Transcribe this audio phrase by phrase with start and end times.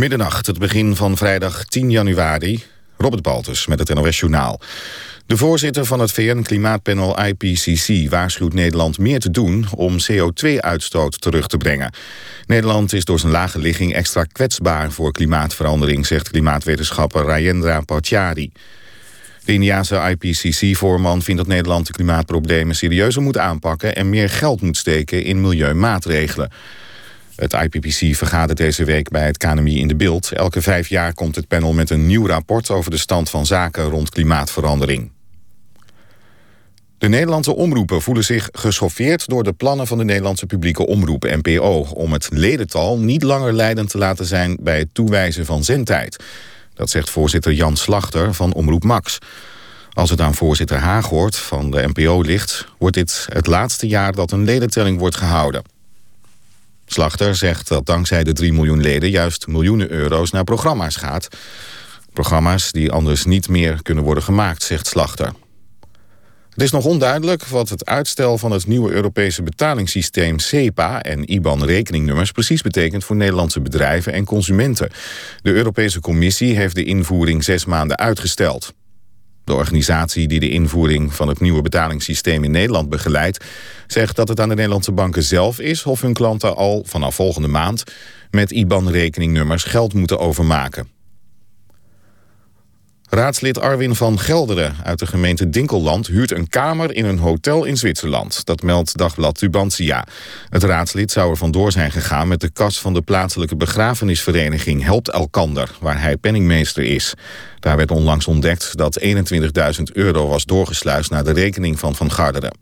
[0.00, 2.64] Middernacht, het begin van vrijdag 10 januari.
[2.96, 4.60] Robert Baltus met het NOS Journaal.
[5.26, 11.56] De voorzitter van het VN-klimaatpanel IPCC waarschuwt Nederland meer te doen om CO2-uitstoot terug te
[11.56, 11.92] brengen.
[12.46, 18.52] Nederland is door zijn lage ligging extra kwetsbaar voor klimaatverandering, zegt klimaatwetenschapper Rajendra Pachauri.
[19.44, 24.76] De Indiase IPCC-voorman vindt dat Nederland de klimaatproblemen serieuzer moet aanpakken en meer geld moet
[24.76, 26.50] steken in milieumaatregelen.
[27.40, 30.32] Het IPPC vergadert deze week bij het KNMI in de beeld.
[30.32, 33.84] Elke vijf jaar komt het panel met een nieuw rapport over de stand van zaken
[33.84, 35.10] rond klimaatverandering.
[36.98, 41.86] De Nederlandse omroepen voelen zich geschoffeerd door de plannen van de Nederlandse publieke omroep NPO
[41.94, 46.24] om het ledental niet langer leidend te laten zijn bij het toewijzen van zendtijd.
[46.74, 49.18] Dat zegt voorzitter Jan Slachter van Omroep Max.
[49.92, 54.32] Als het aan voorzitter Haaghoort van de NPO ligt, wordt dit het laatste jaar dat
[54.32, 55.62] een ledentelling wordt gehouden.
[56.92, 61.28] Slachter zegt dat dankzij de 3 miljoen leden juist miljoenen euro's naar programma's gaat.
[62.12, 65.32] Programma's die anders niet meer kunnen worden gemaakt, zegt Slachter.
[66.50, 72.32] Het is nog onduidelijk wat het uitstel van het nieuwe Europese betalingssysteem SEPA en IBAN-rekeningnummers
[72.32, 74.90] precies betekent voor Nederlandse bedrijven en consumenten.
[75.42, 78.74] De Europese Commissie heeft de invoering zes maanden uitgesteld.
[79.50, 83.44] De organisatie die de invoering van het nieuwe betalingssysteem in Nederland begeleidt...
[83.86, 85.84] zegt dat het aan de Nederlandse banken zelf is...
[85.84, 87.84] of hun klanten al vanaf volgende maand
[88.30, 90.99] met IBAN-rekeningnummers geld moeten overmaken.
[93.10, 96.06] Raadslid Arwin van Gelderen uit de gemeente Dinkelland...
[96.06, 98.44] huurt een kamer in een hotel in Zwitserland.
[98.44, 100.06] Dat meldt dagblad Tubantia.
[100.48, 105.08] Het raadslid zou er vandoor zijn gegaan met de kas van de plaatselijke begrafenisvereniging Helpt
[105.08, 105.70] Elkander...
[105.80, 107.14] waar hij penningmeester is.
[107.60, 109.12] Daar werd onlangs ontdekt dat 21.000
[109.92, 111.10] euro was doorgesluist...
[111.10, 112.56] naar de rekening van Van Garderen.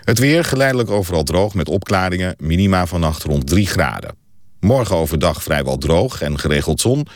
[0.00, 2.34] Het weer geleidelijk overal droog met opklaringen.
[2.38, 4.14] Minima vannacht rond 3 graden.
[4.60, 7.06] Morgen overdag vrijwel droog en geregeld zon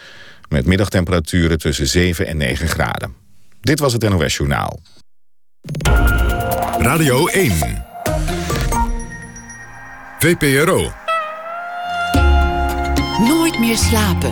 [0.49, 3.15] met middagtemperaturen tussen 7 en 9 graden.
[3.61, 4.81] Dit was het NOS Journaal.
[6.79, 7.85] Radio 1.
[10.19, 10.93] VPRO.
[13.19, 14.31] Nooit meer slapen.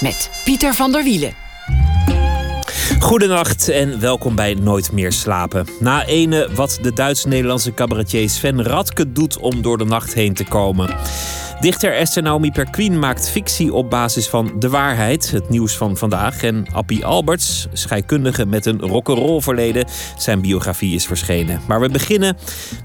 [0.00, 1.45] Met Pieter van der Wielen.
[2.98, 5.66] Goedenacht en welkom bij Nooit meer slapen.
[5.80, 10.44] Na ene wat de Duits-Nederlandse cabaretier Sven Radke doet om door de nacht heen te
[10.44, 10.94] komen.
[11.60, 16.42] Dichter Esther Naomi Perquin maakt fictie op basis van de waarheid, het nieuws van vandaag.
[16.42, 19.86] En Appie Alberts, scheikundige met een rock'n'roll verleden,
[20.16, 21.60] zijn biografie is verschenen.
[21.68, 22.36] Maar we beginnen,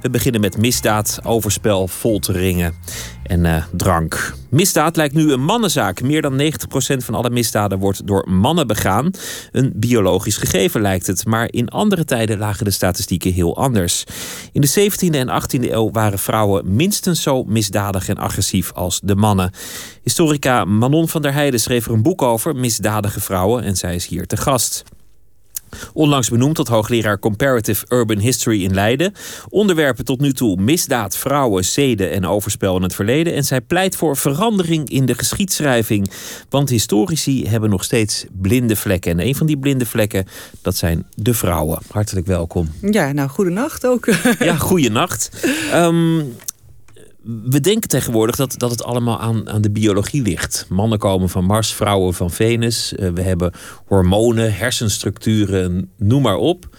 [0.01, 2.73] we beginnen met misdaad, overspel, folteringen
[3.31, 4.34] en uh, drank.
[4.50, 6.02] Misdaad lijkt nu een mannenzaak.
[6.02, 6.46] Meer dan 90%
[6.97, 9.12] van alle misdaden wordt door mannen begaan.
[9.52, 14.03] Een biologisch gegeven lijkt het, maar in andere tijden lagen de statistieken heel anders.
[14.52, 19.16] In de 17e en 18e eeuw waren vrouwen minstens zo misdadig en agressief als de
[19.16, 19.52] mannen.
[20.03, 24.08] Historica Manon van der Heijden schreef er een boek over, Misdadige Vrouwen, en zij is
[24.08, 24.84] hier te gast.
[25.94, 29.14] Onlangs benoemd tot hoogleraar Comparative Urban History in Leiden.
[29.50, 33.34] Onderwerpen tot nu toe misdaad, vrouwen, zeden en overspel in het verleden.
[33.34, 36.12] En zij pleit voor verandering in de geschiedschrijving.
[36.50, 39.12] Want historici hebben nog steeds blinde vlekken.
[39.12, 40.26] En een van die blinde vlekken,
[40.62, 41.80] dat zijn de vrouwen.
[41.92, 42.70] Hartelijk welkom.
[42.82, 44.06] Ja, nou, goedenacht ook.
[44.40, 45.30] ja, goedenacht.
[45.74, 46.36] Um,
[47.24, 50.66] we denken tegenwoordig dat, dat het allemaal aan, aan de biologie ligt.
[50.70, 52.94] Mannen komen van Mars, vrouwen van Venus.
[52.94, 53.54] Uh, we hebben
[53.86, 56.70] hormonen, hersenstructuren, noem maar op.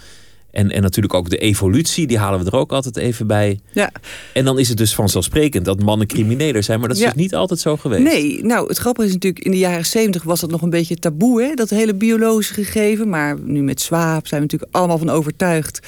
[0.51, 3.61] En, en natuurlijk ook de evolutie, die halen we er ook altijd even bij.
[3.73, 3.93] Ja.
[4.33, 6.79] En dan is het dus vanzelfsprekend dat mannen crimineler zijn.
[6.79, 7.11] Maar dat is ja.
[7.11, 8.03] dus niet altijd zo geweest.
[8.03, 9.45] Nee, nou het grappige is natuurlijk...
[9.45, 11.55] in de jaren zeventig was dat nog een beetje taboe, hè?
[11.55, 13.09] dat hele biologische gegeven.
[13.09, 15.81] Maar nu met Zwaap zijn we natuurlijk allemaal van overtuigd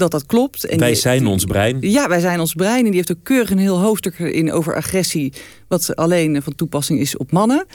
[0.00, 0.64] dat dat klopt.
[0.64, 1.76] En wij zijn ons brein.
[1.80, 2.78] Ja, wij zijn ons brein.
[2.78, 5.32] En die heeft ook keurig een heel hoofdstuk in over agressie...
[5.68, 7.66] wat alleen van toepassing is op mannen.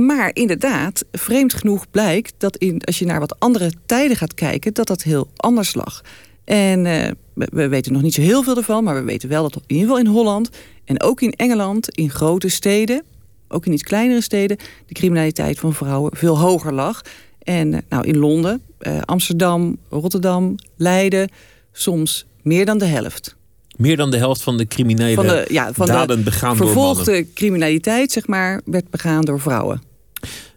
[0.00, 4.74] Maar inderdaad, vreemd genoeg blijkt dat in, als je naar wat andere tijden gaat kijken...
[4.74, 6.00] dat dat heel anders lag.
[6.44, 8.84] En uh, we weten nog niet zo heel veel ervan...
[8.84, 10.50] maar we weten wel dat in ieder geval in Holland...
[10.84, 13.02] en ook in Engeland, in grote steden...
[13.48, 14.56] ook in iets kleinere steden...
[14.86, 17.02] de criminaliteit van vrouwen veel hoger lag...
[17.44, 21.28] En nou, in Londen, uh, Amsterdam, Rotterdam, Leiden,
[21.72, 23.36] soms meer dan de helft.
[23.76, 27.04] Meer dan de helft van de criminele van de, ja, van daden de begaan vervolgde
[27.04, 27.32] door mannen.
[27.34, 29.82] criminaliteit, zeg maar, werd begaan door vrouwen.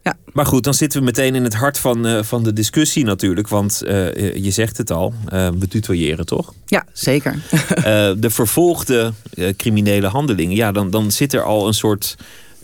[0.03, 0.17] Ja.
[0.33, 3.47] Maar goed, dan zitten we meteen in het hart van, uh, van de discussie natuurlijk.
[3.47, 6.53] Want uh, je zegt het al, uh, we tutoyeren toch?
[6.65, 7.35] Ja, zeker.
[8.19, 9.13] de vervolgde
[9.57, 10.55] criminele handelingen.
[10.55, 12.15] Ja, dan, dan zit er al een soort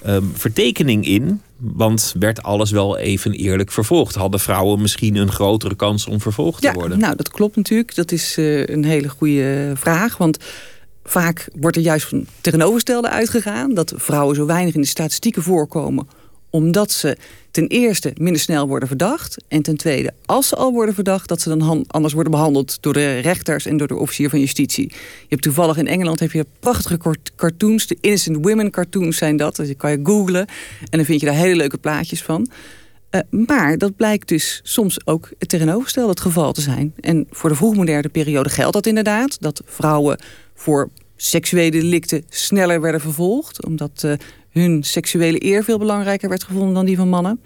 [0.08, 4.16] um, vertekening in Want werd alles wel even eerlijk vervolgd?
[4.16, 7.00] Hadden vrouwen misschien een grotere kans om vervolgd te worden?
[7.00, 7.96] Nou, dat klopt natuurlijk.
[7.96, 10.18] Dat is uh, een hele goede vraag.
[10.18, 10.38] Want
[11.04, 13.74] vaak wordt er juist van tegenovergestelde uitgegaan...
[13.74, 16.08] dat vrouwen zo weinig in de statistieken voorkomen...
[16.54, 17.18] omdat ze
[17.52, 19.44] ten eerste minder snel worden verdacht...
[19.48, 21.28] en ten tweede, als ze al worden verdacht...
[21.28, 23.66] dat ze dan anders worden behandeld door de rechters...
[23.66, 24.88] en door de officier van justitie.
[24.90, 27.00] Je hebt toevallig in Engeland heb je prachtige
[27.36, 27.88] cartoons...
[27.88, 29.56] de Innocent Women cartoons zijn dat.
[29.56, 30.48] Dus kan je googlen
[30.90, 32.50] en dan vind je daar hele leuke plaatjes van...
[33.12, 36.94] Uh, maar dat blijkt dus soms ook het tegenovergestelde het geval te zijn.
[37.00, 39.38] En voor de vroegmoderne periode geldt dat inderdaad.
[39.40, 40.20] Dat vrouwen
[40.54, 43.66] voor seksuele delicten sneller werden vervolgd.
[43.66, 44.14] Omdat uh,
[44.54, 47.40] hun seksuele eer veel belangrijker werd gevonden dan die van mannen.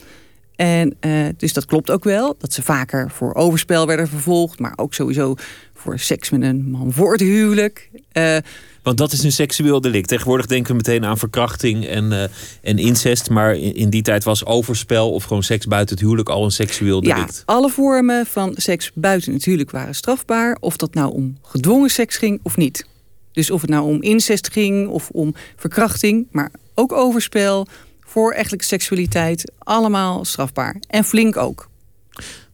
[0.56, 2.36] En uh, dus dat klopt ook wel.
[2.39, 4.59] Dat ze vaker voor overspel werden vervolgd.
[4.59, 5.36] Maar ook sowieso
[5.74, 7.89] voor seks met een man voor het huwelijk.
[8.13, 8.38] Uh,
[8.83, 10.07] want dat is een seksueel delict.
[10.07, 12.24] Tegenwoordig denken we meteen aan verkrachting en, uh,
[12.62, 13.30] en incest.
[13.30, 16.51] Maar in, in, die tijd was overspel of gewoon seks buiten het huwelijk al een
[16.51, 17.44] seksueel delict.
[17.45, 20.57] Ja, alle vormen van seks buiten het huwelijk waren strafbaar.
[20.59, 22.88] Of dat nou om gedwongen seks ging of niet.
[23.31, 26.27] Dus of het nou om incest ging of om verkrachting.
[26.31, 27.68] Maar ook overspel,
[28.06, 29.52] voorechtelijke seksualiteit.
[29.58, 30.76] Allemaal strafbaar.
[30.88, 31.70] En flink ook.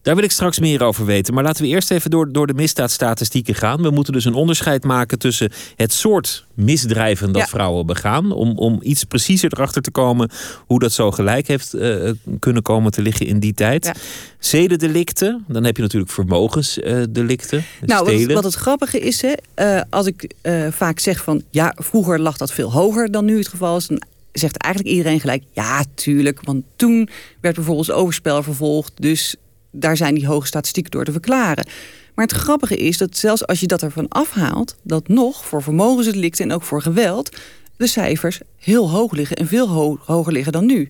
[0.04, 1.34] Daar wil ik straks meer over weten.
[1.34, 3.82] Maar laten we eerst even door, door de misdaadstatistieken gaan.
[3.82, 8.32] We moeten dus een onderscheid maken tussen het soort misdrijven dat vrouwen begaan.
[8.32, 10.30] Om, om iets preciezer erachter te komen
[10.66, 13.86] hoe dat zo gelijk heeft uh, kunnen komen te liggen in die tijd.
[13.86, 13.94] Ja.
[14.40, 17.58] Zedendelicten, dan heb je natuurlijk vermogensdelicten.
[17.58, 20.34] Uh, nou, wat, wat, het grappige is, hè, uh, als ik
[20.72, 24.02] vaak zeg van ja, vroeger lag dat veel hoger dan nu het geval is, dan
[24.34, 26.40] zegt eigenlijk iedereen gelijk ja, tuurlijk.
[26.44, 27.10] Want toen
[27.42, 29.36] werd bijvoorbeeld overspel vervolgd, dus
[29.72, 31.68] daar zijn die hoge statistieken door te verklaren.
[32.16, 36.50] Maar het grappige is dat zelfs als je dat ervan afhaalt, dat nog voor vermogensdelicten
[36.50, 37.38] en ook voor geweld
[37.78, 40.88] de cijfers heel hoog liggen en veel hoger liggen dan nu.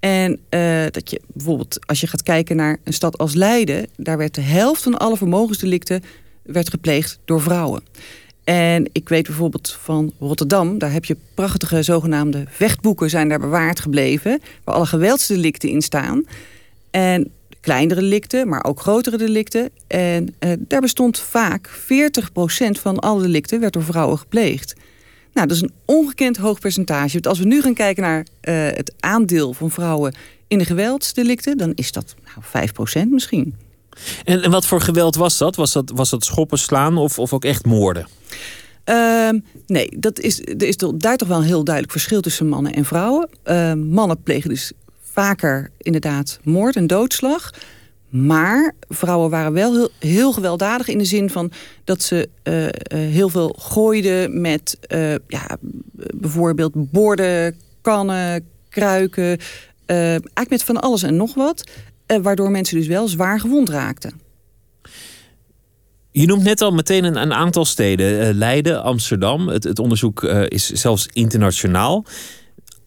[0.00, 4.18] En uh, dat je bijvoorbeeld, als je gaat kijken naar een stad als Leiden, daar
[4.18, 6.02] werd de helft van alle vermogensdelicten
[6.42, 7.82] werd gepleegd door vrouwen.
[8.48, 13.80] En ik weet bijvoorbeeld van Rotterdam, daar heb je prachtige zogenaamde vechtboeken zijn daar bewaard
[13.80, 16.24] gebleven, waar alle geweldsdelicten in staan.
[16.90, 17.30] En
[17.60, 19.70] kleinere delicten, maar ook grotere delicten.
[19.86, 21.74] En uh, daar bestond vaak 40%
[22.70, 24.74] van alle delicten werd door vrouwen gepleegd.
[25.32, 27.12] Nou, dat is een ongekend hoog percentage.
[27.12, 30.14] Want als we nu gaan kijken naar uh, het aandeel van vrouwen
[30.46, 32.14] in de geweldsdelicten, dan is dat
[32.52, 32.68] nou,
[33.06, 33.54] 5% misschien.
[34.24, 35.56] En, en wat voor geweld was dat?
[35.56, 38.17] Was dat, was dat schoppen, slaan of, of ook echt moorden?
[38.84, 39.30] Uh,
[39.66, 42.84] nee, dat is, er is daar toch wel een heel duidelijk verschil tussen mannen en
[42.84, 43.28] vrouwen.
[43.44, 47.50] Uh, mannen plegen dus vaker inderdaad moord en doodslag.
[48.08, 51.52] Maar vrouwen waren wel heel, heel gewelddadig in de zin van
[51.84, 55.56] dat ze uh, uh, heel veel gooiden met uh, ja,
[56.14, 59.38] bijvoorbeeld borden, kannen, kruiken.
[59.86, 61.70] eigenlijk met van alles en nog wat.
[62.22, 64.27] waardoor mensen dus wel zwaar gewond raakten.
[66.10, 68.34] Je noemt net al meteen een, aantal steden.
[68.34, 69.48] Leiden, Amsterdam.
[69.48, 72.04] Het, het onderzoek is zelfs internationaal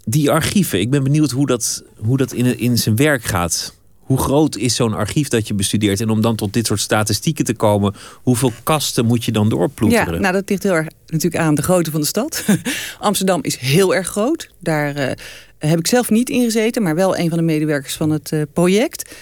[0.06, 3.80] die archieven, ik ben benieuwd hoe dat, hoe dat in, in zijn werk gaat.
[4.00, 6.02] Hoe groot is zo'n archief dat je bestudeert?
[6.02, 10.14] En om dan tot dit soort statistieken te komen, hoeveel kasten moet je dan doorploeteren?
[10.14, 12.46] Ja, nou dat ligt heel erg natuurlijk aan de grootte van de stad.
[13.00, 14.50] Amsterdam is heel erg groot.
[14.60, 15.12] Daar uh,
[15.58, 19.16] heb ik zelf niet in gezeten, maar wel een van de medewerkers van het project.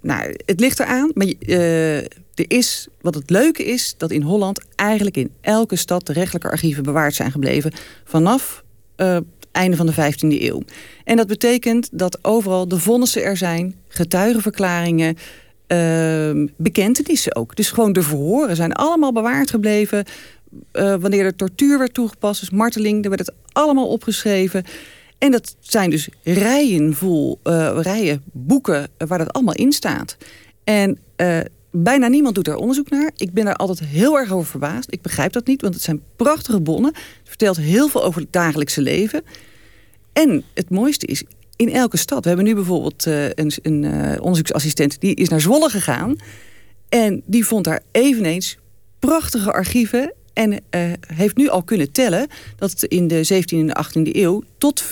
[0.00, 1.10] Nou, het ligt eraan.
[1.14, 1.26] Maar
[2.34, 6.50] er is, wat het leuke is, dat in Holland eigenlijk in elke stad de rechtelijke
[6.50, 7.72] archieven bewaard zijn gebleven.
[8.04, 8.64] Vanaf
[8.96, 9.16] uh,
[9.52, 10.62] einde van de 15e eeuw.
[11.04, 15.16] En dat betekent dat overal de vonnissen er zijn, getuigenverklaringen,
[15.68, 17.56] uh, bekentenissen ook.
[17.56, 20.04] Dus gewoon de verhoren zijn allemaal bewaard gebleven.
[20.72, 24.64] Uh, wanneer er tortuur werd toegepast, dus marteling, er werd het allemaal opgeschreven.
[25.18, 30.16] En dat zijn dus rijen vol, uh, rijen boeken waar dat allemaal in staat.
[30.64, 30.98] En
[31.74, 33.10] Bijna niemand doet daar onderzoek naar.
[33.16, 34.92] Ik ben daar altijd heel erg over verbaasd.
[34.92, 36.94] Ik begrijp dat niet, want het zijn prachtige bonnen.
[36.94, 39.22] Het vertelt heel veel over het dagelijkse leven.
[40.12, 41.24] En het mooiste is,
[41.56, 42.22] in elke stad.
[42.22, 45.00] We hebben nu bijvoorbeeld uh, een, een uh, onderzoeksassistent...
[45.00, 46.16] die is naar Zwolle gegaan.
[46.88, 48.58] En die vond daar eveneens
[48.98, 50.58] prachtige archieven en uh,
[51.14, 54.86] heeft nu al kunnen tellen dat in de 17e en de 18e eeuw tot 40%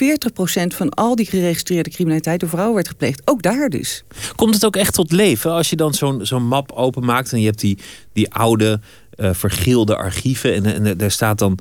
[0.66, 3.22] van al die geregistreerde criminaliteit door vrouwen werd gepleegd.
[3.24, 4.04] Ook daar dus.
[4.36, 7.46] Komt het ook echt tot leven als je dan zo'n zo'n map openmaakt en je
[7.46, 7.78] hebt die,
[8.12, 8.80] die oude
[9.16, 11.58] uh, vergilde archieven en, en daar staat dan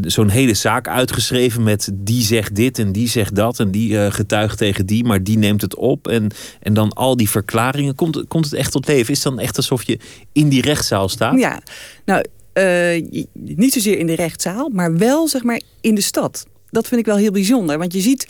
[0.00, 4.10] zo'n hele zaak uitgeschreven met die zegt dit en die zegt dat en die uh,
[4.10, 6.30] getuigt tegen die, maar die neemt het op en,
[6.60, 7.94] en dan al die verklaringen.
[7.94, 9.12] Komt, komt het echt tot leven?
[9.12, 9.98] Is het dan echt alsof je
[10.32, 11.38] in die rechtszaal staat?
[11.38, 11.60] Ja,
[12.04, 12.24] nou
[12.54, 16.46] uh, niet zozeer in de rechtszaal, maar wel zeg maar in de stad.
[16.70, 17.78] Dat vind ik wel heel bijzonder.
[17.78, 18.28] Want je ziet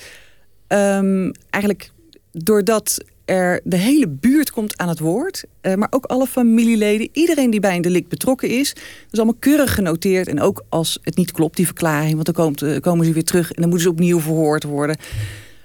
[0.66, 1.90] ehm, eigenlijk
[2.32, 5.44] doordat er de hele buurt komt aan het woord.
[5.62, 8.72] Uh, maar ook alle familieleden, iedereen die bij een delict betrokken is.
[9.10, 10.28] Is allemaal keurig genoteerd.
[10.28, 12.12] En ook als het niet klopt, die verklaring.
[12.12, 14.96] Want dan komt, uh, komen ze weer terug en dan moeten ze opnieuw verhoord worden.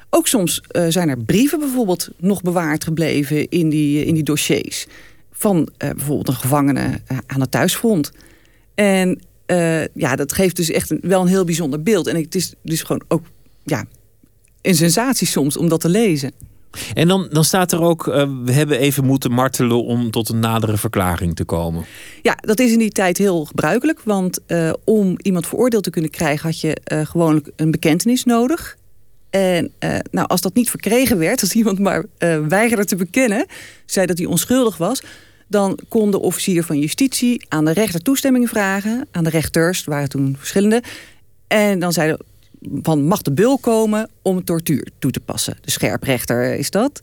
[0.09, 4.85] Ook soms zijn er brieven bijvoorbeeld nog bewaard gebleven in die, in die dossiers.
[5.31, 8.11] Van bijvoorbeeld een gevangene aan het thuisfront.
[8.75, 9.21] En
[9.93, 12.07] ja, dat geeft dus echt een, wel een heel bijzonder beeld.
[12.07, 13.25] En het is dus gewoon ook
[13.63, 13.85] ja,
[14.61, 16.31] een sensatie soms om dat te lezen.
[16.93, 20.39] En dan, dan staat er ook, uh, we hebben even moeten martelen om tot een
[20.39, 21.85] nadere verklaring te komen.
[22.21, 23.99] Ja, dat is in die tijd heel gebruikelijk.
[24.03, 28.77] Want uh, om iemand veroordeeld te kunnen krijgen had je uh, gewoonlijk een bekentenis nodig.
[29.29, 29.71] En
[30.11, 32.05] nou, als dat niet verkregen werd, als iemand maar
[32.47, 33.45] weigerde te bekennen,
[33.85, 35.01] zei dat hij onschuldig was,
[35.47, 39.07] dan kon de officier van justitie aan de rechter toestemming vragen.
[39.11, 40.83] Aan de rechters, er waren toen verschillende.
[41.47, 42.19] En dan zeiden
[42.81, 45.57] van mag de bul komen om tortuur toe te passen.
[45.61, 46.99] De scherprechter is dat.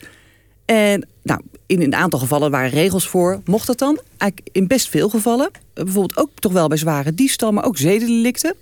[0.65, 3.41] En nou, in een aantal gevallen waren regels voor.
[3.45, 4.01] Mocht dat dan?
[4.17, 5.51] Eigenlijk in best veel gevallen.
[5.75, 8.55] Bijvoorbeeld ook toch wel bij zware diefstal, maar ook zedendelicten.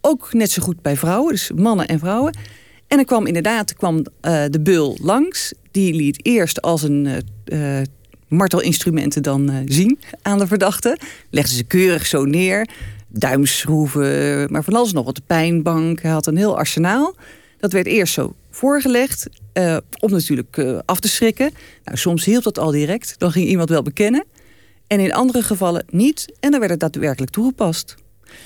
[0.00, 2.36] Ook net zo goed bij vrouwen, dus mannen en vrouwen.
[2.86, 5.52] En er kwam inderdaad kwam, uh, de bul langs.
[5.70, 7.86] Die liet eerst als een uh, uh,
[8.32, 10.98] martelinstrumenten dan zien aan de verdachte.
[11.30, 12.68] Legde ze keurig zo neer
[13.08, 15.14] duimschroeven, maar van alles nog wat.
[15.14, 17.14] De pijnbank, hij had een heel arsenaal.
[17.58, 21.50] Dat werd eerst zo voorgelegd, uh, om natuurlijk uh, af te schrikken.
[21.84, 24.24] Nou, soms hielp dat al direct, dan ging iemand wel bekennen.
[24.86, 27.94] En in andere gevallen niet, en dan werd het daadwerkelijk toegepast.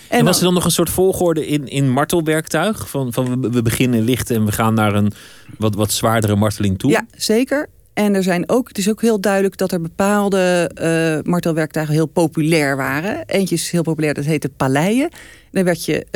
[0.08, 2.88] En, en was er dan nog een soort volgorde in, in martelwerktuig?
[2.88, 5.12] Van, van we beginnen licht en we gaan naar een
[5.58, 6.90] wat, wat zwaardere marteling toe?
[6.90, 7.68] Ja, zeker.
[7.96, 12.06] En er zijn ook, het is ook heel duidelijk dat er bepaalde uh, martelwerktuigen heel
[12.06, 13.26] populair waren.
[13.26, 15.08] Eentje is heel populair, dat heette paleien.
[15.50, 16.06] Dan werd je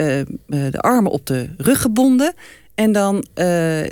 [0.47, 2.35] uh, de armen op de rug gebonden.
[2.75, 3.27] En dan,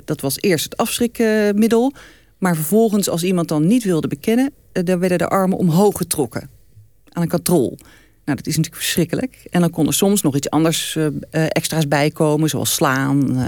[0.04, 1.92] dat was eerst het afschrikmiddel.
[2.38, 6.50] Maar vervolgens, als iemand dan niet wilde bekennen, dan werden de armen omhoog getrokken.
[7.08, 7.78] Aan een katrol.
[8.24, 9.46] Nou, dat is natuurlijk verschrikkelijk.
[9.50, 10.98] En dan kon er soms nog iets anders
[11.30, 13.38] extra's bijkomen, zoals slaan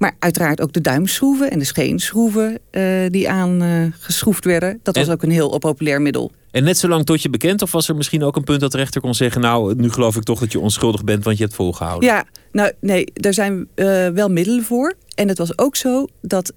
[0.00, 4.80] maar uiteraard ook de duimschroeven en de scheenschroeven uh, die aangeschroefd uh, werden.
[4.82, 6.32] Dat was ook een heel populair middel.
[6.50, 7.62] En net zo lang tot je bekend?
[7.62, 9.40] Of was er misschien ook een punt dat de rechter kon zeggen...
[9.40, 12.08] nou, nu geloof ik toch dat je onschuldig bent, want je hebt volgehouden?
[12.08, 14.94] Ja, nou nee, daar zijn uh, wel middelen voor.
[15.14, 16.52] En het was ook zo dat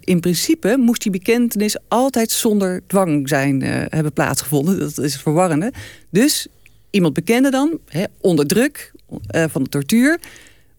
[0.00, 1.76] in principe moest die bekentenis...
[1.88, 4.78] altijd zonder dwang zijn hebben plaatsgevonden.
[4.78, 5.72] Dat is het verwarrende.
[6.10, 6.46] Dus
[6.90, 8.92] iemand bekende dan, hè, onder druk
[9.28, 10.20] van de tortuur...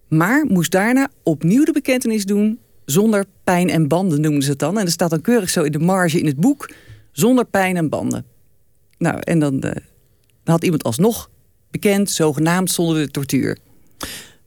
[0.08, 4.78] Maar moest daarna opnieuw de bekentenis doen zonder pijn en banden, noemden ze het dan.
[4.78, 6.70] En er staat dan keurig zo in de marge in het boek,
[7.12, 8.26] zonder pijn en banden.
[8.98, 9.72] Nou, en dan, uh, dan
[10.44, 11.30] had iemand alsnog
[11.72, 13.58] bekend, zogenaamd zonder de tortuur.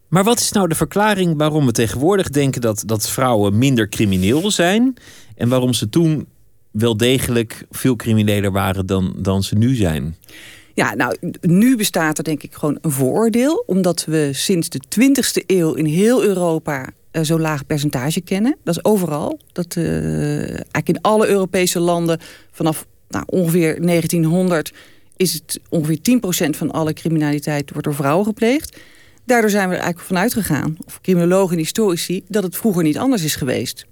[0.09, 4.51] Maar wat is nou de verklaring waarom we tegenwoordig denken dat, dat vrouwen minder crimineel
[4.51, 4.95] zijn?
[5.35, 6.27] En waarom ze toen
[6.71, 10.17] wel degelijk veel crimineler waren dan, dan ze nu zijn?
[10.81, 13.63] Ja, nou, nu bestaat er denk ik gewoon een vooroordeel.
[13.67, 18.57] Omdat we sinds de 20e eeuw in heel Europa uh, zo'n laag percentage kennen.
[18.65, 19.39] Dat is overal.
[19.53, 19.85] Dat, uh,
[20.49, 22.21] eigenlijk in alle Europese landen
[22.51, 24.73] vanaf nou, ongeveer 1900
[25.17, 25.99] is het ongeveer
[26.47, 28.79] 10% van alle criminaliteit wordt door vrouwen gepleegd.
[29.25, 32.99] Daardoor zijn we er eigenlijk vanuit gegaan, of criminologen en historici, dat het vroeger niet
[32.99, 33.87] anders is geweest.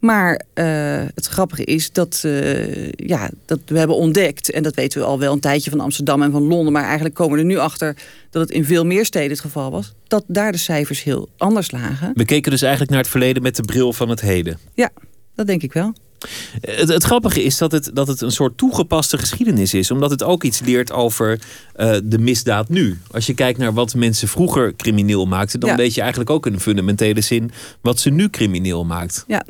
[0.00, 4.50] Maar uh, het grappige is dat, uh, ja, dat we hebben ontdekt...
[4.50, 6.72] en dat weten we al wel een tijdje van Amsterdam en van Londen...
[6.72, 7.96] maar eigenlijk komen we er nu achter
[8.30, 9.92] dat het in veel meer steden het geval was...
[10.08, 12.12] dat daar de cijfers heel anders lagen.
[12.14, 14.58] We keken dus eigenlijk naar het verleden met de bril van het heden.
[14.74, 14.90] Ja,
[15.34, 15.92] dat denk ik wel.
[16.60, 19.90] Het, het, grappige is dat het, dat het een soort toegepaste geschiedenis is.
[19.90, 21.40] Omdat het ook iets leert over
[21.76, 22.98] uh, de misdaad nu.
[23.10, 25.60] Als je kijkt naar wat mensen vroeger crimineel maakten...
[25.60, 25.76] dan ja.
[25.76, 27.50] weet je eigenlijk ook in een fundamentele zin...
[27.80, 29.24] wat ze nu crimineel maakt.
[29.26, 29.44] Ja,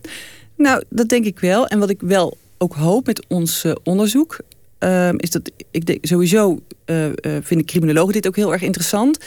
[0.60, 1.66] nou, dat denk ik wel.
[1.66, 4.38] En wat ik wel ook hoop met ons uh, onderzoek...
[4.84, 7.06] Uh, is dat ik denk, sowieso uh,
[7.42, 9.18] vind ik criminologen dit ook heel erg interessant.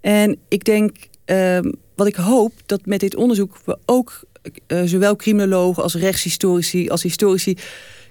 [0.00, 3.58] En ik denk, ehm, wat ik hoop, dat met dit onderzoek...
[3.64, 4.24] we ook
[4.84, 7.56] zowel criminologen als rechtshistorici als historici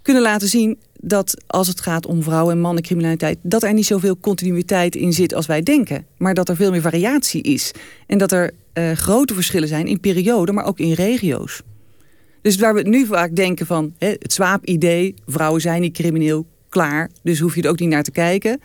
[0.02, 3.38] kunnen laten zien dat als het gaat om vrouwen- en mannencriminaliteit...
[3.42, 6.06] dat er niet zoveel continuïteit in zit als wij denken.
[6.18, 7.72] Maar dat er veel meer variatie is.
[8.08, 8.54] En dat er
[8.96, 11.62] grote verschillen zijn in perioden, maar ook in regio's.
[12.42, 15.14] Dus waar we nu vaak denken van hè, het zwaap-idee...
[15.26, 18.60] vrouwen zijn niet crimineel, klaar, dus hoef je er ook niet naar te kijken...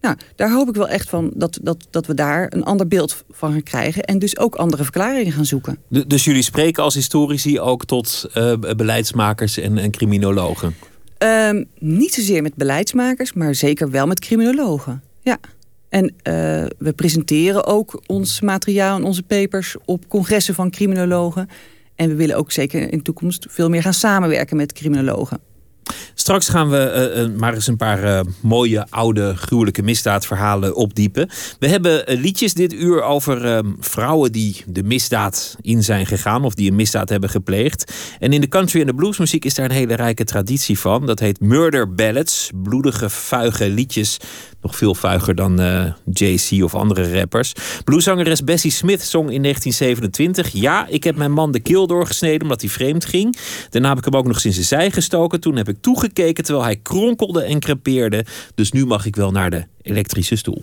[0.00, 3.24] Nou, daar hoop ik wel echt van dat, dat, dat we daar een ander beeld
[3.30, 4.02] van gaan krijgen.
[4.02, 5.78] En dus ook andere verklaringen gaan zoeken.
[5.88, 10.74] dus jullie spreken als historici ook tot uh, beleidsmakers en, en criminologen?
[11.18, 15.02] Um, niet zozeer met beleidsmakers, maar zeker wel met criminologen.
[15.22, 15.38] Ja.
[15.88, 16.12] En uh,
[16.78, 21.48] we presenteren ook ons materiaal en onze papers op congressen van criminologen.
[21.96, 25.40] En we willen ook zeker in de toekomst veel meer gaan samenwerken met criminologen.
[26.26, 31.28] Straks gaan we uh, maar eens een paar uh, mooie, oude, gruwelijke misdaadverhalen opdiepen.
[31.58, 36.54] We hebben liedjes dit uur over uh, vrouwen die de misdaad in zijn gegaan of
[36.54, 37.92] die een misdaad hebben gepleegd.
[38.18, 41.06] En in de country en de bluesmuziek is daar een hele rijke traditie van.
[41.06, 44.16] Dat heet murder ballads, bloedige, vuige liedjes
[44.62, 45.56] nog veel vuiger dan
[46.12, 47.52] Jay-Z of andere rappers.
[47.84, 50.60] Blueszangeres Bessie Smith zong in 1927...
[50.60, 53.36] Ja, ik heb mijn man de keel doorgesneden omdat hij vreemd ging.
[53.70, 55.40] Daarna heb ik hem ook nog in zijn zij gestoken.
[55.40, 58.24] Toen heb ik toegekeken terwijl hij kronkelde en crepeerde.
[58.54, 60.62] Dus nu mag ik wel naar de elektrische stoel.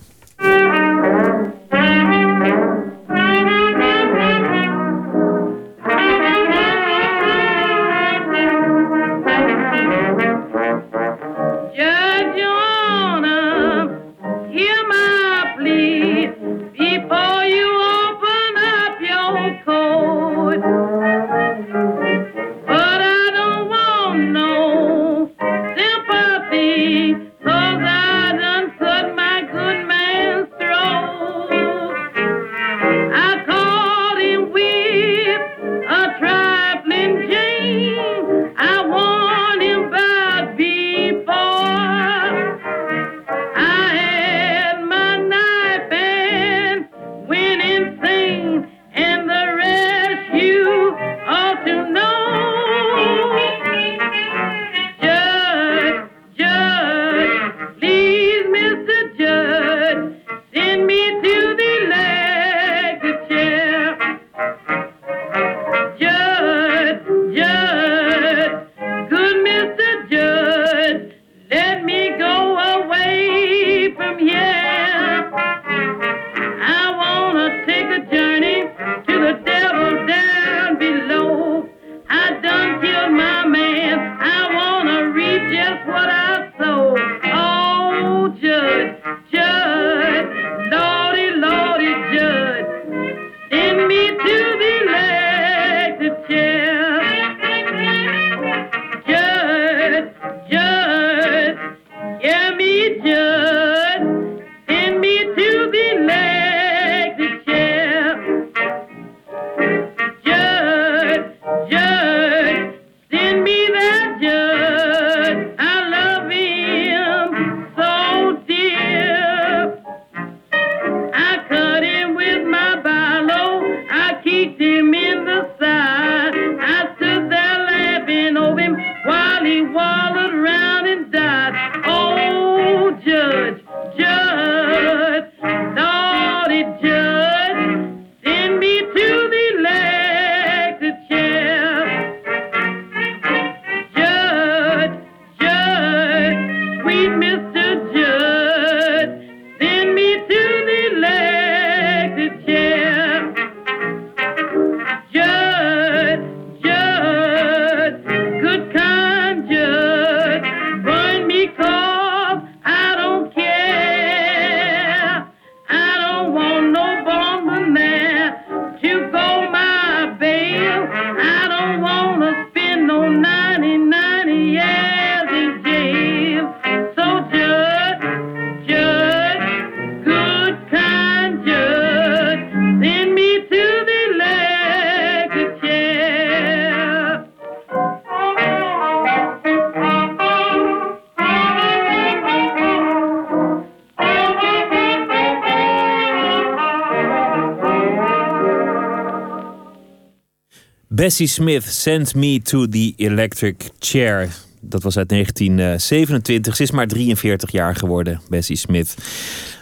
[200.95, 204.29] Bessie Smith, Send Me to the Electric Chair.
[204.59, 206.55] Dat was uit 1927.
[206.55, 208.95] Ze is maar 43 jaar geworden, Bessie Smith.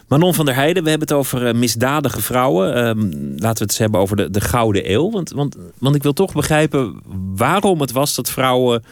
[0.08, 2.76] Manon van der Heijden, we hebben het over uh, misdadige vrouwen.
[2.76, 5.12] Ehm, laten we het eens hebben over de, de Gouden Eeuw.
[5.12, 7.02] Want, want, want ik wil toch begrijpen
[7.36, 8.84] waarom het was dat vrouwen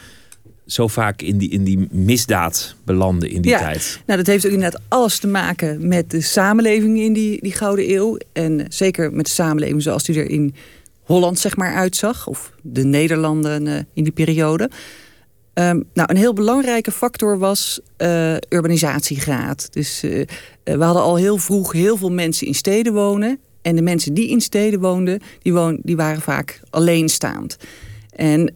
[0.66, 4.00] zo vaak in die, in die misdaad belanden in die ja, tijd.
[4.06, 7.90] Nou, dat heeft ook inderdaad alles te maken met de samenleving in die, die Gouden
[7.90, 8.18] Eeuw.
[8.32, 10.54] En zeker met de samenleving zoals die er in
[11.10, 12.26] Holland zeg maar uitzag.
[12.26, 14.70] Of de Nederlanden uh, in die periode.
[15.54, 19.68] Um, nou, een heel belangrijke factor was uh, urbanisatiegraad.
[19.72, 20.24] Dus uh,
[20.64, 23.38] we hadden al heel vroeg heel veel mensen in steden wonen.
[23.62, 27.56] En de mensen die in steden woonden, die, woon, die waren vaak alleenstaand.
[28.10, 28.54] En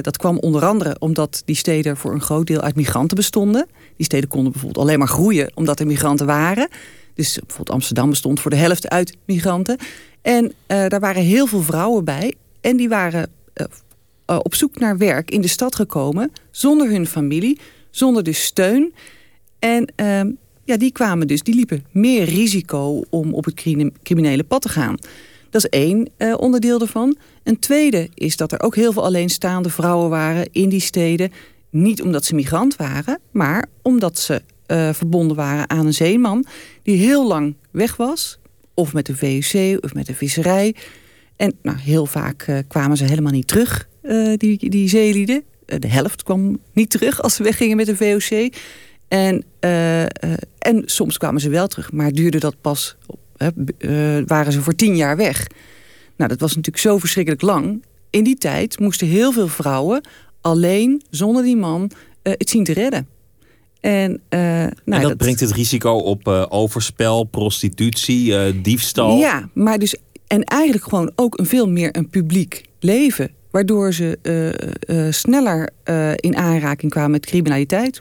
[0.00, 3.66] dat kwam onder andere omdat die steden voor een groot deel uit migranten bestonden.
[3.96, 6.68] Die steden konden bijvoorbeeld alleen maar groeien omdat er migranten waren.
[7.14, 9.76] Dus bijvoorbeeld Amsterdam bestond voor de helft uit migranten.
[10.26, 12.34] En uh, daar waren heel veel vrouwen bij.
[12.60, 13.30] En die waren
[14.26, 16.32] op zoek naar werk in de stad gekomen...
[16.50, 17.58] zonder hun familie,
[17.90, 18.94] zonder de steun.
[19.58, 20.30] En ehm,
[20.64, 23.64] ja, die kwamen dus, die liepen meer risico om op het
[24.02, 24.96] criminele pad te gaan.
[25.50, 27.16] Dat is één onderdeel ervan.
[27.42, 31.32] Een tweede is dat er ook heel veel alleenstaande vrouwen waren in die steden.
[31.70, 34.42] Niet omdat ze migrant waren, maar omdat ze
[34.92, 36.44] verbonden waren aan een zeeman...
[36.82, 38.38] die heel lang weg was,
[38.76, 40.74] of met de VUC of met de visserij.
[41.36, 43.88] En nou, heel vaak uh, kwamen ze helemaal niet terug,
[44.36, 45.42] die, die zeelieden.
[45.64, 48.52] de helft kwam niet terug als ze weggingen met de VOC.
[49.08, 49.44] En,
[50.58, 52.96] en soms kwamen ze wel terug, maar duurde dat pas
[54.26, 55.46] waren ze voor tien jaar weg.
[56.16, 57.84] Nou, dat was natuurlijk zo verschrikkelijk lang.
[58.10, 60.00] In die tijd moesten heel veel vrouwen
[60.40, 61.90] alleen, zonder die man,
[62.22, 63.15] het zien te redden.
[63.88, 69.16] En, uh, nou, en dat, brengt het risico op overspel, prostitutie, diefstal.
[69.16, 69.96] Ja, maar dus
[70.26, 73.30] en eigenlijk gewoon ook een veel meer een publiek leven.
[73.50, 74.18] Waardoor ze
[75.10, 75.70] sneller
[76.16, 78.00] in aanraking kwamen met criminaliteit.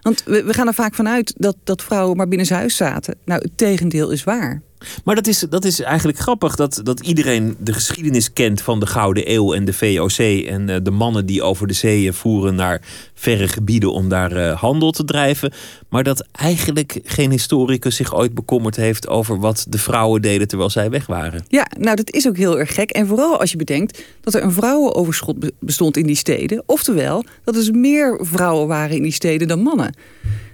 [0.00, 3.14] Want we, we, gaan er vaak vanuit dat, dat vrouwen maar binnen huis zaten.
[3.24, 4.62] Nou, het tegendeel is waar.
[5.04, 8.86] Maar dat is, dat is eigenlijk grappig dat, dat iedereen de geschiedenis kent van de
[8.86, 10.18] Gouden Eeuw en de VOC.
[10.46, 12.80] En uh, de mannen die over de zeeën voeren naar
[13.14, 15.52] verre gebieden om daar uh, handel te drijven.
[15.88, 20.70] Maar dat eigenlijk geen historicus zich ooit bekommerd heeft over wat de vrouwen deden terwijl
[20.70, 21.44] zij weg waren.
[21.48, 22.90] Ja, nou dat is ook heel erg gek.
[22.90, 26.62] En vooral als je bedenkt dat er een vrouwenoverschot bestond in die steden.
[26.66, 29.94] Oftewel, dat er dus meer vrouwen waren in die steden dan mannen.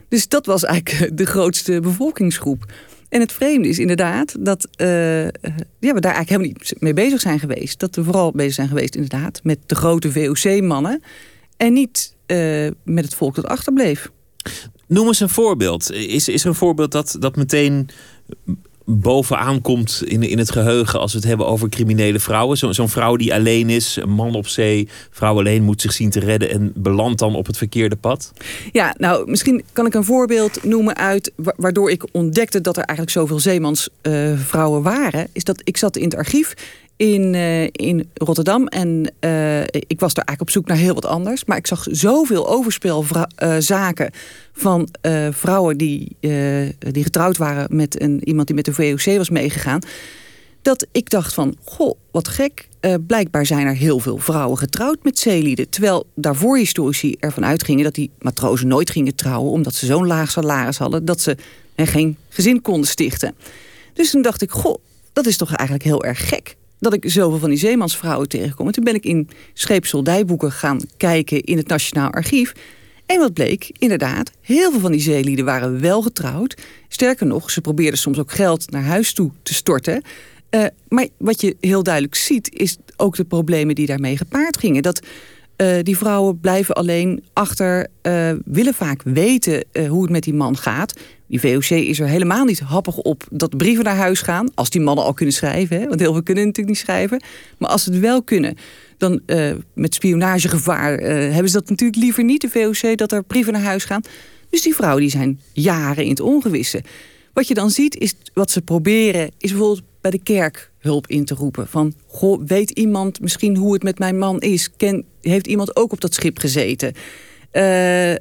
[0.09, 2.65] Dus dat was eigenlijk de grootste bevolkingsgroep.
[3.09, 5.31] En het vreemde is inderdaad dat uh, ja,
[5.79, 7.79] we daar eigenlijk helemaal niet mee bezig zijn geweest.
[7.79, 11.03] Dat we vooral bezig zijn geweest inderdaad met de grote VOC-mannen.
[11.57, 14.11] En niet uh, met het volk dat achterbleef.
[14.87, 15.93] Noem eens een voorbeeld.
[15.93, 17.89] Is, is er een voorbeeld dat, dat meteen
[18.89, 22.57] bovenaan komt in, in het geheugen als we het hebben over criminele vrouwen.
[22.57, 26.11] Zo'n zo vrouw die alleen is, een man op zee, vrouw alleen moet zich zien
[26.11, 28.33] te redden en belandt dan op het verkeerde pad?
[28.73, 33.19] Ja, nou misschien kan ik een voorbeeld noemen uit waardoor ik ontdekte dat er eigenlijk
[33.19, 35.29] zoveel zeemansvrouwen uh, waren.
[35.33, 36.55] Is dat ik zat in het archief
[36.97, 38.67] in, uh, in Rotterdam.
[38.67, 41.45] En uh, ik was daar eigenlijk op zoek naar heel wat anders.
[41.45, 44.21] Maar ik zag zoveel overspelzaken uh,
[44.53, 44.89] van
[45.31, 46.17] vrouwen die,
[46.79, 49.81] die getrouwd waren met een, iemand die met de VOC was meegegaan.
[50.63, 52.69] Dat ik dacht van, goh, wat gek.
[53.07, 55.69] blijkbaar zijn er heel veel vrouwen getrouwd met zeelieden.
[55.69, 59.53] Terwijl daarvoor historici ervan uitgingen dat die matrozen nooit gingen trouwen...
[59.53, 61.37] omdat ze zo'n laag salaris hadden dat ze
[61.77, 63.35] geen gezin konden stichten.
[63.93, 64.77] Dus toen dacht ik, goh,
[65.13, 66.57] dat is toch eigenlijk heel erg gek
[66.91, 68.67] dat ik zoveel van die zeemansvrouwen tegenkom.
[68.67, 72.53] En toen ben ik in scheepsoldijboeken gaan kijken in het Nationaal Archief.
[73.07, 76.57] En wat bleek, inderdaad, heel veel van die zeelieden waren wel getrouwd.
[76.89, 80.03] Sterker nog, ze probeerden soms ook geld naar huis toe te storten.
[80.51, 84.83] Uh, maar wat je heel duidelijk ziet, is ook de problemen die daarmee gepaard gingen.
[84.83, 85.01] Dat
[85.57, 90.57] uh, die vrouwen blijven alleen achter, uh, willen vaak weten hoe het met die man
[90.57, 90.95] gaat.
[91.29, 94.51] Die VOC is er helemaal niet happig op dat brieven naar huis gaan.
[94.55, 95.81] Als die mannen al kunnen schrijven.
[95.81, 97.23] Hè, want heel veel kunnen natuurlijk niet schrijven.
[97.59, 98.57] Maar als ze het wel kunnen,
[98.99, 102.41] dan uh, met spionagegevaar uh, hebben ze dat natuurlijk liever niet.
[102.41, 104.03] De VOC, dat er brieven naar huis gaan.
[104.51, 106.83] Dus die vrouwen die zijn jaren in het ongewisse.
[107.33, 109.31] Wat je dan ziet, is wat ze proberen...
[109.39, 111.69] is bijvoorbeeld bij de kerk hulp in te roepen.
[111.69, 114.71] Van, goh, weet iemand misschien hoe het met mijn man is?
[115.21, 116.93] Heeft iemand ook op dat schip gezeten?
[117.53, 118.15] Uh,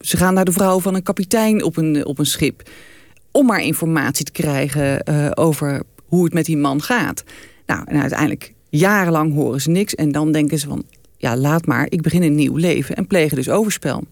[0.00, 2.70] ze gaan naar de vrouw van een kapitein op een, op een schip.
[3.30, 7.24] Om maar informatie te krijgen uh, over hoe het met die man gaat.
[7.66, 9.94] Nou, en uiteindelijk jarenlang horen ze niks.
[9.94, 10.84] En dan denken ze van,
[11.16, 12.96] ja, laat maar, ik begin een nieuw leven.
[12.96, 14.02] En plegen dus overspel.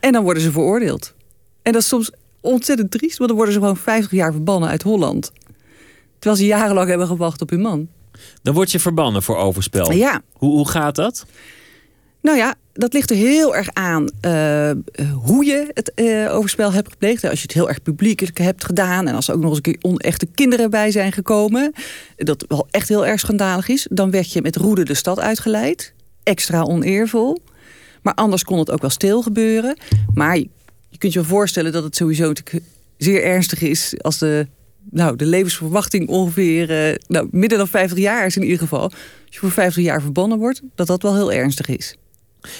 [0.00, 1.14] En dan worden ze veroordeeld.
[1.62, 4.82] En dat is soms ontzettend triest, want dan worden ze gewoon 50 jaar verbannen uit
[4.82, 5.32] Holland.
[6.18, 7.88] Terwijl ze jarenlang hebben gewacht op hun man.
[8.42, 9.92] Dan word je verbannen voor overspel.
[9.92, 10.22] Ja.
[10.32, 11.26] Hoe, hoe gaat dat?
[12.22, 14.70] Nou ja, dat ligt er heel erg aan uh,
[15.12, 17.24] hoe je het uh, overspel hebt gepleegd.
[17.24, 19.08] Als je het heel erg publiek hebt gedaan...
[19.08, 21.72] en als er ook nog eens een keer onechte kinderen bij zijn gekomen...
[22.16, 23.86] dat wel echt heel erg schandalig is...
[23.90, 25.92] dan werd je met roede de stad uitgeleid.
[26.22, 27.38] Extra oneervol.
[28.02, 29.76] Maar anders kon het ook wel stil gebeuren.
[30.14, 30.48] Maar je,
[30.88, 32.32] je kunt je wel voorstellen dat het sowieso
[32.96, 33.94] zeer ernstig is...
[33.98, 34.46] als de,
[34.90, 38.82] nou, de levensverwachting ongeveer nou, midden dan 50 jaar is in ieder geval.
[38.82, 38.92] Als
[39.28, 41.96] je voor 50 jaar verbannen wordt, dat dat wel heel ernstig is.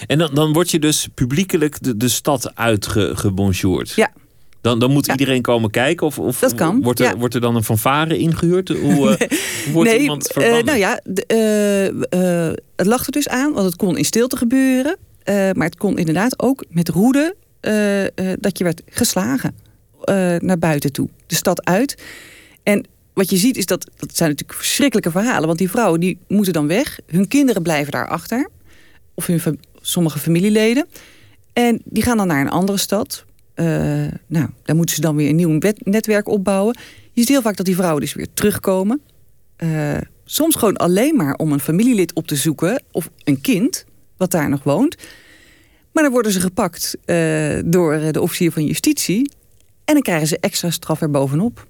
[0.06, 3.90] En dan, dan word je dus publiekelijk de, de stad uitgebonjourd.
[3.90, 4.12] Ja.
[4.60, 6.06] Dan, dan moet iedereen komen kijken?
[6.06, 8.68] Of, of dat kan, wordt, er, wordt er dan een fanfare ingehuurd?
[8.68, 9.16] Hoe
[9.72, 10.58] wordt nee, iemand verbannen?
[10.58, 11.00] Uh, nou ja,
[12.14, 14.96] uh, het lag er dus aan, want het kon in stilte gebeuren.
[15.24, 17.34] maar het kon inderdaad ook met roede
[18.40, 19.54] dat je werd geslagen
[20.38, 21.08] naar buiten toe.
[21.26, 22.02] De stad uit.
[22.62, 25.46] En wat je ziet is dat, dat zijn natuurlijk verschrikkelijke verhalen.
[25.46, 26.98] Want die vrouwen die moeten dan weg.
[27.06, 28.48] Hun kinderen blijven daar achter.
[29.14, 29.60] Of hun,
[29.90, 30.86] sommige familieleden.
[31.52, 33.24] En die gaan dan naar een andere stad.
[33.54, 33.66] Uh,
[34.26, 36.76] nou, daar moeten ze dan weer een nieuw netwerk opbouwen.
[37.12, 39.00] Je ziet heel vaak dat die vrouwen dus weer terugkomen.
[39.58, 42.82] Uh, soms gewoon alleen maar om een familielid op te zoeken.
[42.90, 43.84] Of een kind,
[44.16, 44.96] wat daar nog woont.
[45.92, 49.30] Maar dan worden ze gepakt uh, door de officier van justitie.
[49.84, 51.66] En dan krijgen ze extra straf er bovenop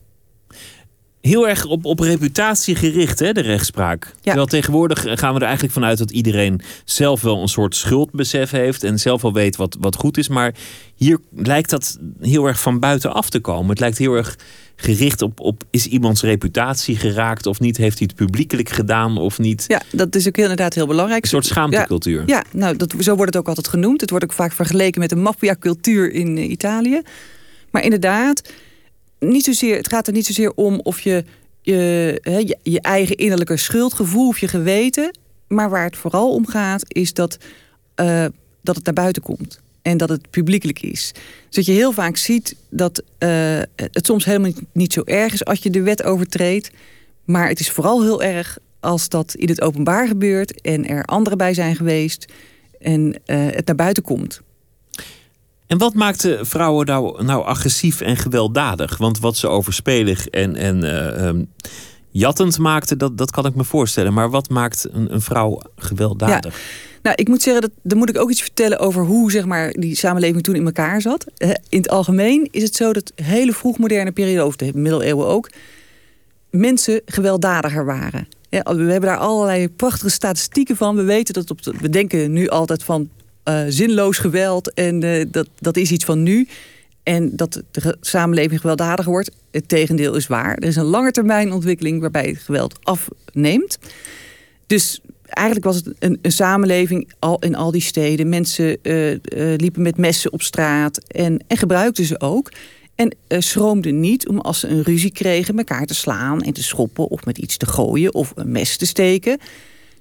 [1.21, 4.05] heel erg op, op reputatie gericht, hè, de rechtspraak.
[4.05, 4.13] Ja.
[4.23, 8.85] Terwijl tegenwoordig gaan we er eigenlijk vanuit dat iedereen zelf wel een soort schuldbesef heeft
[8.85, 10.29] en zelf wel weet wat, wat goed is.
[10.29, 10.55] Maar
[10.95, 13.71] hier lijkt dat heel erg van buiten af te komen.
[13.71, 14.37] Het lijkt heel erg
[14.77, 17.77] gericht op, op is iemands reputatie geraakt of niet?
[17.77, 19.65] Heeft hij het publiekelijk gedaan of niet?
[19.67, 21.23] Ja, dat is ook inderdaad heel belangrijk.
[21.23, 22.23] Een soort schaamtecultuur.
[22.27, 24.01] Ja, ja nou, dat, zo wordt het ook altijd genoemd.
[24.01, 27.01] Het wordt ook vaak vergeleken met de maffiacultuur in uh, Italië.
[27.71, 28.53] Maar inderdaad,
[29.21, 31.25] niet zozeer, het gaat er niet zozeer om of je
[31.63, 35.19] je, je, eigen innerlijke schuldgevoel of je geweten.
[35.49, 37.37] Maar waar het vooral om gaat, is dat,
[38.01, 38.25] uh,
[38.63, 39.61] dat het naar buiten komt.
[39.83, 41.13] En dat het publiekelijk is.
[41.47, 43.29] Dus dat je heel vaak ziet dat uh,
[43.77, 46.71] het soms helemaal niet zo erg is als je de wet overtreedt.
[47.25, 51.39] Maar het is vooral heel erg als dat in het openbaar gebeurt en er anderen
[51.39, 52.33] bij zijn geweest
[52.79, 54.41] en uh, het naar buiten komt.
[55.71, 58.97] En wat maakte vrouwen nou, nou agressief en gewelddadig?
[58.97, 61.43] Want wat ze overspelig en, en uh,
[62.11, 64.13] jattend maakten, dat, dat kan ik me voorstellen.
[64.13, 66.61] Maar wat maakt een, een vrouw gewelddadig?
[67.03, 69.71] Nou, ik moet zeggen, dat, dan moet ik ook iets vertellen over hoe zeg maar,
[69.73, 71.27] die samenleving toen in elkaar zat.
[71.69, 75.51] In het algemeen is het zo dat hele vroegmoderne periode, of de middeleeuwen ook,
[76.51, 78.29] mensen gewelddadiger waren.
[78.49, 80.97] We hebben daar allerlei prachtige statistieken van.
[80.97, 83.09] We weten dat op de, we denken nu altijd van
[83.51, 84.75] uh, zinloos geweld.
[84.75, 86.49] En uh, dat, dat is iets van nu.
[87.03, 89.31] En dat de samenleving gewelddadiger wordt.
[89.51, 90.55] Het tegendeel is waar.
[90.55, 93.79] Er is een lange termijn ontwikkeling waarbij het geweld afneemt.
[94.67, 98.29] Dus eigenlijk was het een, samenleving al in al die steden.
[98.29, 99.17] Mensen uh,
[99.57, 102.53] liepen met messen op straat en, en gebruikten ze ook.
[102.95, 107.09] En schroomden niet om als ze een ruzie kregen elkaar te slaan en te schoppen
[107.09, 109.39] of met iets te gooien of een mes te steken.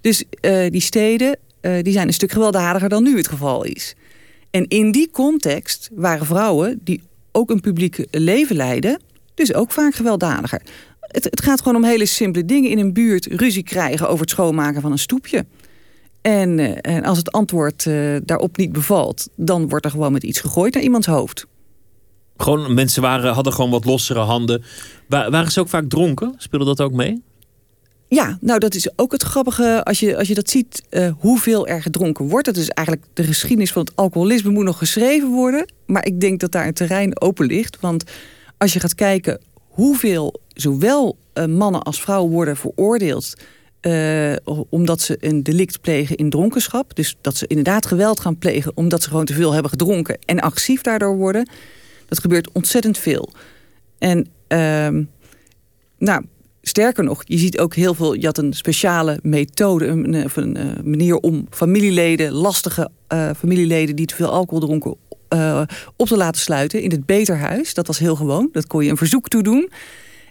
[0.01, 0.23] Dus
[0.69, 3.95] die steden uh, die zijn een stuk gewelddadiger dan nu het geval is.
[4.51, 9.01] En in die context waren vrouwen die ook een publiek leven leiden,
[9.33, 10.61] dus ook vaak gewelddadiger.
[10.99, 12.69] Het, het, gaat gewoon om hele simpele dingen.
[12.69, 15.45] In een buurt ruzie krijgen over het schoonmaken van een stoepje.
[16.21, 20.23] En, uh, en als het antwoord uh, daarop niet bevalt, dan wordt er gewoon met
[20.23, 21.45] iets gegooid naar iemands hoofd.
[22.37, 24.63] Gewoon, mensen waren, hadden gewoon wat lossere handen.
[25.07, 26.33] waren ze ook vaak dronken?
[26.37, 27.23] Speelde dat ook mee?
[28.09, 31.67] Ja, nou dat is ook het grappige als je, als je dat ziet, uh, hoeveel
[31.67, 32.45] er gedronken wordt.
[32.45, 35.71] Dat is eigenlijk de geschiedenis van het alcoholisme moet nog geschreven worden.
[35.85, 37.79] Maar ik denk dat daar een terrein open ligt.
[37.79, 38.03] Want
[38.57, 43.33] als je gaat kijken hoeveel zowel uh, mannen als vrouwen worden veroordeeld...
[43.81, 44.35] Uh,
[44.69, 46.95] omdat ze een delict plegen in dronkenschap.
[46.95, 50.17] Dus dat ze inderdaad geweld gaan plegen omdat ze gewoon te veel hebben gedronken...
[50.25, 51.49] en agressief daardoor worden.
[52.07, 53.29] Dat gebeurt ontzettend veel.
[53.97, 55.05] En uh,
[55.97, 56.25] nou,
[56.69, 58.13] Sterker nog, je ziet ook heel veel.
[58.13, 63.95] Je had een speciale methode, een, of een, eh, manier om familieleden, lastige uh, familieleden
[63.95, 64.95] die te veel alcohol dronken,
[65.33, 65.61] uh,
[65.95, 67.73] op te laten sluiten in het beterhuis.
[67.73, 68.49] Dat was heel gewoon.
[68.51, 69.69] Dat kon je een verzoek toe doen.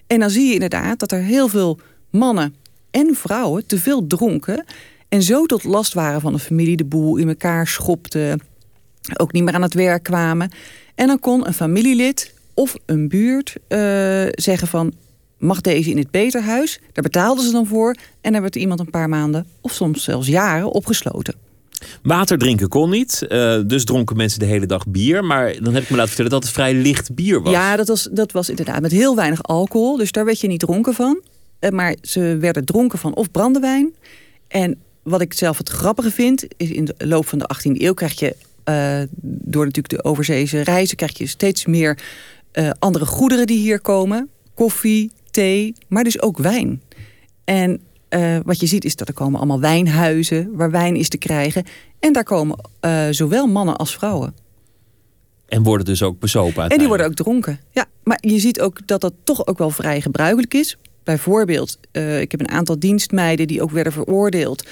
[0.07, 1.79] En dan zie je inderdaad dat er heel veel
[2.11, 2.55] mannen
[2.91, 4.65] en vrouwen te veel dronken.
[5.09, 8.39] En zo tot last waren van de familie, de boel in elkaar schopte.
[9.17, 10.51] Ook niet meer aan het werk kwamen.
[10.95, 13.57] En dan kon een familielid of een buurt
[14.35, 14.93] zeggen van
[15.39, 16.81] mag deze in het beterhuis.
[16.93, 17.97] Daar betaalden ze dan voor.
[18.21, 21.35] En dan werd iemand een paar maanden of soms zelfs jaren opgesloten.
[22.03, 25.25] Water drinken kon niet, uh, dus dronken mensen de hele dag bier.
[25.25, 27.53] Maar dan heb ik me laten vertellen dat het vrij licht bier was.
[27.53, 29.97] Ja, dat was, dat was inderdaad met heel weinig alcohol.
[29.97, 31.21] Dus daar werd je niet dronken van.
[31.61, 33.95] Uh, maar ze werden dronken van of brandewijn.
[34.49, 37.95] En wat ik zelf het grappige vind, is in de loop van de 18e eeuw
[37.95, 38.37] krijg je...
[38.65, 41.99] Uh, door natuurlijk de overzeese reizen krijg je steeds meer
[42.79, 44.29] andere goederen die hier komen.
[44.55, 46.83] Koffie, thee, maar dus ook wijn.
[47.45, 51.19] En uh, wat je ziet is dat er komen allemaal wijnhuizen waar wijn is te
[51.19, 51.65] krijgen.
[51.99, 54.35] En daar komen uh, zowel mannen als vrouwen.
[55.47, 57.61] En worden dus ook bezopen En die worden ook dronken.
[57.71, 60.77] Ja, maar je ziet ook dat dat toch ook wel vrij gebruikelijk is.
[61.05, 64.67] Bijvoorbeeld, uh, ik heb een aantal dienstmeiden die ook werden veroordeeld...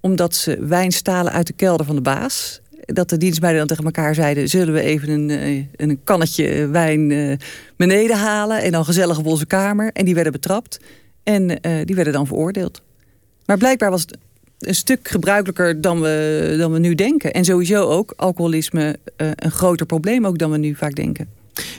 [0.00, 3.84] omdat ze wijn stalen uit de kelder van de baas dat de dienstmeiden dan tegen
[3.84, 4.48] elkaar zeiden...
[4.48, 7.36] zullen we even een, eh, een kannetje wijn eh,
[7.76, 8.62] beneden halen...
[8.62, 9.90] en dan gezellig op onze kamer.
[9.92, 10.80] En die werden betrapt.
[11.22, 11.46] En
[11.84, 12.82] die werden dan veroordeeld.
[13.46, 14.16] Maar blijkbaar was het
[14.58, 17.32] een stuk gebruikelijker dan we, dan we nu denken.
[17.32, 21.28] En sowieso ook alcoholisme een groter probleem ook dan we nu vaak denken.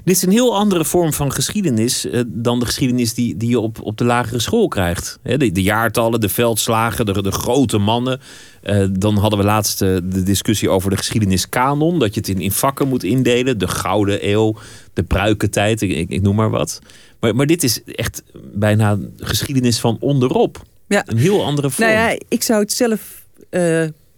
[0.04, 3.82] Dit is een heel andere vorm van geschiedenis dan de geschiedenis die, die je op,
[3.82, 5.20] op de lagere school krijgt.
[5.24, 8.20] de, de, jaartallen, de veldslagen, de, de grote mannen.
[8.64, 12.00] Uh, dan hadden we laatst uh, de discussie over de geschiedeniskanon.
[12.00, 13.58] Dat je het in, in vakken moet indelen.
[13.58, 14.56] De Gouden Eeuw,
[14.94, 16.80] de Pruikentijd, ik, ik, ik noem maar wat.
[17.20, 18.24] Maar, maar dit is echt
[18.54, 20.62] bijna geschiedenis van onderop.
[20.88, 21.04] Ja.
[21.06, 21.90] Een heel andere vorm.
[21.90, 23.22] Nou ja, ik zou het zelf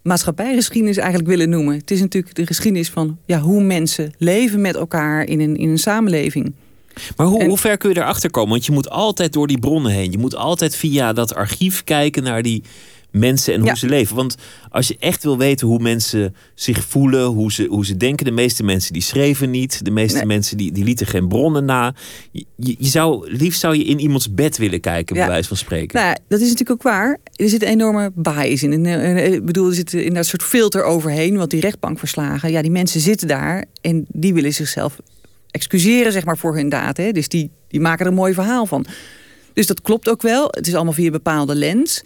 [0.05, 1.77] maatschappijgeschiedenis eigenlijk willen noemen.
[1.77, 5.69] Het is natuurlijk de geschiedenis van ja, hoe mensen leven met elkaar in een, in
[5.69, 6.53] een samenleving.
[7.15, 8.49] Maar hoe, hoe ver kun je erachter komen?
[8.49, 10.12] Want je moet altijd door die bronnen heen.
[10.12, 12.63] Je moet altijd via dat archief kijken naar die
[13.15, 14.15] mensen en hoe ze leven.
[14.15, 14.36] Want
[14.69, 18.32] als je echt wil weten hoe mensen zich voelen, hoe ze, hoe ze denken, de
[18.32, 21.95] meeste mensen die schreven niet, de meeste mensen die, die lieten geen bronnen na.
[22.32, 25.99] Je, je, zou, liefst zou je in iemands bed willen kijken, bij wijze van spreken.
[25.99, 27.17] Nou, dat is natuurlijk ook waar.
[27.36, 28.86] Er zit een enorme bias in.
[29.34, 32.99] Ik bedoel, er zit in dat soort filter overheen, want die rechtbankverslagen, ja, die mensen
[32.99, 34.99] zitten daar en die willen zichzelf
[35.51, 36.97] excuseren, zeg maar, voor hun daad.
[36.97, 37.12] Hè?
[37.12, 38.86] Dus die, die maken er een mooi verhaal van.
[39.54, 40.47] Dus dat klopt ook wel.
[40.49, 42.01] Het is allemaal via een bepaalde lens.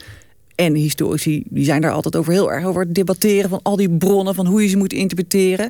[0.60, 4.36] En historici die zijn daar altijd over heel erg over debatteren van al die bronnen,
[4.36, 5.70] van hoe je ze moet interpreteren.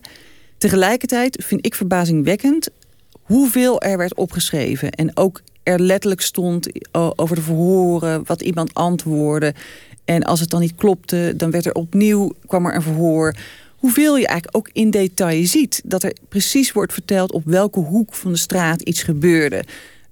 [0.58, 2.70] Tegelijkertijd vind ik verbazingwekkend
[3.22, 4.92] hoeveel er werd opgeschreven.
[4.92, 6.68] En ook er letterlijk stond
[7.16, 9.54] over de verhoren, wat iemand antwoordde.
[10.06, 13.36] En als het dan niet klopte, dan werd er opnieuw, kwam er een verhoor.
[13.76, 15.82] Hoeveel je eigenlijk ook in detail ziet.
[15.86, 19.64] Dat er precies wordt verteld op welke hoek van de straat iets gebeurde.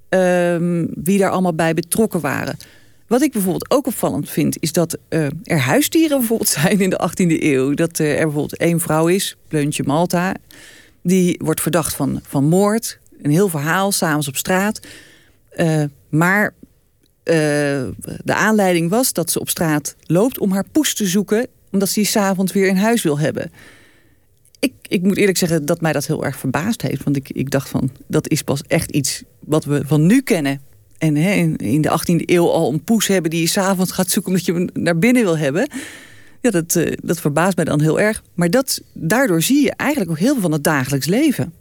[0.10, 2.58] Um, wie daar allemaal bij betrokken waren.
[3.08, 7.10] Wat ik bijvoorbeeld ook opvallend vind, is dat uh, er huisdieren bijvoorbeeld zijn in de
[7.10, 7.74] 18e eeuw.
[7.74, 10.36] Dat uh, er bijvoorbeeld één vrouw is, Pleuntje Malta,
[11.02, 13.00] die wordt verdacht van, van moord.
[13.22, 14.80] Een heel verhaal, s'avonds op straat.
[15.58, 16.54] Uh, maar
[18.24, 21.94] de aanleiding was dat ze op straat loopt om haar poes te zoeken, omdat ze
[21.94, 23.52] die s'avonds weer in huis wil hebben.
[24.60, 27.04] Ik, ik moet eerlijk zeggen dat mij dat heel erg verbaasd heeft.
[27.04, 30.62] Want ik, ik dacht van, dat is pas echt iets wat we van nu kennen
[30.98, 34.32] en hè, in de 18e eeuw al een poes hebben die je s'avonds gaat zoeken
[34.32, 35.70] omdat je hem naar binnen wil hebben.
[36.42, 38.24] Ja, dat, uh, dat verbaast mij dan heel erg.
[38.34, 41.54] Maar dat, daardoor zie je eigenlijk ook heel veel van het dagelijks leven.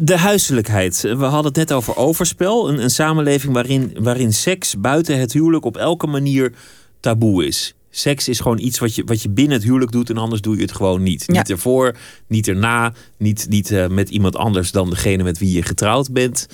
[0.00, 1.00] De huiselijkheid.
[1.00, 2.68] We hadden het net over overspel.
[2.68, 6.52] Een, een samenleving waarin, waarin seks buiten het huwelijk op elke manier
[7.00, 7.74] taboe is.
[7.90, 10.56] Seks is gewoon iets wat je, wat je binnen het huwelijk doet en anders doe
[10.56, 11.24] je het gewoon niet.
[11.26, 11.32] Ja.
[11.32, 15.62] Niet ervoor, niet erna, niet, niet uh, met iemand anders dan degene met wie je
[15.62, 16.46] getrouwd bent.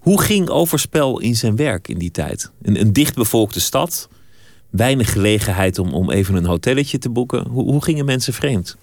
[0.00, 2.50] Hoe ging Overspel in zijn werk in die tijd?
[2.62, 4.08] Een, een dichtbevolkte stad,
[4.70, 7.46] weinig gelegenheid om, om even een hotelletje te boeken.
[7.46, 8.76] Hoe, hoe gingen mensen vreemd?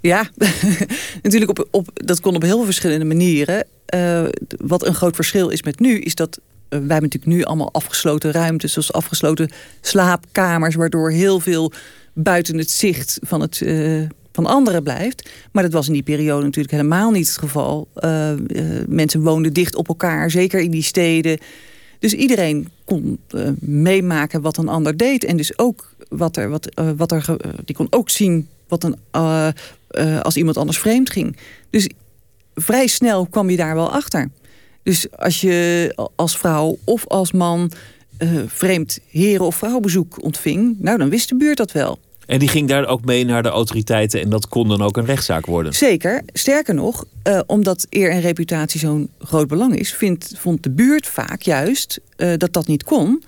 [0.00, 0.28] Ja,
[1.22, 3.66] natuurlijk op, op, dat kon op heel verschillende manieren.
[3.94, 4.24] Uh,
[4.56, 8.30] wat een groot verschil is met nu, is dat uh, wij natuurlijk nu allemaal afgesloten
[8.30, 11.72] ruimtes, zoals afgesloten slaapkamers, waardoor heel veel
[12.12, 14.08] buiten het zicht van het, uh,
[14.44, 15.30] van anderen blijft.
[15.52, 17.88] Maar dat was in die periode natuurlijk helemaal niet het geval.
[17.96, 18.36] Uh, uh,
[18.88, 21.38] mensen woonden dicht op elkaar, zeker in die steden.
[21.98, 25.24] Dus iedereen kon uh, meemaken wat een ander deed.
[25.24, 28.96] En dus ook wat er, wat, wat er, die kon ook zien wat een,
[30.22, 31.36] als iemand anders vreemd ging.
[31.70, 31.88] Dus
[32.54, 34.30] vrij snel kwam je daar wel achter.
[34.82, 37.72] Dus als je als vrouw of als man
[38.46, 40.76] vreemd heren- of vrouwbezoek ontving...
[40.78, 41.98] nou, dan wist de buurt dat wel.
[42.28, 45.04] En die ging daar ook mee naar de autoriteiten en dat kon dan ook een
[45.04, 45.72] rechtszaak worden.
[45.74, 46.22] Zeker.
[46.32, 49.96] Sterker nog, uh, omdat eer en reputatie zo'n groot belang is,
[50.36, 53.22] vond de buurt vaak juist uh, dat dat niet kon.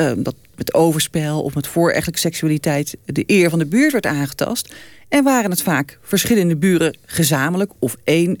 [0.00, 4.74] Uh, dat met overspel of met voorechtelijke seksualiteit de eer van de buurt werd aangetast.
[5.08, 8.36] En waren het vaak verschillende buren gezamenlijk of één,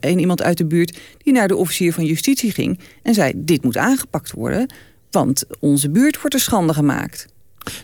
[0.00, 3.64] één iemand uit de buurt die naar de officier van justitie ging en zei: Dit
[3.64, 4.72] moet aangepakt worden,
[5.10, 7.26] want onze buurt wordt er schande gemaakt.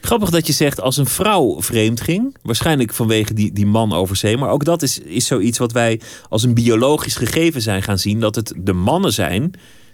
[0.00, 2.36] Grappig dat je zegt als een vrouw vreemd ging.
[2.42, 4.36] Waarschijnlijk vanwege die, die man over zee.
[4.36, 8.20] Maar ook dat is, is zoiets wat wij als een biologisch gegeven zijn gaan zien.
[8.20, 9.52] Dat het de mannen zijn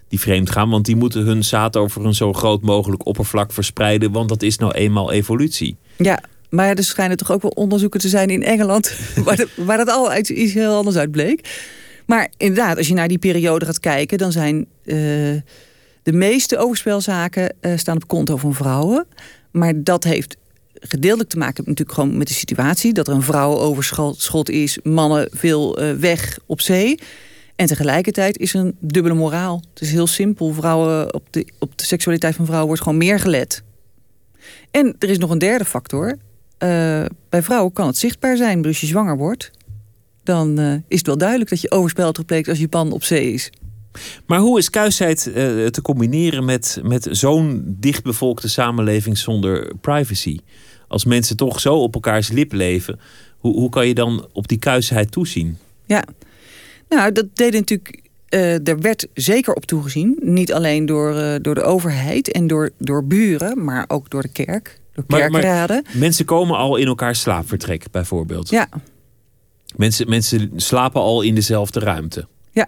[0.08, 0.70] die vreemd gaan.
[0.70, 4.12] Want die moeten hun zaad over een zo groot mogelijk oppervlak verspreiden.
[4.12, 5.76] Want dat is nou eenmaal evolutie.
[5.96, 8.96] Ja, maar er schijnen toch ook wel onderzoeken te zijn in Engeland.
[9.24, 11.48] waar, waar dat al iets heel anders uit bleek.
[12.06, 14.18] Maar inderdaad, als je naar die periode gaat kijken.
[14.18, 14.96] Dan zijn uh,
[16.02, 19.06] de meeste overspelzaken uh, staan op konto van vrouwen.
[19.50, 20.36] Maar dat heeft
[20.74, 22.92] gedeeltelijk te maken natuurlijk gewoon met de situatie.
[22.92, 26.98] Dat er een vrouwenoverschot is, mannen veel uh, weg op zee.
[27.56, 29.62] En tegelijkertijd is er een dubbele moraal.
[29.74, 30.52] Het is heel simpel.
[30.52, 33.62] Vrouwen, op, de, op de seksualiteit van vrouwen wordt gewoon meer gelet.
[34.70, 36.08] En er is nog een derde factor.
[36.08, 38.66] Uh, bij vrouwen kan het zichtbaar zijn.
[38.66, 39.50] Als je zwanger wordt,
[40.22, 43.32] dan uh, is het wel duidelijk dat je overspel hebt als je pan op zee
[43.32, 43.50] is.
[44.26, 45.34] Maar hoe is kuisheid uh,
[45.66, 50.38] te combineren met, met zo'n dichtbevolkte samenleving zonder privacy?
[50.88, 53.00] Als mensen toch zo op elkaars lip leven,
[53.38, 55.58] hoe, hoe kan je dan op die kuisheid toezien?
[55.86, 56.04] Ja,
[56.88, 58.00] Nou, dat deden natuurlijk.
[58.30, 60.18] Uh, er werd zeker op toegezien.
[60.20, 64.32] Niet alleen door, uh, door de overheid en door, door buren, maar ook door de
[64.32, 64.80] kerk.
[64.94, 65.82] Door kerkraden.
[65.84, 68.50] Maar, mensen komen al in elkaar slaapvertrek, bijvoorbeeld.
[68.50, 68.68] Ja.
[69.76, 72.26] Mensen, mensen slapen al in dezelfde ruimte.
[72.52, 72.66] Ja,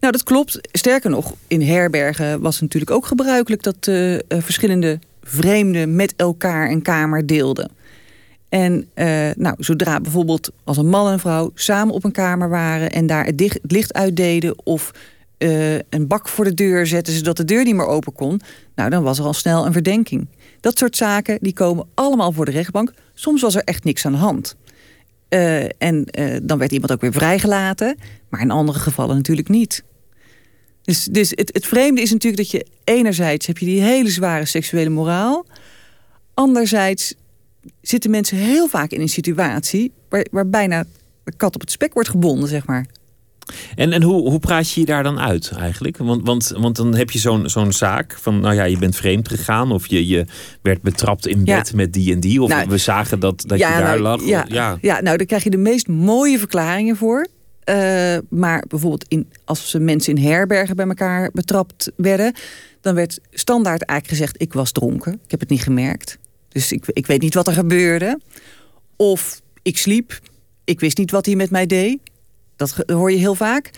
[0.00, 0.58] nou dat klopt.
[0.72, 6.70] Sterker nog, in herbergen was het natuurlijk ook gebruikelijk dat uh, verschillende vreemden met elkaar
[6.70, 7.70] een kamer deelden.
[8.48, 12.90] En uh, nou, zodra bijvoorbeeld als een man en vrouw samen op een kamer waren
[12.90, 14.90] en daar het, licht uitdeden of
[15.38, 18.40] uh, een bak voor de deur zetten zodat de deur niet meer open kon,
[18.74, 20.28] nou dan was er al snel een verdenking.
[20.60, 22.92] Dat soort zaken die komen allemaal voor de rechtbank.
[23.14, 24.56] Soms was er echt niks aan de hand.
[25.34, 26.04] Uh, en
[26.42, 27.96] dan werd iemand ook weer vrijgelaten,
[28.28, 29.84] maar in andere gevallen natuurlijk niet.
[30.82, 34.44] Dus, dus het, het vreemde is natuurlijk dat je enerzijds heb je die hele zware
[34.44, 35.46] seksuele moraal,
[36.34, 37.14] anderzijds
[37.80, 40.84] zitten mensen heel vaak in een situatie waar, waar bijna
[41.24, 42.86] de kat op het spek wordt gebonden, zeg maar.
[43.74, 45.96] En, en hoe, hoe praat je je daar dan uit eigenlijk?
[45.96, 49.28] Want, want, want dan heb je zo'n zo'n zaak van, nou ja, je bent vreemd
[49.28, 50.24] gegaan of je, je
[50.62, 52.42] werd betrapt in bed met die en die.
[52.42, 54.24] Of nou, we zagen dat, dat je daar nou, lag.
[54.24, 54.78] Ja, ja.
[54.80, 57.26] ja, nou daar krijg je de meest mooie verklaringen voor.
[57.70, 62.34] Uh, maar bijvoorbeeld in, als ze mensen in herbergen bij elkaar betrapt werden,
[62.80, 66.18] dan werd standaard eigenlijk gezegd: ik was dronken, ik heb het niet gemerkt.
[66.48, 68.20] Dus ik, ik weet niet wat er gebeurde.
[68.96, 70.18] Of ik sliep.
[70.64, 71.98] Ik wist niet wat hij met mij deed.
[72.56, 73.70] Dat hoor je heel vaak.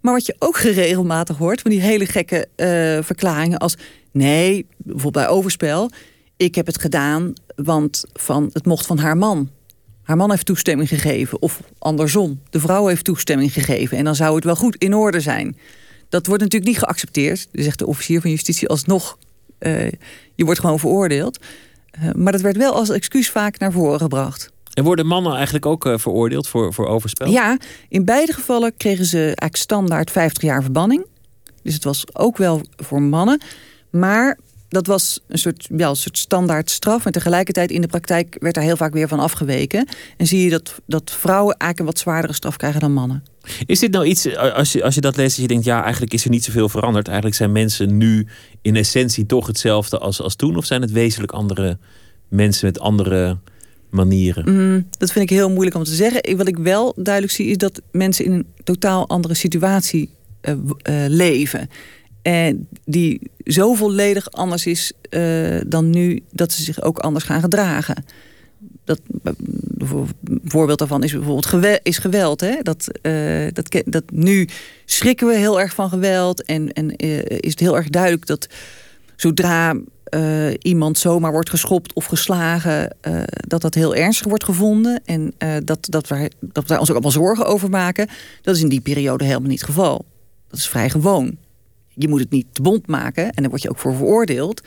[0.00, 1.60] Maar wat je ook geregelmatig hoort...
[1.60, 2.66] van die hele gekke uh,
[3.02, 3.76] verklaringen als...
[4.10, 5.90] nee, bijvoorbeeld bij overspel...
[6.36, 9.50] ik heb het gedaan, want van, het mocht van haar man.
[10.02, 11.42] Haar man heeft toestemming gegeven.
[11.42, 13.98] Of andersom, de vrouw heeft toestemming gegeven.
[13.98, 15.56] En dan zou het wel goed in orde zijn.
[16.08, 17.48] Dat wordt natuurlijk niet geaccepteerd.
[17.52, 19.18] Zegt de officier van justitie alsnog...
[19.60, 19.90] Uh,
[20.34, 21.38] je wordt gewoon veroordeeld.
[22.02, 24.52] Uh, maar dat werd wel als excuus vaak naar voren gebracht.
[24.74, 27.30] En worden mannen eigenlijk ook uh, veroordeeld voor, voor overspel?
[27.30, 27.58] Ja,
[27.88, 31.06] in beide gevallen kregen ze eigenlijk standaard 50 jaar verbanning.
[31.62, 33.40] Dus het was ook wel voor mannen.
[33.90, 37.06] Maar dat was een soort, ja, een soort standaard straf.
[37.06, 39.88] En tegelijkertijd in de praktijk werd daar heel vaak weer van afgeweken.
[40.16, 43.24] En zie je dat, dat vrouwen eigenlijk een wat zwaardere straf krijgen dan mannen.
[43.66, 45.64] Is dit nou iets, als je, als je dat leest, dat je denkt...
[45.64, 47.06] ja, eigenlijk is er niet zoveel veranderd.
[47.06, 48.26] Eigenlijk zijn mensen nu
[48.62, 50.56] in essentie toch hetzelfde als, als toen?
[50.56, 51.78] Of zijn het wezenlijk andere
[52.28, 53.38] mensen met andere
[53.94, 54.54] manieren?
[54.54, 56.36] Mm, dat vind ik heel moeilijk om te zeggen.
[56.36, 60.10] Wat ik wel duidelijk zie is dat mensen in een totaal andere situatie
[60.42, 61.68] uh, uh, leven.
[62.22, 67.40] En die zo volledig anders is uh, dan nu dat ze zich ook anders gaan
[67.40, 68.04] gedragen.
[68.84, 69.00] Dat,
[70.44, 72.40] voorbeeld daarvan is bijvoorbeeld geweld, is geweld.
[72.40, 72.56] Hè?
[72.62, 72.88] Dat,
[73.84, 74.48] dat, nu
[74.84, 76.44] schrikken we heel erg van geweld.
[76.44, 76.96] En, en
[77.40, 78.48] is het heel erg duidelijk dat
[79.16, 79.74] zodra
[80.14, 85.02] uh, iemand zomaar wordt geschopt of geslagen, uh, dat dat heel ernstig wordt gevonden.
[85.04, 88.08] En uh, dat, dat, wij, dat ons ook allemaal zorgen over maken.
[88.42, 90.04] Dat is in die periode helemaal niet het geval.
[90.48, 91.36] Dat is vrij gewoon.
[91.94, 94.62] Je moet het niet te bond maken en daar word je ook voor veroordeeld.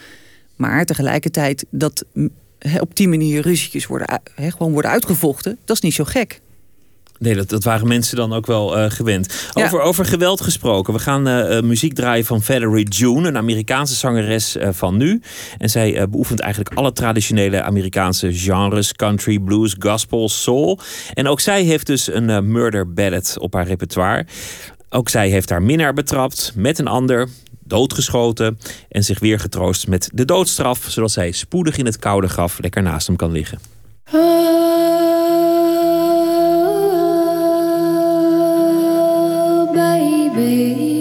[0.56, 2.06] Maar tegelijkertijd dat
[2.80, 6.42] op die manier ruzietjes worden, gewoon worden uitgevochten, dat is niet zo gek.
[7.20, 9.50] Nee, dat, dat waren mensen dan ook wel uh, gewend.
[9.54, 9.84] Over, ja.
[9.84, 10.94] over geweld gesproken.
[10.94, 15.22] We gaan uh, muziek draaien van Valerie June, een Amerikaanse zangeres uh, van nu.
[15.58, 20.80] En zij beoefent eigenlijk alle traditionele Amerikaanse genres: country, blues, gospel, soul.
[21.14, 24.26] En ook zij heeft dus een murder ballad op haar repertoire.
[24.90, 27.28] Ook zij heeft haar minnaar betrapt met een ander,
[27.64, 28.60] doodgeschoten
[28.90, 32.82] en zich weer getroost met de doodstraf, zodat zij spoedig in het koude graf lekker
[32.82, 33.60] naast hem kan liggen.
[34.12, 34.97] Oh,
[40.38, 40.98] baby.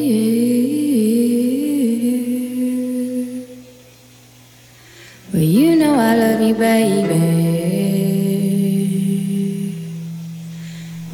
[5.32, 7.20] Well, you know I love you, baby.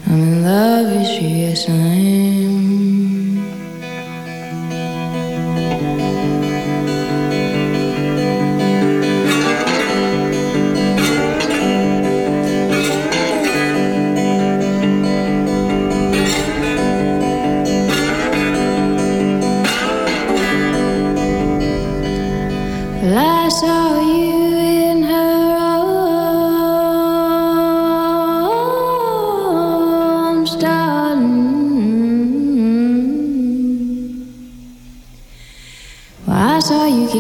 [0.06, 2.01] I'm in love with you, yes I am.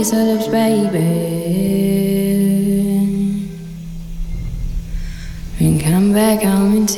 [0.02, 0.98] Kiss her lips, baby.
[5.60, 6.88] And come back home and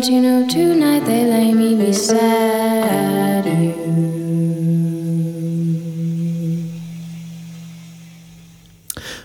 [0.00, 3.74] don't you know tonight they lay me beside you.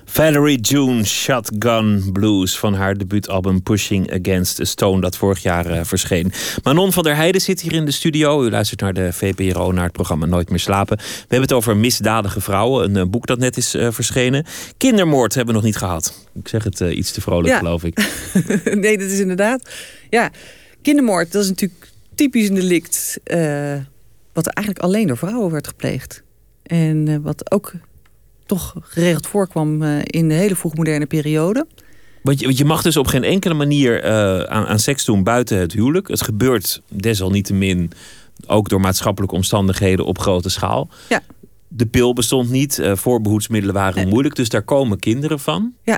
[0.06, 5.84] Valerie June Shotgun Blues van haar debuutalbum Pushing Against a Stone dat vorig jaar eh,
[5.84, 6.32] verscheen.
[6.64, 8.44] Manon van der Heijden zit hier in de studio.
[8.44, 10.98] U luistert naar de VPRO, naar het programma Nooit meer slapen.
[10.98, 14.46] We hebben het over misdadige vrouwen, een eh, boek dat net is eh, verschenen.
[14.78, 16.28] Kindermoord hebben we nog niet gehad.
[16.34, 17.58] Ik zeg het iets te vrolijk, Ja.
[17.58, 17.98] geloof ik.
[18.84, 19.70] nee, dat is inderdaad.
[20.10, 20.32] Ja,
[20.86, 23.20] kindermoord, dat is natuurlijk typisch een delict.
[23.24, 23.76] eh,
[24.34, 26.24] wat eigenlijk alleen door vrouwen werd gepleegd.
[26.64, 27.74] En eh, wat ook
[28.46, 31.68] toch geregeld voorkwam eh, in de hele vroegmoderne periode.
[32.22, 34.04] Want je, want je mag dus op geen enkele manier
[34.50, 36.08] aan, aan seks doen buiten het huwelijk.
[36.08, 37.92] Het gebeurt desalniettemin
[38.48, 40.90] ook door maatschappelijke omstandigheden op grote schaal.
[41.10, 41.22] Ja.
[41.68, 44.06] De pil bestond niet, eh, voorbehoedsmiddelen waren Nee.
[44.06, 45.74] moeilijk, dus daar komen kinderen van.
[45.84, 45.98] Ja.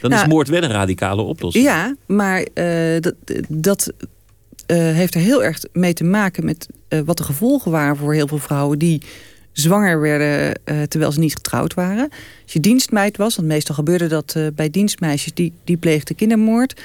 [0.00, 1.64] Dan is Nou, moord wel een radicale oplossing.
[1.64, 2.46] Ja, maar
[3.00, 3.14] dat,
[3.48, 3.92] dat
[4.66, 8.14] eh, heeft er heel erg mee te maken met eh, wat de gevolgen waren voor
[8.14, 9.02] heel veel vrouwen die
[9.52, 12.08] zwanger werden eh, terwijl ze niet getrouwd waren.
[12.42, 16.80] Als je dienstmeid was, want meestal gebeurde dat bij dienstmeisjes die, die pleegden kindermoord,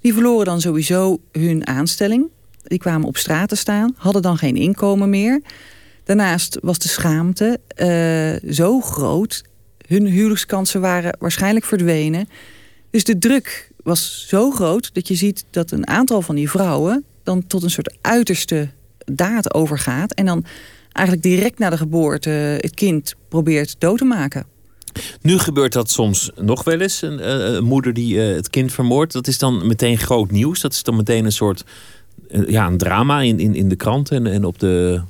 [0.00, 2.26] die verloren dan sowieso hun aanstelling.
[2.62, 5.40] Die kwamen op straat te staan, hadden dan geen inkomen meer.
[6.04, 7.60] Daarnaast was de schaamte
[8.50, 9.42] zo groot.
[9.86, 12.28] Hun huwelijkskansen waren waarschijnlijk verdwenen.
[12.90, 17.04] Dus de druk was zo groot dat je ziet dat een aantal van die vrouwen
[17.28, 18.68] dan tot een soort uiterste
[19.04, 20.14] daad overgaat.
[20.14, 20.44] En dan
[20.92, 24.46] eigenlijk direct na de geboorte het kind probeert dood te maken.
[25.20, 27.02] Nu gebeurt dat soms nog wel eens.
[27.02, 29.12] Een, eh, moeder die eh, het kind vermoordt.
[29.12, 30.60] Dat is dan meteen groot nieuws.
[30.60, 31.64] Dat is dan meteen een soort
[32.30, 35.00] eh, ja, een drama in, in, in de kranten en, en op, de,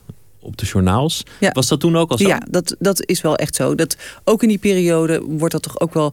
[0.41, 1.23] op de journaals.
[1.41, 1.51] Ja.
[1.53, 2.29] Was dat toen ook al zo?
[2.29, 3.75] Ja, dat, dat is wel echt zo.
[3.75, 6.13] Dat, ook in die periode wordt dat toch ook wel.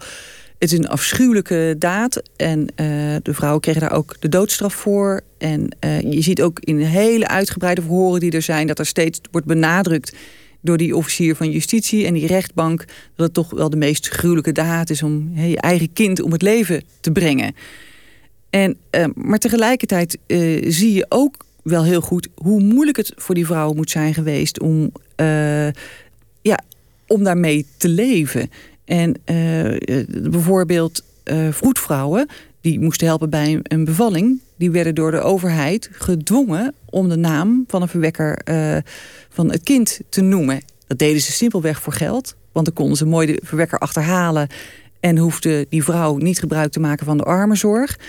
[0.59, 2.21] Het is een afschuwelijke daad.
[2.35, 2.87] En eh,
[3.21, 5.21] de vrouwen kregen daar ook de doodstraf voor.
[5.37, 8.67] En eh, je ziet ook in hele uitgebreide verhoren die er zijn...
[8.67, 10.15] dat er steeds wordt benadrukt
[10.61, 12.85] door die officier van justitie en die rechtbank...
[13.15, 16.41] dat het toch wel de meest gruwelijke daad is om je eigen kind om het
[16.41, 17.55] leven te brengen.
[18.49, 20.17] En, eh, maar tegelijkertijd
[20.67, 24.59] zie je ook wel heel goed hoe moeilijk het voor die vrouwen moet zijn geweest
[24.59, 24.91] om,
[26.41, 26.59] ja,
[27.07, 28.49] om daarmee te leven.
[28.85, 32.27] En eh, bijvoorbeeld eh vroedvrouwen
[32.61, 37.63] die moesten helpen bij een- bevalling, die werden door de overheid gedwongen om de naam
[37.67, 38.77] van een verwekker eh,
[39.29, 40.61] van het kind te noemen.
[40.87, 44.47] Dat deden ze simpelweg voor geld, want dan konden ze mooi de verwekker achterhalen
[44.99, 47.99] en hoefde die vrouw niet gebruik te maken van de armenzorg.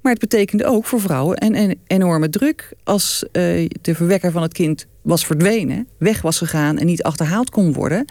[0.00, 2.72] Maar het betekende ook voor vrouwen een, een enorme druk.
[2.84, 7.72] Als de verwekker van het kind was verdwenen, weg was gegaan en niet achterhaald kon
[7.72, 8.04] worden.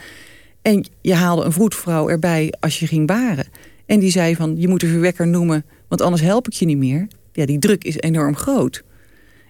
[0.61, 3.45] En je haalde een vroedvrouw erbij als je ging baren.
[3.85, 6.77] En die zei van, je moet de verwekker noemen, want anders help ik je niet
[6.77, 7.07] meer.
[7.31, 8.83] Ja, die druk is enorm groot.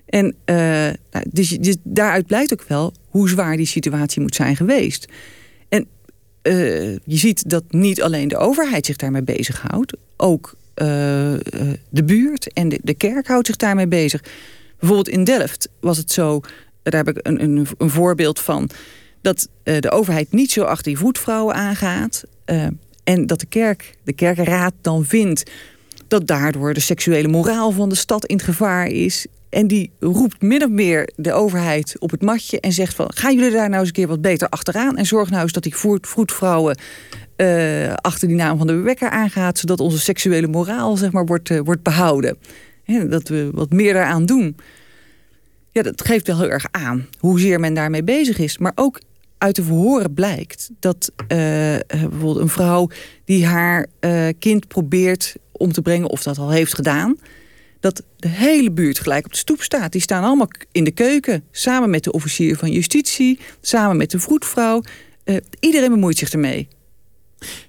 [0.05, 0.55] En eh,
[1.11, 5.07] nou, dus, dus daaruit blijkt ook wel hoe zwaar die situatie moet zijn geweest.
[5.69, 5.87] En
[6.41, 10.87] eh, je ziet dat niet alleen de overheid zich daarmee bezighoudt, ook eh,
[11.89, 14.23] de buurt en de, de kerk houdt zich daarmee bezig.
[14.79, 16.39] Bijvoorbeeld in Delft was het zo,
[16.83, 18.69] daar heb ik een, een, een voorbeeld van,
[19.21, 22.23] dat eh, de overheid niet zo achter die voetvrouwen aangaat.
[22.45, 22.67] eh,
[23.03, 25.51] en dat de kerk, de kerkenraad dan vindt
[26.07, 29.25] dat daardoor de seksuele moraal van de stad in gevaar is.
[29.49, 33.13] En die roept min of meer de overheid op het matje en zegt van...
[33.13, 34.97] gaan jullie daar nou eens een keer wat beter achteraan...
[34.97, 36.77] en zorg nou eens dat die voet- vroedvrouwen
[37.35, 39.57] eh, achter die naam van de wekker aangaat...
[39.57, 42.37] zodat onze seksuele moraal zeg maar, wordt, wordt behouden.
[42.83, 44.55] Hè, dat we wat meer daaraan doen.
[45.71, 48.57] Ja, dat geeft wel heel erg aan hoezeer men daarmee bezig is.
[48.57, 48.99] Maar ook
[49.41, 52.89] uit de verhoren blijkt dat eh, eh, bijvoorbeeld een vrouw
[53.25, 57.17] die haar eh, kind probeert om te brengen of dat al heeft gedaan.
[57.79, 59.91] Dat de hele buurt gelijk op de stoep staat.
[59.91, 61.43] Die staan allemaal in de keuken.
[61.51, 63.39] Samen met de officier van justitie.
[63.61, 64.83] Samen met de vroedvrouw.
[65.25, 66.67] Uh, iedereen bemoeit zich ermee.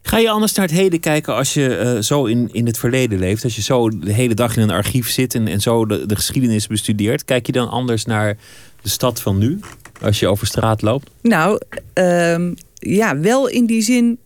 [0.03, 3.45] Ga je anders naar het heden kijken als je zo in, in het verleden leeft?
[3.45, 6.17] Als je zo de hele dag in een archief zit en, en zo de, de
[6.17, 7.25] geschiedenis bestudeert.
[7.25, 8.37] Kijk je dan anders naar
[8.83, 9.61] de stad van nu?
[10.01, 11.11] Als je over straat loopt?
[11.23, 11.61] Nou,
[11.95, 14.19] um, ja, wel in die zin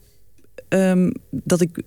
[0.69, 1.83] um, dat ik...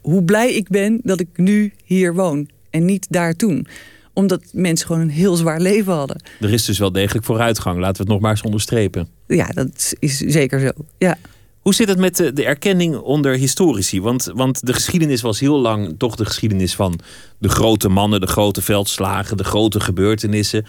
[0.00, 2.48] Hoe blij ik ben dat ik nu hier woon.
[2.70, 3.66] En niet daar toen
[4.14, 6.22] omdat mensen gewoon een heel zwaar leven hadden.
[6.40, 7.78] Er is dus wel degelijk vooruitgang.
[7.78, 9.08] Laten we het nog maar eens onderstrepen.
[9.26, 10.70] Ja, dat is zeker zo.
[10.98, 11.18] Ja.
[11.60, 14.00] Hoe zit het met de, de, erkenning onder historici?
[14.00, 17.00] Want, want de geschiedenis was heel lang toch de geschiedenis van
[17.38, 20.66] de grote mannen, de grote veldslagen, de grote gebeurtenissen.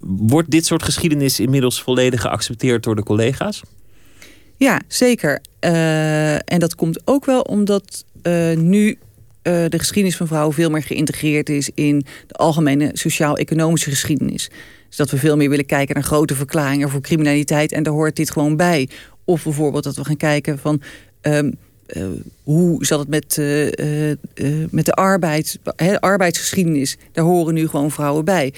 [0.00, 3.62] Wordt dit soort geschiedenis inmiddels volledig geaccepteerd door de collega's?
[4.62, 5.40] Ja, zeker.
[5.60, 8.96] Uh, en dat komt ook wel omdat uh, nu uh,
[9.68, 14.50] de geschiedenis van vrouwen veel meer geïntegreerd is in de algemene sociaal-economische geschiedenis.
[14.88, 17.72] Dus dat we veel meer willen kijken naar grote verklaringen voor criminaliteit.
[17.72, 18.88] En daar hoort dit gewoon bij.
[19.24, 20.82] Of bijvoorbeeld dat we gaan kijken van.
[21.22, 21.40] Uh,
[22.42, 23.36] hoe zat het met,
[24.70, 26.96] met de arbeid, he, arbeidsgeschiedenis?
[27.12, 28.52] Daar horen nu gewoon vrouwen bij.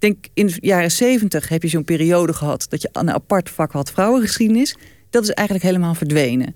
[0.00, 3.72] Denk in de jaren zeventig heb je zo'n periode gehad dat je een apart vak
[3.72, 4.76] had vrouwengeschiedenis.
[5.10, 6.54] Dat is eigenlijk helemaal verdwenen.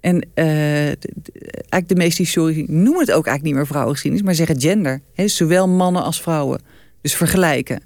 [0.00, 5.00] En eigenlijk de meeste historici noemen het ook eigenlijk niet meer vrouwengeschiedenis, maar zeggen gender.
[5.14, 6.60] He, zowel mannen als vrouwen.
[7.00, 7.82] Dus vergelijken.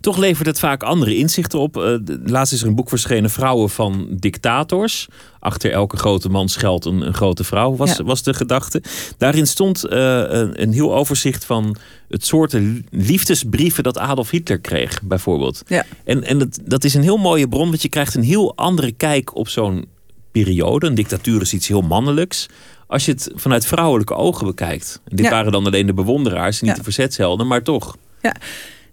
[0.00, 1.76] Toch levert het vaak andere inzichten op.
[1.76, 5.08] Uh, laatst is er een boek verschenen, Vrouwen van Dictators.
[5.38, 8.04] Achter elke grote man schuilt een, een grote vrouw, was, ja.
[8.04, 8.82] was de gedachte.
[9.18, 11.76] Daarin stond uh, een, een, heel overzicht van
[12.08, 15.62] het soorten liefdesbrieven dat Adolf Hitler kreeg, bijvoorbeeld.
[15.66, 15.84] Ja.
[16.04, 18.92] En, en dat, dat is een heel mooie bron, want je krijgt een heel andere
[18.92, 19.86] kijk op zo'n
[20.32, 20.86] periode.
[20.86, 22.48] Een dictatuur is iets heel mannelijks
[22.92, 25.00] als je het vanuit vrouwelijke ogen bekijkt.
[25.04, 25.30] Dit ja.
[25.30, 26.76] waren dan alleen de bewonderaars, niet ja.
[26.76, 27.96] de verzetshelden, maar toch.
[28.22, 28.34] Ja,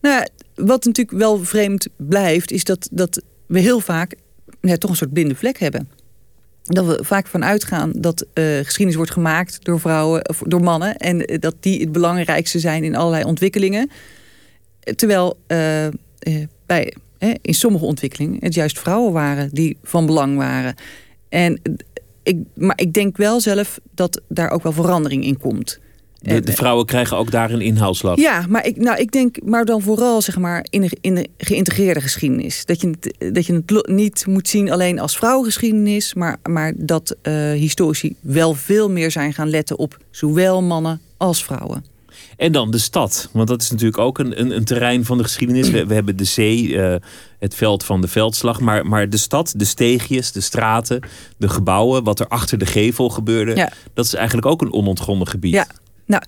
[0.01, 4.15] nou, wat natuurlijk wel vreemd blijft, is dat, dat we heel vaak
[4.77, 5.89] toch een soort blinde vlek hebben.
[6.63, 10.97] Dat we vaak van uitgaan dat uh, geschiedenis wordt gemaakt door vrouwen, of door mannen.
[10.97, 13.89] En dat die het belangrijkste zijn in allerlei ontwikkelingen.
[14.95, 15.87] Terwijl uh,
[16.65, 16.93] bij,
[17.41, 20.75] in sommige ontwikkelingen het juist vrouwen waren die van belang waren.
[21.29, 21.61] En
[22.23, 25.79] ik, maar ik denk wel zelf dat daar ook wel verandering in komt.
[26.21, 28.17] De, de, vrouwen krijgen ook daar een inhaalslag.
[28.17, 31.27] Ja, maar ik, nou, ik denk, maar dan vooral zeg maar, in, de, in de
[31.37, 32.65] geïntegreerde geschiedenis.
[32.65, 37.15] Dat je, het, dat je het niet moet zien alleen als vrouwengeschiedenis, maar, maar dat
[37.23, 41.83] uh, historici wel veel meer zijn gaan letten op zowel mannen als vrouwen.
[42.37, 45.23] En dan de stad, want dat is natuurlijk ook een, een, een terrein van de
[45.23, 45.69] geschiedenis.
[45.69, 46.95] We, we hebben de zee, uh,
[47.39, 50.99] het veld van de veldslag, maar, maar de stad, de steegjes, de straten,
[51.37, 53.71] de gebouwen, wat er achter de gevel gebeurde, ja.
[53.93, 55.53] dat is eigenlijk ook een onontgonnen gebied.
[55.53, 55.67] Ja,
[56.09, 56.23] nou,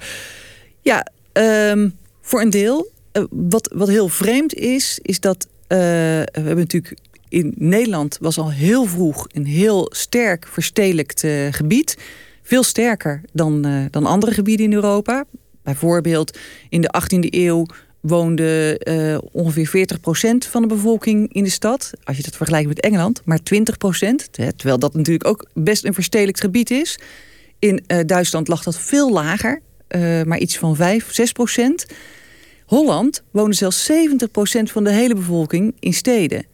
[0.81, 1.07] ja,
[1.71, 2.91] um, voor een deel.
[3.13, 6.97] Uh, wat, wat heel vreemd is, is dat uh, we hebben natuurlijk
[7.29, 11.97] in Nederland was al heel vroeg een heel sterk verstedelijkt uh, gebied.
[12.41, 15.25] Veel sterker dan, dan andere gebieden in Europa.
[15.63, 16.37] Bijvoorbeeld
[16.69, 17.65] in de 18e eeuw
[17.99, 18.79] woonde
[19.31, 21.91] ongeveer 40% van de bevolking in de stad.
[22.03, 23.43] Als je dat vergelijkt met Engeland, maar 20%.
[24.31, 26.99] Terwijl dat natuurlijk ook best een verstedelijkt gebied is.
[27.59, 29.61] In Duitsland lag dat veel lager,
[29.95, 31.85] uh, maar iets van 5, 6 procent.
[32.65, 36.45] Holland woonde zelfs 70 procent van de hele bevolking in steden.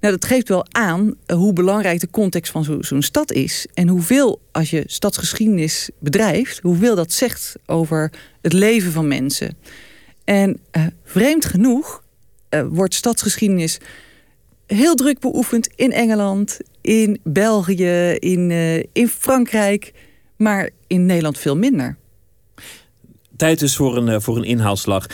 [0.00, 3.66] Nou, dat geeft wel aan uh, hoe belangrijk de context van zo'n zo stad is.
[3.74, 8.12] En hoeveel, als je stadsgeschiedenis bedrijft, hoeveel dat zegt over
[8.42, 9.56] het leven van mensen.
[10.24, 12.02] En uh, vreemd genoeg
[12.68, 13.78] wordt stadsgeschiedenis
[14.66, 18.50] heel druk beoefend in Engeland, in België, in,
[18.92, 19.92] in Frankrijk
[20.36, 21.96] maar in Nederland veel minder.
[23.36, 25.06] Tijd dus voor een, voor een inhaalslag.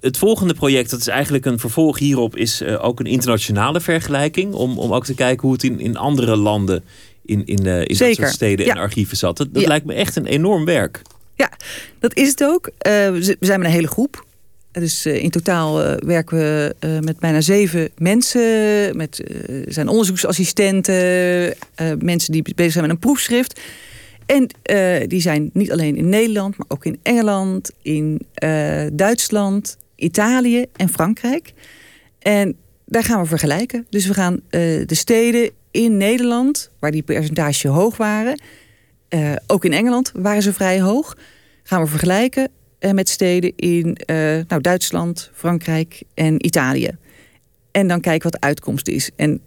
[0.00, 4.54] Het volgende project, dat is eigenlijk een vervolg hierop, is ook een internationale vergelijking.
[4.54, 6.84] Om, om ook te kijken hoe het in, in andere landen
[7.24, 8.72] in, in, in dat soort steden ja.
[8.72, 9.36] en archieven zat.
[9.36, 9.68] Dat, dat ja.
[9.68, 11.02] lijkt me echt een enorm werk.
[11.34, 11.52] Ja,
[11.98, 12.66] dat is het ook.
[12.66, 14.24] Uh, we zijn met een hele groep.
[14.72, 18.96] Dus uh, in totaal uh, werken we uh, met bijna zeven mensen.
[18.96, 19.22] Met
[19.66, 21.54] zijn onderzoeksassistenten,
[21.98, 23.60] mensen die bezig zijn met een proefschrift.
[24.26, 29.76] En uh, die zijn niet alleen in Nederland, maar ook in Engeland, in uh, Duitsland,
[29.96, 31.52] Italië en Frankrijk.
[32.18, 32.56] En
[32.86, 33.86] daar gaan we vergelijken.
[33.90, 34.40] Dus we gaan uh,
[34.86, 38.40] de steden in Nederland, waar die percentages hoog waren,
[39.46, 41.16] ook in Engeland waren ze vrij hoog,
[41.62, 42.48] gaan we vergelijken
[42.92, 43.96] met steden in
[44.48, 46.90] nou, Duitsland, Frankrijk en Italië.
[47.70, 49.10] En dan kijken wat de uitkomst is.
[49.16, 49.40] En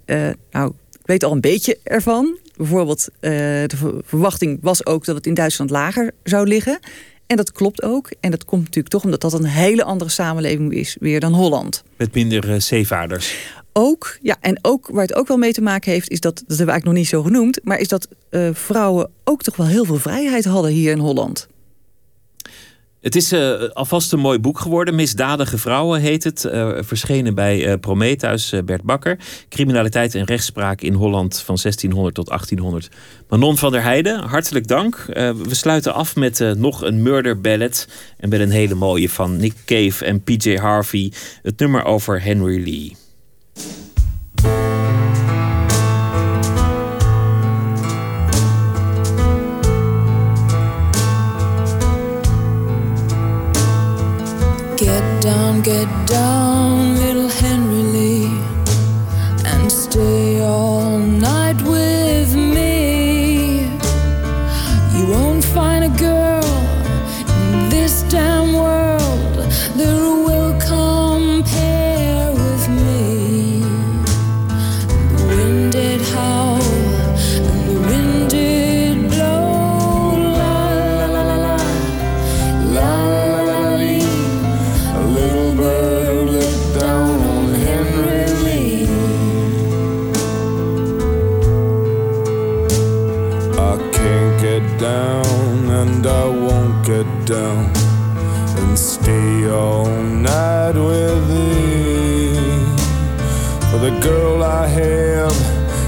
[0.51, 5.27] nou, ik weet al een beetje ervan bijvoorbeeld, uh, de verwachting was ook dat het
[5.27, 6.79] in Duitsland lager zou liggen.
[7.27, 8.11] En dat klopt ook.
[8.19, 11.83] En dat komt natuurlijk toch omdat dat een hele andere samenleving is weer dan Holland.
[11.97, 13.35] Met minder uh, zeevaarders.
[13.73, 16.57] Ook, ja, en ook waar het ook wel mee te maken heeft, is dat, dat
[16.57, 19.67] hebben we eigenlijk nog niet zo genoemd, maar is dat uh, vrouwen ook toch wel
[19.67, 21.47] heel veel vrijheid hadden hier in Holland.
[23.05, 24.95] Het is uh, alvast een mooi boek geworden.
[24.95, 26.43] Misdadige vrouwen heet het.
[26.43, 29.17] Uh, verschenen bij uh, Prometheus, Bert Bakker.
[29.49, 32.89] Criminaliteit en rechtspraak in Holland van 1600 tot 1800.
[33.29, 35.05] Manon van der Heijden, hartelijk dank.
[35.07, 37.87] we sluiten af met nog een murder ballad.
[38.17, 41.11] En met een hele mooie van Nick Cave en PJ Harvey.
[41.41, 43.04] Het nummer over Henry Lee.
[55.35, 56.84] Down, get down,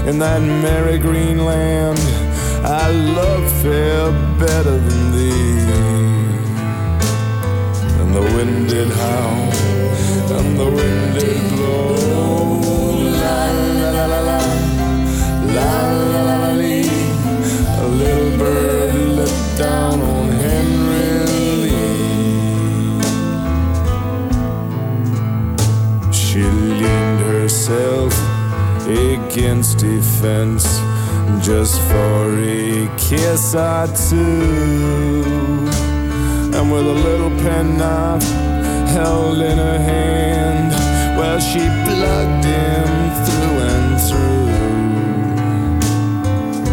[0.06, 1.98] in that merry green land,
[2.64, 5.58] I love fair better than thee.
[8.00, 9.52] And the wind did howl,
[10.38, 11.96] and the wind did blow.
[13.22, 14.40] La la la la la,
[15.56, 15.72] la
[16.12, 16.90] la la la lee.
[17.80, 21.10] A little bird looked down on Henry
[21.62, 21.88] Lee.
[26.12, 28.27] She leaned herself
[28.88, 30.64] against defense
[31.44, 35.22] just for a kiss or two.
[36.56, 38.22] And with a little penknife
[38.88, 40.72] held in her hand,
[41.18, 42.88] well, she plugged him
[43.26, 44.48] through and through.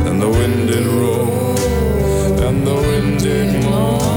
[0.09, 1.55] And the wind did roar,
[2.47, 4.14] and the wind did moan.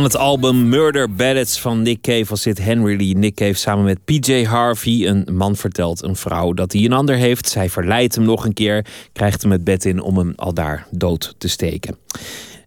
[0.00, 3.16] Van het album Murder Ballads van Nick Cave was dit Henry Lee.
[3.16, 5.06] Nick Cave samen met PJ Harvey.
[5.06, 7.48] Een man vertelt een vrouw dat hij een ander heeft.
[7.48, 10.86] Zij verleidt hem nog een keer, krijgt hem het bed in om hem al daar
[10.90, 11.96] dood te steken.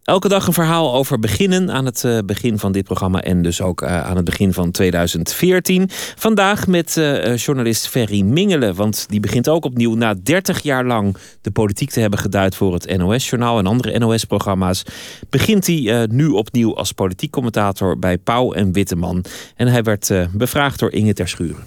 [0.03, 3.61] Elke dag een verhaal over beginnen aan het eh, begin van dit programma en dus
[3.61, 5.89] ook eh, aan het begin van 2014.
[6.15, 11.17] Vandaag met eh, journalist Ferry Mingelen, want die begint ook opnieuw na 30 jaar lang
[11.41, 14.83] de politiek te hebben geduid voor het NOS-journaal en andere NOS-programma's.
[15.29, 19.25] Begint hij nu opnieuw als politiek commentator bij Pauw en Witteman.
[19.55, 21.63] En hij werd bevraagd door Inge Terschuren.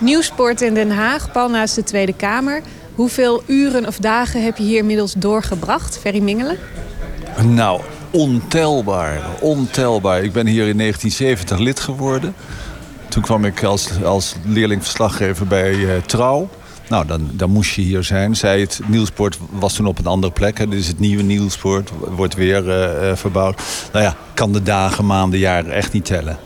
[0.00, 2.62] Nieuwsport in Den Haag, pal naast de Tweede Kamer.
[2.94, 6.58] Hoeveel uren of dagen heb je hier inmiddels doorgebracht, Ferry Mingelen?
[7.42, 7.80] Nou,
[8.10, 9.20] ontelbaar.
[9.40, 10.22] Ontelbaar.
[10.22, 12.34] Ik ben hier in 1970 lid geworden.
[13.08, 16.48] Toen kwam ik als, als leerlingverslaggever bij eh, Trouw.
[16.88, 18.36] Nou, dan, dan moest je hier zijn.
[18.36, 20.58] Zij het Nieuwsport was toen op een andere plek.
[20.58, 20.68] Hè.
[20.68, 21.90] Dit is het nieuwe Nieuwsport.
[21.98, 23.62] Wordt weer eh, eh, verbouwd.
[23.92, 26.38] Nou ja, kan de dagen, maanden, jaren echt niet tellen.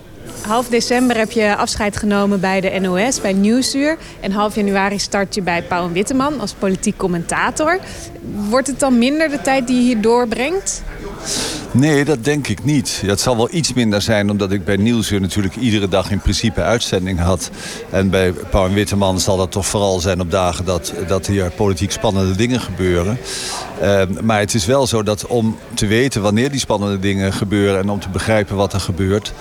[0.46, 3.98] Half december heb je afscheid genomen bij de NOS, bij Nieuwsuur.
[4.20, 7.78] En half januari start je bij Pauw en Witteman als politiek commentator.
[8.48, 10.82] Wordt het dan minder de tijd die je hier doorbrengt?
[11.70, 13.02] Nee, dat denk ik niet.
[13.06, 16.62] Dat zal wel iets minder zijn omdat ik bij Nieuwsuur natuurlijk iedere dag in principe
[16.62, 17.50] uitzending had.
[17.90, 21.50] En bij Pauw en Witteman zal dat toch vooral zijn op dagen dat, dat hier
[21.50, 23.18] politiek spannende dingen gebeuren.
[23.82, 27.80] Uh, maar het is wel zo dat om te weten wanneer die spannende dingen gebeuren
[27.80, 29.32] en om te begrijpen wat er gebeurt,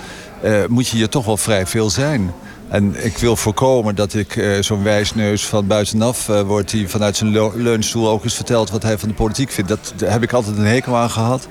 [0.44, 2.34] uh, moet je hier toch wel vrij veel zijn.
[2.68, 6.70] En ik wil voorkomen dat ik uh, zo'n wijsneus van buitenaf uh, word...
[6.70, 9.70] die vanuit zijn leunstoel ook eens vertelt wat hij van de politiek vindt.
[9.70, 11.48] Dat, daar heb ik altijd een hekel aan gehad.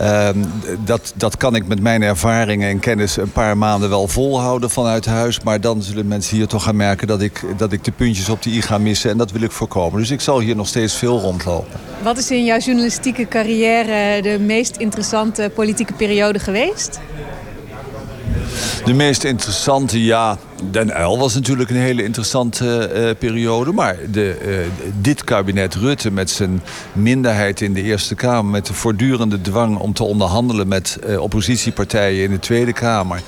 [0.00, 0.28] Uh,
[0.84, 5.04] dat, dat kan ik met mijn ervaringen en kennis een paar maanden wel volhouden vanuit
[5.04, 5.40] huis.
[5.40, 8.42] Maar dan zullen mensen hier toch gaan merken dat ik, dat ik de puntjes op
[8.42, 9.10] de i ga missen.
[9.10, 10.00] En dat wil ik voorkomen.
[10.00, 11.80] Dus ik zal hier nog steeds veel rondlopen.
[12.02, 17.00] Wat is in jouw journalistieke carrière de meest interessante politieke periode geweest?
[18.84, 20.38] De meest interessante, ja,
[20.70, 23.72] Den Uyl was natuurlijk een hele interessante uh, periode.
[23.72, 28.50] Maar de, uh, dit kabinet Rutte met zijn minderheid in de Eerste Kamer...
[28.50, 33.22] met de voortdurende dwang om te onderhandelen met oppositiepartijen in de Tweede Kamer...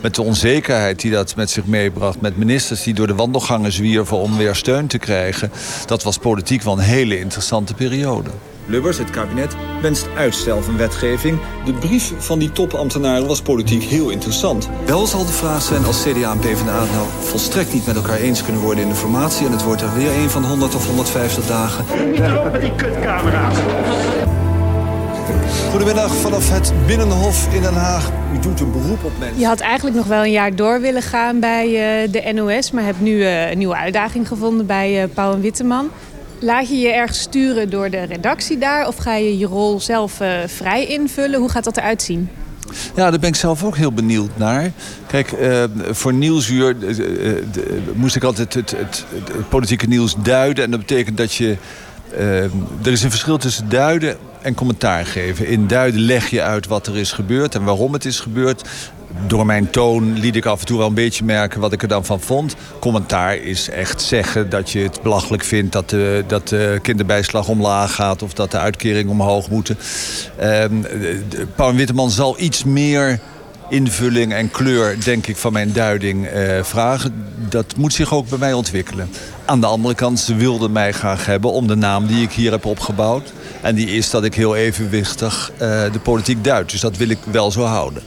[0.00, 2.20] met de onzekerheid die dat met zich meebracht...
[2.20, 5.50] met ministers die door de wandelgangen zwierven om weer steun te krijgen...
[5.86, 8.30] dat was politiek wel een hele interessante periode.
[8.70, 11.38] Lubbers, het kabinet, wenst uitstel van wetgeving.
[11.64, 14.68] De brief van die topambtenaren was politiek heel interessant.
[14.86, 18.44] Wel zal de vraag zijn als CDA en PvdA nou volstrekt niet met elkaar eens
[18.44, 19.46] kunnen worden in de formatie...
[19.46, 21.84] en het wordt er weer een van 100 of 150 dagen.
[22.10, 23.56] Niet erop met die kutcamera's.
[25.70, 28.10] Goedemiddag vanaf het Binnenhof in Den Haag.
[28.34, 29.38] U doet een beroep op mensen.
[29.38, 32.70] Je had eigenlijk nog wel een jaar door willen gaan bij uh, de NOS...
[32.70, 35.90] maar hebt nu uh, een nieuwe uitdaging gevonden bij uh, Pauw en Witteman.
[36.42, 38.86] Laat je je ergens sturen door de redactie daar...
[38.86, 41.40] of ga je je rol zelf uh, vrij invullen?
[41.40, 42.28] Hoe gaat dat eruit zien?
[42.96, 44.70] Ja, daar ben ik zelf ook heel benieuwd naar.
[45.06, 47.34] Kijk, uh, voor Nieuwsuur uh,
[47.94, 50.64] moest ik altijd het, het, het, politieke nieuws duiden.
[50.64, 51.56] En dat betekent dat je...
[52.82, 55.46] er is een verschil tussen duiden en commentaar geven.
[55.46, 58.68] In duiden leg je uit wat er is gebeurd en waarom het is gebeurd
[59.26, 61.88] door mijn toon liet ik af en toe wel een beetje merken wat ik er
[61.88, 62.54] dan van vond.
[62.78, 67.94] Commentaar is echt zeggen dat je het belachelijk vindt dat de, dat de kinderbijslag omlaag
[67.94, 69.78] gaat of dat de uitkeringen omhoog moeten.
[70.42, 70.86] Um,
[71.54, 73.20] Paul Witteman zal iets meer
[73.68, 76.28] invulling en kleur, denk ik, van mijn duiding
[76.62, 77.24] vragen.
[77.48, 79.10] Dat moet zich ook bij mij ontwikkelen.
[79.44, 82.50] Aan de andere kant, ze wilden mij graag hebben om de naam die ik hier
[82.50, 83.32] heb opgebouwd.
[83.62, 85.52] En die is dat ik heel evenwichtig
[85.92, 86.70] de politiek duid.
[86.70, 88.02] Dus dat wil ik wel zo houden.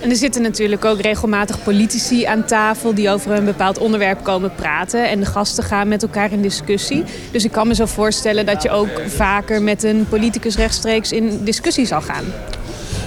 [0.00, 2.94] En er zitten natuurlijk ook regelmatig politici aan tafel...
[2.94, 5.08] die over een bepaald onderwerp komen praten.
[5.08, 7.04] En de gasten gaan met elkaar in discussie.
[7.30, 11.44] Dus ik kan me zo voorstellen dat je ook vaker met een politicus rechtstreeks in
[11.44, 12.24] discussie zal gaan.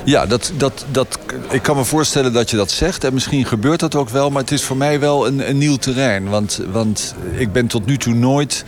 [0.06, 1.20] Ja, dat, dat, dat,
[1.50, 3.04] ik kan me voorstellen dat je dat zegt.
[3.04, 4.30] En misschien gebeurt dat ook wel.
[4.30, 6.30] Maar het is voor mij wel een, een nieuw terrein.
[6.30, 8.66] Want, want ik ben tot nu toe nooit...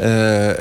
[0.00, 0.54] Uh, uh,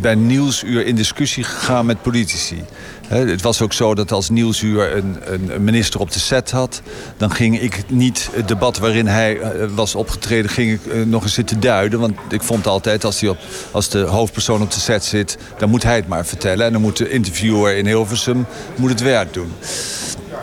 [0.00, 2.64] bij Nieuwsuur in discussie gegaan met politici.
[3.08, 6.82] Het was ook zo dat als Nieuwsuur een, een, minister op de set had...
[7.16, 9.40] dan ging ik niet het debat waarin hij
[9.74, 10.50] was opgetreden...
[10.50, 12.00] ging ik nog eens zitten duiden.
[12.00, 13.38] Want ik vond altijd, als, op,
[13.70, 15.38] als de hoofdpersoon op de set zit...
[15.58, 16.66] dan moet hij het maar vertellen.
[16.66, 18.46] En dan moet de interviewer in Hilversum
[18.76, 19.52] moet het werk doen.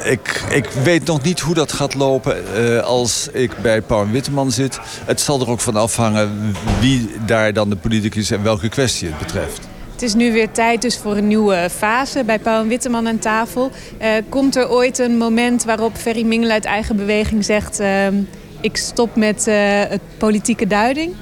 [0.04, 4.52] Ik, ik weet nog niet hoe dat gaat lopen uh, als ik bij Paul Witteman
[4.52, 4.80] zit.
[5.06, 9.18] Het zal er ook van afhangen wie daar dan de politicus en welke kwestie het
[9.18, 9.73] betreft.
[10.04, 13.72] Is nu weer tijd dus voor een nieuwe fase bij Pauw en Witteman aan tafel.
[14.02, 17.80] Uh, komt er ooit een moment waarop Ferry Mingel uit eigen beweging zegt...
[17.80, 18.08] Uh,
[18.62, 19.56] ik stop met uh,
[19.88, 21.14] het politieke duiding?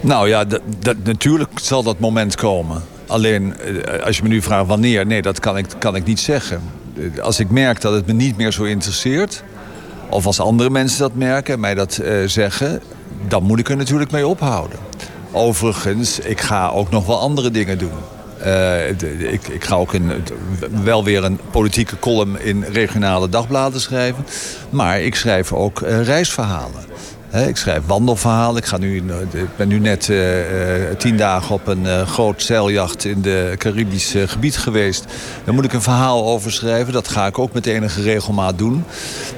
[0.00, 0.44] Nou ja,
[1.04, 2.82] natuurlijk zal dat moment komen.
[3.06, 3.54] Alleen,
[4.04, 6.62] als je me nu vraagt wanneer, nee, dat kan ik, kan ik niet zeggen.
[7.22, 9.42] Als ik merk dat het me niet meer zo interesseert...
[10.10, 12.80] of als andere mensen dat merken en mij dat zeggen...
[13.28, 14.78] dan moet ik er natuurlijk mee ophouden.
[15.36, 17.98] Overigens, ik ga ook nog wel andere dingen doen.
[18.46, 18.88] Uh,
[19.32, 20.24] ik, ik, ga ook een,
[20.84, 24.26] wel weer een politieke column in regionale dagbladen schrijven.
[24.70, 26.84] Maar ik schrijf ook uh, reisverhalen.
[27.44, 28.56] Ik schrijf wandelverhalen.
[28.56, 28.96] Ik, ga nu,
[29.32, 30.20] ik ben nu net uh,
[30.98, 35.04] tien dagen op een uh, groot zeiljacht in de Caribische gebied geweest.
[35.44, 36.92] Daar moet ik een verhaal over schrijven.
[36.92, 38.84] Dat ga ik ook met enige regelmaat doen.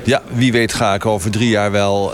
[0.04, 2.12] Ja, wie weet ga ik over drie jaar wel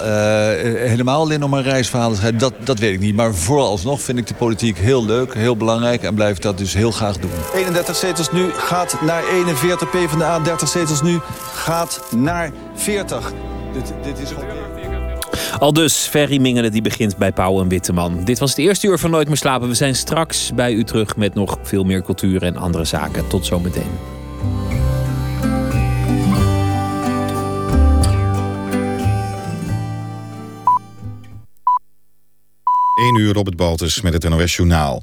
[0.65, 2.39] helemaal alleen nog maar reisverhalen schrijven.
[2.39, 3.17] Dat, dat weet ik niet.
[3.17, 6.03] Maar vooralsnog vind ik de politiek heel leuk, heel belangrijk.
[6.03, 7.31] En blijf dat dus heel graag doen.
[7.55, 9.91] 31 zetels nu gaat naar 41.
[9.91, 11.21] PvdA 30 zetels nu
[11.55, 13.33] gaat naar 40.
[13.73, 14.74] Dit, dit is alweer...
[15.59, 18.25] Al dus Ferry Mingelen die begint bij Pauw en Witteman.
[18.25, 19.69] Dit was het eerste uur van Nooit meer slapen.
[19.69, 23.27] We zijn straks bij u terug met nog veel meer cultuur en andere zaken.
[23.27, 23.91] Tot zometeen.
[32.95, 35.03] Eén uur Robert Baltus met het NOS Journaal.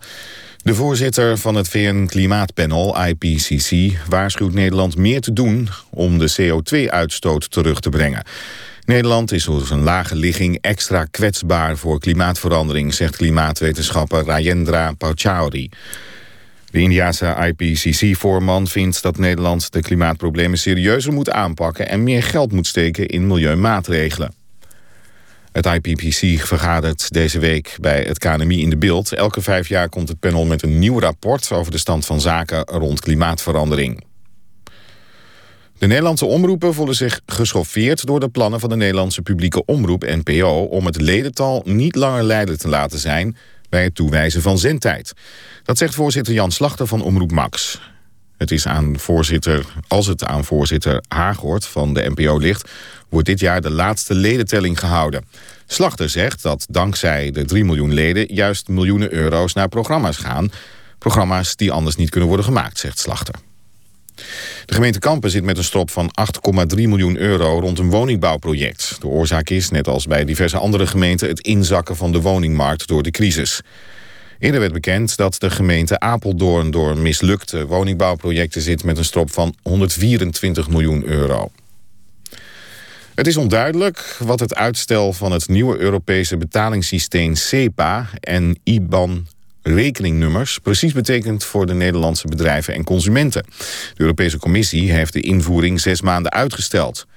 [0.64, 7.80] De voorzitter van het VN-klimaatpanel, IPCC, waarschuwt Nederland meer te doen om de CO2-uitstoot terug
[7.80, 8.24] te brengen.
[8.86, 15.70] Nederland is door zijn lage ligging extra kwetsbaar voor klimaatverandering, zegt klimaatwetenschapper Rajendra Pachauri.
[16.72, 22.68] De Indiase IPCC-voorman vindt dat Nederland de klimaatproblemen serieuzer moet aanpakken en meer geld moet
[22.68, 24.34] steken in milieumaatregelen.
[25.52, 29.14] Het IPCC vergadert deze week bij het KNMI in de beeld.
[29.14, 32.64] Elke vijf jaar komt het panel met een nieuw rapport over de stand van zaken
[32.64, 34.04] rond klimaatverandering.
[35.82, 40.64] De Nederlandse omroepen voelen zich geschoffeerd door de plannen van de Nederlandse publieke omroep NPO
[40.64, 43.38] om het ledental niet langer leidend te laten zijn
[43.70, 45.14] bij het toewijzen van zendtijd.
[45.64, 47.82] Dat zegt voorzitter Jan Slachter van Omroep Max.
[48.38, 52.70] Het is aan voorzitter, als het aan voorzitter Haaghoort van de NPO ligt,
[53.10, 55.26] wordt dit jaar de laatste ledentelling gehouden.
[55.66, 60.52] Slachter zegt dat dankzij de 3 miljoen leden juist miljoenen euro's naar programma's gaan.
[60.98, 63.36] Programma's die anders niet kunnen worden gemaakt, zegt Slachter.
[64.66, 66.12] De gemeente Kampen zit met een strop van
[66.76, 68.98] 8,3 miljoen euro rond een woningbouwproject.
[69.00, 73.04] De oorzaak is, net als bij diverse andere gemeenten, het inzakken van de woningmarkt door
[73.04, 73.62] de crisis.
[74.40, 79.56] Eerder werd bekend dat de gemeente Apeldoorn door mislukte woningbouwprojecten zit met een strop van
[79.62, 81.52] 124 miljoen euro.
[83.16, 89.28] Het is onduidelijk wat het uitstel van het nieuwe Europese betalingssysteem SEPA en IBAN
[89.62, 93.46] rekeningnummers precies betekent voor de Nederlandse bedrijven en consumenten.
[93.94, 97.08] De Europese Commissie heeft de invoering zes maanden uitgesteld.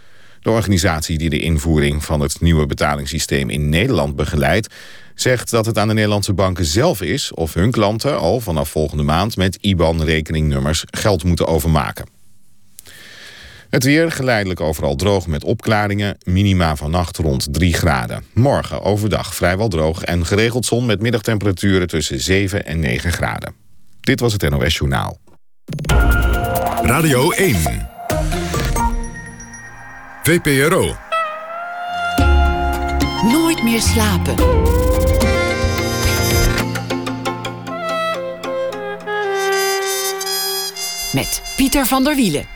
[0.40, 4.74] De organisatie die de invoering van het nieuwe betalingssysteem in Nederland begeleidt,
[5.14, 9.02] zegt dat het aan de Nederlandse banken zelf is of hun klanten al vanaf volgende
[9.02, 12.13] maand met IBAN-rekeningnummers geld moeten overmaken.
[13.74, 16.16] Het weer geleidelijk overal droog met opklaringen.
[16.22, 18.24] Minima vannacht rond 3 graden.
[18.32, 23.54] Morgen overdag vrijwel droog en geregeld zon met middagtemperaturen tussen 7 en 9 graden.
[24.00, 25.18] Dit was het NOS Journaal.
[26.82, 27.56] Radio 1.
[30.22, 30.96] VPRO.
[33.22, 34.34] Nooit meer slapen.
[41.12, 42.53] Met Pieter van der Wielen.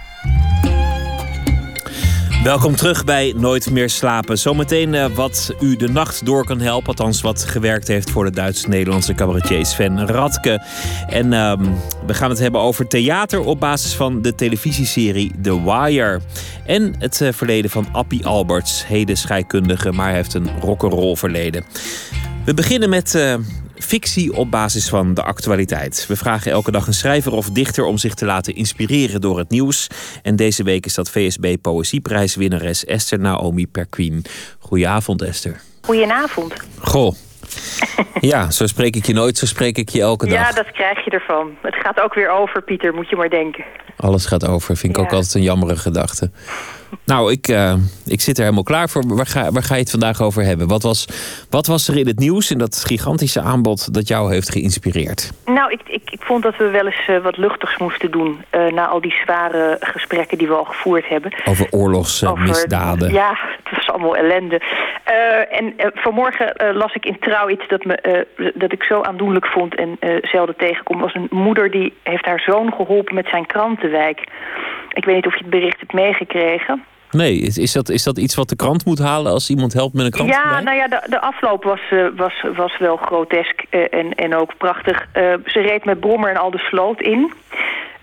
[2.43, 4.39] Welkom terug bij Nooit meer slapen.
[4.39, 6.89] Zometeen uh, wat u de nacht door kan helpen.
[6.89, 10.63] Althans, wat gewerkt heeft voor de Duits-Nederlandse cabaretier Sven Radke.
[11.09, 11.53] En uh,
[12.07, 16.21] we gaan het hebben over theater op basis van de televisieserie The Wire.
[16.67, 21.65] En het uh, verleden van Appie Alberts, heden scheikundige, maar hij heeft een rock'n'roll verleden.
[22.45, 23.35] We beginnen met uh,
[23.81, 26.05] fictie op basis van de actualiteit.
[26.09, 29.51] We vragen elke dag een schrijver of dichter om zich te laten inspireren door het
[29.51, 29.87] nieuws.
[30.23, 34.25] En deze week is dat VSB Poëzieprijswinnares Esther Naomi Perquin.
[34.59, 35.61] Goedenavond, Esther.
[35.81, 36.53] Goedenavond.
[36.79, 37.15] Goh.
[38.21, 40.49] Ja, zo spreek ik je nooit, zo spreek ik je elke dag.
[40.49, 41.57] Ja, dat krijg je ervan.
[41.63, 43.65] Het gaat ook weer over, Pieter, moet je maar denken.
[43.97, 46.31] Alles gaat over, vind ik ook altijd een jammere gedachte.
[47.05, 47.75] Nou, ik, uh,
[48.07, 49.03] ik zit er helemaal klaar voor.
[49.07, 50.69] Waar ga, waar ga je het vandaag over hebben?
[50.69, 51.09] Wat was,
[51.51, 55.31] wat was er in het nieuws in dat gigantische aanbod dat jou heeft geïnspireerd?
[55.47, 58.45] Nou, ik, ik, ik vond dat we wel eens uh, wat luchtigs moesten doen...
[58.55, 61.33] Uh, na al die zware gesprekken die we al gevoerd hebben.
[61.45, 63.13] Over oorlogsmisdaden.
[63.13, 63.31] Ja,
[63.65, 64.61] het was allemaal ellende.
[65.51, 69.75] en vanmorgen las ik in Trouw iets dat, me, dat ik zo aandoenlijk vond...
[69.75, 71.01] en zelden tegenkom.
[71.01, 74.27] was een moeder die heeft haar zoon geholpen met zijn krantenwijk...
[74.99, 76.78] Ik weet niet of je het bericht hebt meegekregen.
[77.11, 80.05] Nee, is, dat, is dat iets wat de krant moet halen als iemand helpt met
[80.05, 80.29] een krant?
[80.29, 84.35] Ja, nou ja, de, de afloop was, uh, was, was wel grotesk uh, en, en
[84.35, 85.07] ook prachtig.
[85.15, 87.33] Uh, ze reed met Brommer en al de sloot in.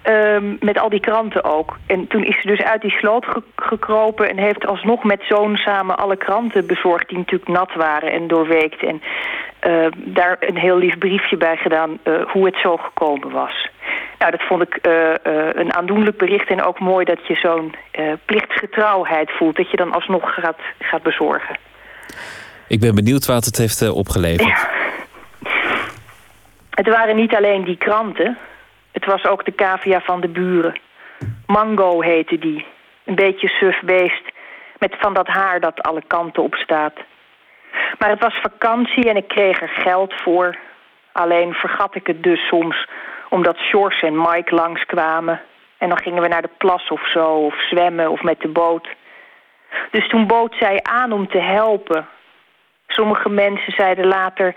[0.10, 1.78] Um, met al die kranten ook.
[1.88, 4.30] En toen is ze dus uit die sloot ge gekropen...
[4.30, 7.10] en heeft alsnog met zoon samen alle kranten bezorgd...
[7.10, 8.84] die natuurlijk nat waren en doorweekt.
[8.84, 9.02] En
[9.68, 13.70] uh, daar een heel lief briefje bij gedaan uh, hoe het zo gekomen was.
[14.26, 15.14] Nou, dat vond ik uh,
[15.54, 16.50] een aandoenlijk bericht...
[16.50, 17.76] en ook mooi dat je zo'n
[18.26, 19.56] plichtgetrouwheid voelt...
[19.56, 21.58] dat je dan alsnog gaat, gaat bezorgen.
[22.68, 24.48] Ik ben benieuwd wat het heeft opgeleverd.
[24.48, 24.70] Ja.
[26.70, 28.38] Het waren niet alleen die kranten...
[28.92, 30.80] Het was ook de cavia van de buren.
[31.46, 32.66] Mango heette die.
[33.04, 34.24] Een beetje suf beest.
[34.80, 36.94] Met van dat haar dat alle kanten op staat.
[38.00, 40.58] Maar het was vakantie en ik kreeg er geld voor.
[41.12, 42.88] Alleen vergat ik het dus soms.
[43.30, 45.42] Omdat Sjors en Mike langskwamen.
[45.78, 47.26] En dan gingen we naar de plas of zo.
[47.26, 48.88] Of zwemmen of met de boot.
[49.92, 52.08] Dus toen bood zij aan om te helpen.
[52.88, 54.56] Sommige mensen zeiden later...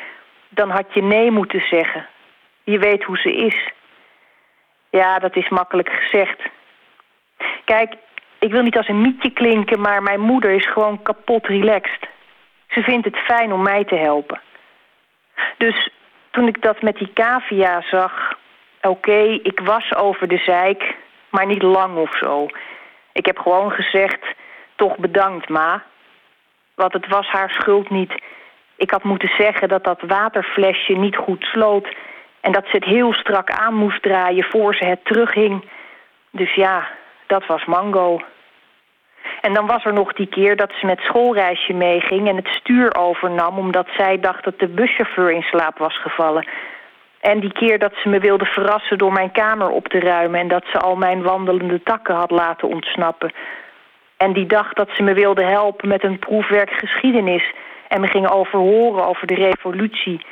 [0.49, 2.07] dan had je nee moeten zeggen.
[2.65, 3.73] Je weet hoe ze is.
[4.91, 6.41] Ja, dat is makkelijk gezegd.
[7.65, 7.95] Kijk,
[8.39, 12.09] ik wil niet als een mietje klinken, maar mijn moeder is gewoon kapot relaxed.
[12.69, 14.41] Ze vindt het fijn om mij te helpen.
[15.59, 15.91] Dus
[16.31, 18.38] toen ik dat met die cavia zag...
[18.83, 20.97] oké, ik was over de zeik,
[21.31, 22.47] maar niet lang of zo.
[23.13, 24.27] Ik heb gewoon gezegd,
[24.75, 25.83] toch bedankt, ma.
[26.75, 28.23] Want het was haar schuld niet.
[28.77, 31.89] Ik had moeten zeggen dat dat waterflesje niet goed sloot...
[32.41, 35.69] en dat ze het heel strak aan moest draaien voor ze het terughing.
[36.31, 36.89] Dus ja,
[37.27, 38.21] dat was Mango.
[39.41, 42.29] En dan was er nog die keer dat ze met schoolreisje meeging...
[42.29, 46.47] en het stuur overnam omdat zij dacht dat de buschauffeur in slaap was gevallen.
[47.21, 50.41] En die keer dat ze me wilde verrassen door mijn kamer op te ruimen...
[50.41, 53.33] en dat ze al mijn wandelende takken had laten ontsnappen.
[54.17, 57.53] En die dag dat ze me wilde helpen met een proefwerk geschiedenis...
[57.89, 60.27] en me ging overhoren over de revolutie.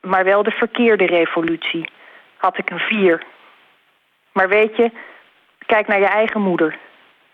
[0.00, 1.88] Maar wel de verkeerde revolutie.
[2.36, 3.22] Had ik een vier.
[4.32, 4.90] Maar weet je,
[5.66, 6.78] kijk naar je eigen moeder...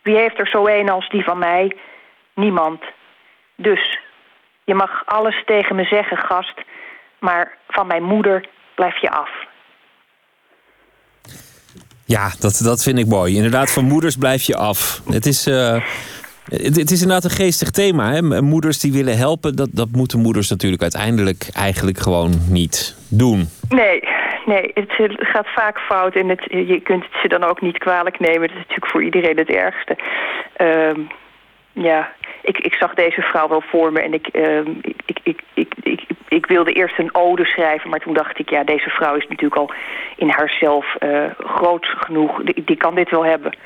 [0.02, 1.76] Wie heeft er zo een als die van mij?
[2.34, 2.82] Niemand.
[3.56, 3.98] Dus,
[4.64, 6.60] je mag alles tegen me zeggen, gast...
[7.18, 8.44] maar van mijn moeder
[8.78, 9.30] blijf je af.
[12.04, 13.36] Ja, dat, dat vind ik mooi.
[13.36, 15.02] Inderdaad, van moeders blijf je af.
[15.10, 15.82] Het is, uh,
[16.44, 18.12] het, het, is inderdaad een geestig thema.
[18.12, 18.42] Hè?
[18.42, 23.48] Moeders die willen helpen, dat, dat moeten moeders natuurlijk uiteindelijk eigenlijk gewoon niet doen.
[23.68, 24.00] Nee,
[24.46, 28.18] nee, het gaat vaak fout en het, je kunt het ze dan ook niet kwalijk
[28.18, 28.48] nemen.
[28.48, 29.96] Dat is natuurlijk voor iedereen het ergste.
[30.60, 31.08] Um,
[31.72, 32.12] ja,
[32.42, 36.00] ik, ik zag deze vrouw wel voor me en ik, um, ik, ik, ik, ik,
[36.28, 39.60] ik, wilde eerst een ode schrijven, maar toen dacht ik, ja, deze vrouw is natuurlijk
[39.60, 39.72] al
[40.16, 42.42] in haarzelf uh, groot genoeg.
[42.42, 43.56] Die, kan dit wel hebben.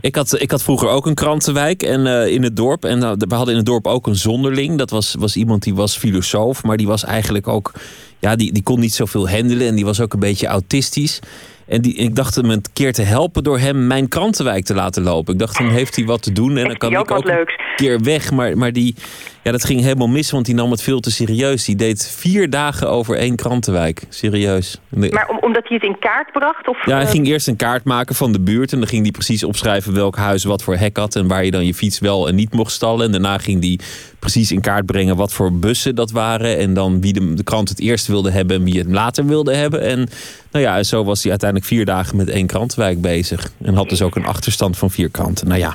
[0.00, 2.84] Ik had, ik had vroeger ook een krantenwijk en, uh, in het dorp.
[2.84, 4.78] En uh, we hadden in het dorp ook een zonderling.
[4.78, 7.72] Dat was, was iemand die was filosoof, maar die was eigenlijk ook
[8.18, 11.20] ja, die, die kon niet zoveel handelen en die was ook een beetje autistisch.
[11.66, 15.02] En die, ik dacht hem een keer te helpen door hem mijn krantenwijk te laten
[15.02, 15.32] lopen.
[15.32, 18.00] Ik dacht, dan heeft hij wat te doen en dan kan ik ook een keer
[18.00, 18.30] weg.
[18.30, 18.94] Maar, maar die,
[19.42, 21.64] ja, dat ging helemaal mis, want die nam het veel te serieus.
[21.64, 24.02] Die deed vier dagen over één krantenwijk.
[24.08, 24.80] Serieus.
[24.88, 26.68] Maar om, omdat hij het in kaart bracht?
[26.68, 27.10] Of, ja, hij uh...
[27.10, 28.72] ging eerst een kaart maken van de buurt.
[28.72, 31.16] En dan ging hij precies opschrijven welk huis wat voor hek had.
[31.16, 33.06] En waar je dan je fiets wel en niet mocht stallen.
[33.06, 33.78] En daarna ging hij
[34.18, 36.58] precies in kaart brengen wat voor bussen dat waren.
[36.58, 39.54] En dan wie de, de krant het eerst wilde hebben en wie het later wilde
[39.54, 39.80] hebben.
[39.80, 40.08] En
[40.50, 43.50] nou ja, zo was hij uiteindelijk vier dagen met één krantenwijk bezig.
[43.64, 45.48] En had dus ook een achterstand van vier kranten.
[45.48, 45.74] Nou ja.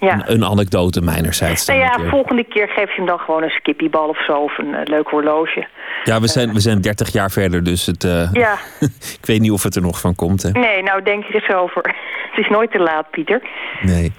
[0.00, 0.12] Ja.
[0.12, 1.66] Een, een anekdote mijnerzijds.
[1.66, 4.32] Nou ja, volgende keer geef je hem dan gewoon een skippiebal of zo.
[4.32, 5.66] Of een uh, leuk horloge.
[6.04, 8.58] Ja, we zijn, we zijn 30 jaar verder, dus het, uh, ja.
[9.20, 10.42] ik weet niet of het er nog van komt.
[10.42, 10.50] Hè?
[10.50, 11.82] Nee, nou denk er eens over.
[12.30, 13.42] het is nooit te laat, Pieter.
[13.80, 14.12] Nee.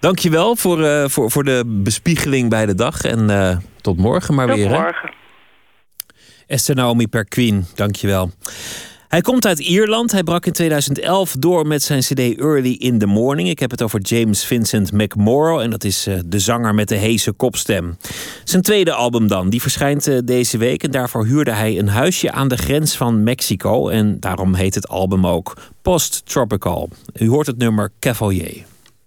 [0.00, 3.04] Dankjewel voor, uh, voor, voor de bespiegeling bij de dag.
[3.04, 4.68] En tot morgen maar tot weer.
[4.68, 5.10] Tot morgen.
[6.46, 8.30] Esther Naomi Perquin, dankjewel.
[9.14, 10.12] Hij komt uit Ierland.
[10.12, 13.48] Hij brak in 2011 door met zijn CD Early in the Morning.
[13.48, 15.60] Ik heb het over James Vincent McMorrow.
[15.60, 17.96] En dat is uh, de zanger met de heese kopstem.
[18.44, 19.50] Zijn tweede album dan.
[19.50, 20.82] Die verschijnt uh, deze week.
[20.82, 23.88] En daarvoor huurde hij een huisje aan de grens van Mexico.
[23.88, 26.88] En daarom heet het album ook Post Tropical.
[27.18, 28.64] U hoort het nummer Cavalier.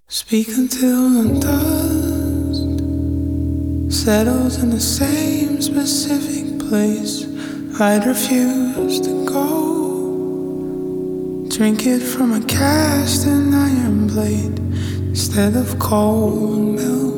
[0.08, 2.66] Speak until the dust
[4.03, 7.28] settles in the same specific place.
[7.79, 9.87] I'd refuse to go.
[11.49, 14.59] Drink it from a cast and iron blade
[15.09, 17.15] instead of cold milk.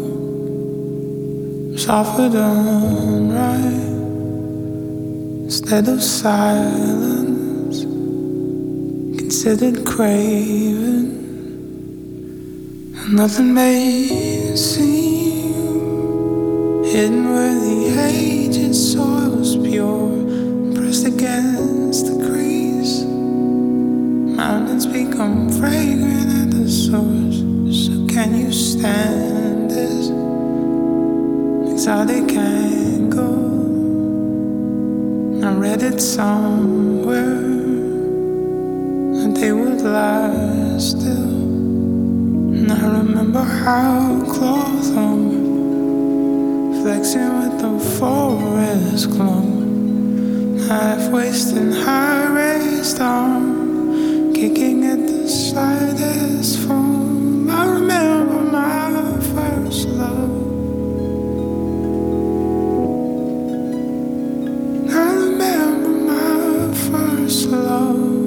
[1.78, 3.90] Suffered unright
[5.44, 7.84] instead of silence.
[9.20, 11.08] Considered craven,
[12.96, 15.40] and nothing it seem
[16.86, 20.10] hidden where the aged soil's pure,
[20.76, 22.49] pressed against the crease.
[24.40, 27.40] Mountains become fragrant at the source.
[27.84, 30.08] So can you stand this
[31.74, 33.36] exotic angle?
[35.44, 37.42] I read it somewhere
[39.18, 41.36] that they would last still.
[42.60, 45.32] And I remember how cloth hung,
[46.82, 49.44] flexing with the forest glow.
[50.70, 53.59] Half wasting high raised arm
[54.40, 57.50] kicking at the slightest form.
[57.50, 60.32] I remember my first love.
[64.90, 68.19] I remember my first love.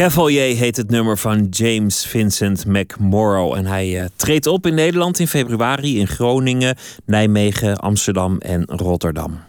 [0.00, 3.54] Cavalier heet het nummer van James Vincent McMorrow.
[3.54, 9.40] En hij eh, treedt op in Nederland in februari in Groningen, Nijmegen, Amsterdam en Rotterdam.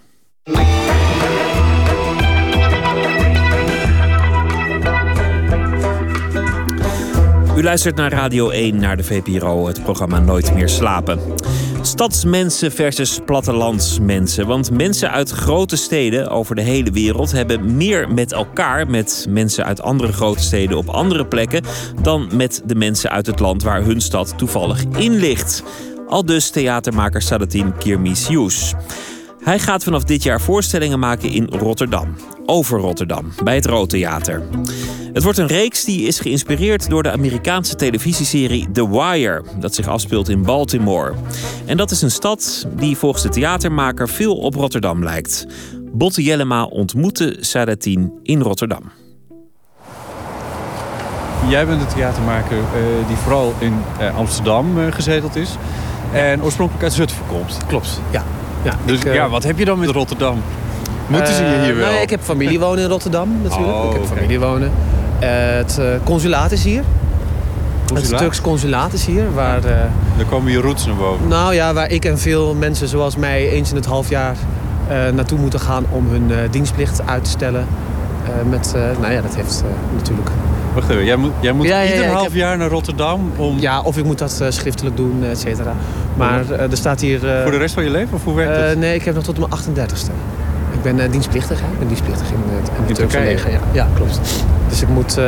[7.56, 11.20] U luistert naar Radio 1, naar de VPRO, het programma Nooit meer slapen.
[11.88, 14.48] Stadsmensen versus plattelandsmensen.
[14.48, 19.66] Want mensen uit grote steden over de hele wereld hebben meer met elkaar, met mensen
[19.66, 21.64] uit andere grote steden op andere plekken,
[22.02, 25.64] dan met de mensen uit het land waar hun stad toevallig in ligt.
[26.08, 28.74] Al dus theatermaker Sadatine Kirmisius.
[29.44, 32.16] Hij gaat vanaf dit jaar voorstellingen maken in Rotterdam.
[32.46, 34.44] Over Rotterdam, bij het Rood Theater.
[35.14, 39.88] Het wordt een reeks die is geïnspireerd door de Amerikaanse televisieserie The Wire, dat zich
[39.88, 41.14] afspeelt in Baltimore.
[41.66, 45.48] En dat is een stad die volgens de theatermaker veel op Rotterdam lijkt.
[45.94, 48.92] Botte Jellema ontmoette Sadatine in Rotterdam.
[51.48, 55.56] Jij bent een theatermaker eh, die vooral in eh, Amsterdam eh, gezeteld is.
[56.14, 57.58] En oorspronkelijk uit Zutphen komt.
[57.68, 58.24] Klopt, ja.
[58.64, 60.42] ja Dus ik, ja, wat heb je dan met Rotterdam?
[61.08, 61.84] Moeten ze je hier wel?
[61.84, 63.78] nou ja, ik heb familie wonen in Rotterdam natuurlijk.
[63.78, 64.72] Oh, ik heb familie wonen.
[65.22, 66.84] Eh, het eh, consulaat is hier.
[67.94, 68.18] Het?
[68.18, 69.34] Turks consulaat is hier.
[69.34, 69.64] Waar, eh,
[70.18, 71.28] Daar komen je roots naar boven.
[71.28, 74.36] nou ja, waar ik en veel mensen zoals mij eens in het half jaar
[75.14, 77.66] naartoe moeten gaan om hun dienstplicht uit te stellen.
[78.50, 79.64] Met, nou ja, dat heeft
[79.96, 80.30] natuurlijk...
[80.74, 83.32] Wacht even, jij moet, jij moet Ja, ja, ja, ieder half heb- jaar naar Rotterdam
[83.36, 83.60] om...
[83.60, 85.74] Ja, of ik moet dat schriftelijk doen, et cetera.
[86.18, 87.20] Maar er staat hier...
[87.20, 88.14] Voor de rest van je leven?
[88.14, 88.78] Of hoe werkt het?
[88.78, 90.12] nee, ik heb nog tot mijn 38ste.
[90.82, 91.68] Ik ben eh, dienstplichtig, hè?
[91.68, 92.38] Ik ben dienstplichtig in,
[92.86, 93.24] het Turkije?
[93.24, 93.52] leger.
[93.52, 93.60] Ja.
[93.72, 94.20] ja, klopt.
[94.70, 95.26] Dus ik moet eh,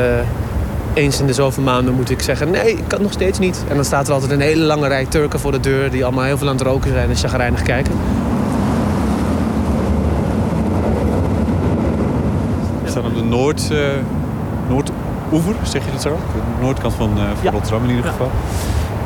[0.93, 2.51] eens in de zoveel maanden moet ik zeggen...
[2.51, 3.63] nee, ik kan nog steeds niet.
[3.69, 5.91] En dan staat er altijd een hele lange rij Turken voor de deur...
[5.91, 7.93] die allemaal heel veel aan het roken zijn en chagrijnig kijken.
[12.84, 13.77] We staan op de Noord, eh
[14.69, 16.09] Noordoever, zeg je dat zo?
[16.09, 17.09] De noordkant van,
[17.41, 18.31] van Rotterdam in ieder geval.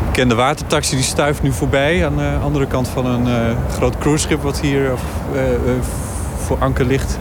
[0.07, 3.97] Ik ken de watertaxi, die stuift nu voorbij aan de andere kant van een groot
[3.97, 4.91] cruiseschip wat hier
[5.33, 5.41] eh,
[6.47, 7.17] voor anker ligt.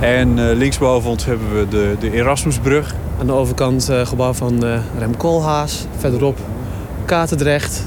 [0.00, 2.94] En eh, linksboven ons hebben we de, de Erasmusbrug.
[3.20, 5.86] Aan de overkant eh gebouw van eh, Rem Koolhaas.
[5.98, 6.38] Verderop
[7.04, 7.82] Katendrecht.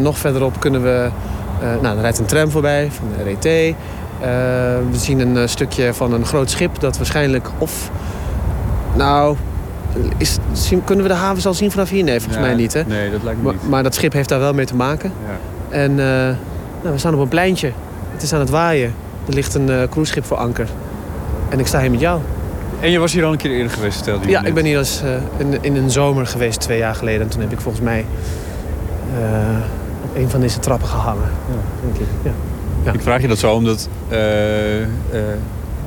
[0.00, 1.08] Nog verderop kunnen we...
[1.82, 3.74] nou, er rijdt een tram voorbij van de RET.
[4.90, 7.90] We zien een stukje van een groot schip dat waarschijnlijk of...
[8.96, 9.36] Nou,
[10.16, 12.04] is, zien- kunnen we de havens al zien vanaf hier?
[12.04, 12.72] Nee, volgens Ja, mij niet.
[12.72, 12.82] Hè?
[12.86, 13.68] Nee, dat lijkt me Maar, niet.
[13.68, 15.12] maar dat schip heeft daar wel mee te maken.
[15.26, 15.76] Ja.
[15.76, 16.34] En nou,
[16.82, 17.72] we staan op een pleintje.
[18.12, 18.94] Het is aan het waaien.
[19.28, 20.68] Er ligt een eh cruiseschip voor anker.
[21.48, 22.20] En ik sta hier met jou.
[22.80, 24.48] En je was hier al een keer eerder geweest, vertelde je Ja, net.
[24.48, 27.20] ik ben hier als, eh, in, in een zomer geweest, twee jaar geleden.
[27.20, 28.04] En toen heb ik volgens mij
[29.18, 29.28] eh,
[30.04, 31.28] op een van deze trappen gehangen.
[31.82, 32.06] denk ik.
[32.22, 32.30] Ja.
[32.84, 32.92] Ja.
[32.92, 33.88] Ik vraag je dat zo omdat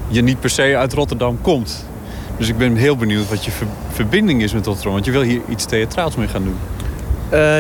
[0.08, 1.86] je niet per se uit Rotterdam komt.
[2.38, 4.94] Dus ik ben heel benieuwd wat je ver- verbinding is met Rotterdam.
[4.94, 6.56] Want je wil hier iets theatraals mee gaan doen.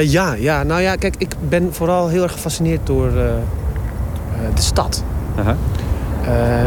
[0.04, 3.12] Ja, ja, nou ja, kijk, ik ben vooral heel erg gefascineerd door
[4.56, 5.04] de stad.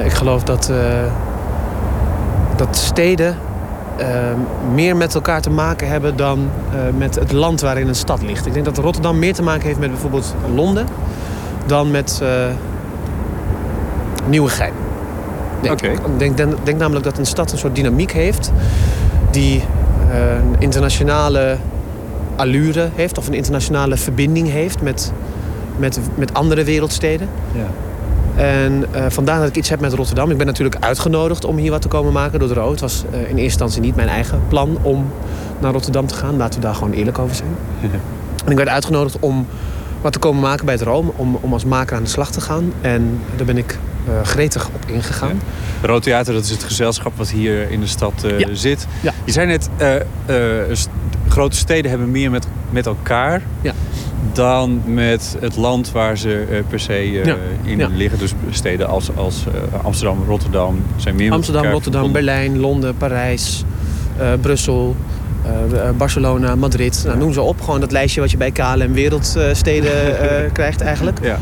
[0.04, 0.76] Ik geloof dat, eh,
[2.56, 3.36] dat steden
[3.96, 4.06] eh,
[4.74, 8.46] meer met elkaar te maken hebben dan eh, met het land waarin een stad ligt.
[8.46, 10.86] Ik denk dat Rotterdam meer te maken heeft met bijvoorbeeld Londen
[11.66, 12.28] dan met eh
[14.28, 14.72] Nieuwegein.
[15.60, 18.52] Ik denk, denk, denk namelijk dat een stad een soort dynamiek heeft
[19.30, 19.62] die
[20.10, 21.56] eh, een internationale
[22.36, 25.12] allure heeft of een internationale verbinding heeft met,
[25.76, 27.28] met, met andere wereldsteden.
[27.52, 27.66] Ja.
[28.36, 30.30] En eh, vandaar dat ik iets heb met Rotterdam.
[30.30, 32.70] Ik ben natuurlijk uitgenodigd om hier wat te komen maken door de Rood.
[32.70, 35.12] Het was eh, in eerste instantie niet mijn eigen plan om
[35.60, 36.36] naar Rotterdam te gaan.
[36.36, 37.56] Laten we daar gewoon eerlijk over zijn.
[38.44, 39.46] En ik werd uitgenodigd om
[40.00, 41.10] wat te komen maken bij het Rome.
[41.16, 42.72] Om, om als maker aan de slag te gaan.
[42.80, 45.40] En daar ben ik eh, gretig op ingegaan.
[45.82, 48.86] Rood Theater, dat is het gezelschap wat hier in de stad eh, zit.
[49.00, 49.12] Ja.
[49.24, 49.68] Je zei net,
[51.28, 53.72] grote steden hebben meer met, met elkaar Ja.
[54.32, 57.36] Dan met het land waar ze eh, per se eh, Ja.
[57.62, 57.88] in Ja.
[57.94, 58.18] liggen.
[58.18, 62.24] Dus steden als, als eh, Amsterdam, Rotterdam zijn meer Amsterdam, Rotterdam, verbonden.
[62.24, 63.64] Berlijn, Londen, Parijs,
[64.40, 64.96] Brussel,
[65.96, 67.02] Barcelona, Madrid.
[67.06, 67.60] Nou, noem ze op.
[67.60, 69.92] Gewoon dat lijstje wat je bij KLM Wereldsteden
[70.52, 71.18] krijgt eigenlijk.
[71.22, 71.38] Ja.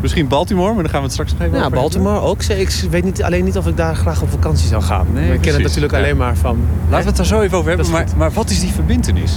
[0.00, 1.90] Misschien Baltimore, maar daar gaan we het straks nog even Ja, over hebben.
[2.02, 2.42] Baltimore ook.
[2.42, 5.06] Ik weet niet, alleen niet of ik daar graag op vakantie zou gaan.
[5.12, 6.58] Nee, ik ken het natuurlijk alleen maar van...
[6.82, 7.90] Laten we het daar zo even over hebben.
[7.90, 9.32] Maar, maar wat is die verbindenis?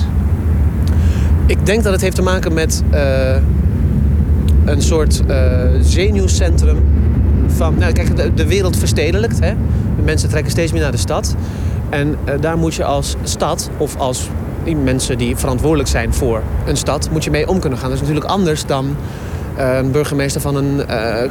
[1.45, 3.35] Ik denk dat het heeft te maken met eh,
[4.65, 5.37] een soort eh,
[5.81, 6.77] zenuwcentrum
[7.47, 7.75] van...
[7.77, 9.39] Nou, kijk, de, de wereld verstedelijkt.
[9.39, 9.53] Hè?
[9.95, 11.35] De mensen trekken steeds meer naar de stad.
[11.89, 14.29] En eh, daar moet je als stad of als
[14.63, 17.09] die mensen die verantwoordelijk zijn voor een stad...
[17.11, 17.89] moet je mee om kunnen gaan.
[17.89, 18.95] Dat is natuurlijk anders dan
[19.57, 20.81] een burgemeester van een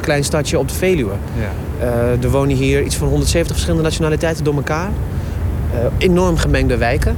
[0.01, 1.13] klein stadje op de Veluwe.
[1.39, 1.85] Ja.
[2.21, 4.89] Er wonen hier iets van 170 verschillende nationaliteiten door elkaar.
[5.97, 7.15] Enorm gemengde wijken.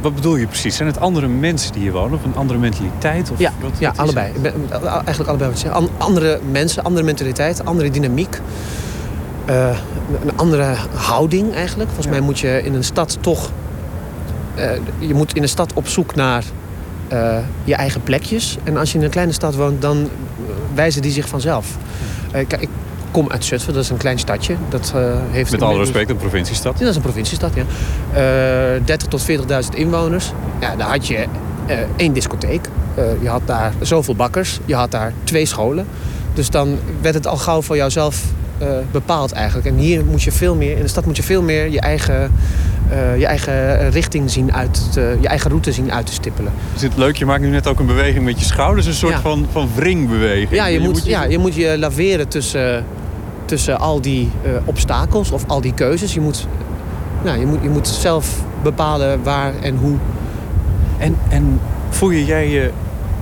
[0.00, 0.76] Wat bedoel je precies?
[0.76, 3.30] Zijn het andere mensen die hier wonen of een andere mentaliteit?
[3.30, 4.32] Of Ja, wat, ja wat allebei.
[4.34, 4.52] Ik ben,
[4.82, 5.74] eigenlijk allebei wat je zegt.
[5.78, 8.40] An- andere mensen, andere mentaliteit, andere dynamiek.
[9.44, 9.78] Eh,
[10.24, 11.88] een andere houding eigenlijk.
[11.90, 13.50] Volgens mij moet je in een stad toch...
[14.54, 16.44] eh, je moet in een stad op zoek naar
[17.08, 18.56] eh, je eigen plekjes.
[18.64, 20.08] En als je in een kleine stad woont, dan
[20.74, 21.76] wijzen die zich vanzelf.
[22.34, 22.68] Ik
[23.10, 24.54] kom uit Zutphen, dat is een klein stadje.
[24.68, 26.72] Dat, eh, heeft Met alle respect, een provinciestad.
[26.72, 27.62] ja, dat is een provinciestad, ja.
[28.12, 30.32] Eh 30 tot 40.000 inwoners.
[30.60, 31.16] Ja, daar had je
[31.66, 32.68] eh, één discotheek.
[33.20, 34.58] Je had daar zoveel bakkers.
[34.64, 35.86] Je had daar twee scholen.
[36.34, 38.22] Dus dan werd het al gauw voor jouzelf
[38.90, 39.66] bepaald eigenlijk.
[39.66, 42.32] En hier moet je veel meer, in de stad moet je veel meer je eigen,
[43.18, 46.52] je eigen richting zien uit te, je eigen route zien uit te stippelen.
[46.74, 47.16] Is het leuk?
[47.16, 48.86] Je maakt nu net ook een beweging met je schouders.
[48.86, 49.20] Een soort Ja.
[49.20, 50.50] van, van wringbeweging.
[50.50, 52.84] Ja, je moet, ja, je moet je laveren tussen,
[53.50, 56.14] tussen al die eh, obstakels of al die keuzes.
[56.14, 56.46] Je moet,
[57.24, 59.96] nou, je, moet, je moet zelf bepalen waar en hoe.
[60.98, 62.70] En, en voel je jij je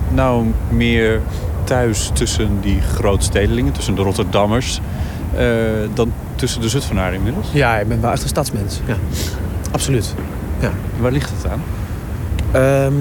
[0.09, 1.21] nou meer
[1.63, 4.81] thuis tussen die grootstedelingen, tussen de Rotterdammers,
[5.35, 5.45] eh,
[5.93, 7.47] dan tussen de Zutphenaren inmiddels?
[7.51, 8.79] Ja, ik ben wel echt een stadsmens.
[8.85, 8.95] Ja,
[9.71, 10.13] absoluut.
[10.59, 10.71] Ja.
[10.99, 11.61] Waar ligt het aan?
[12.51, 12.93] Ehm,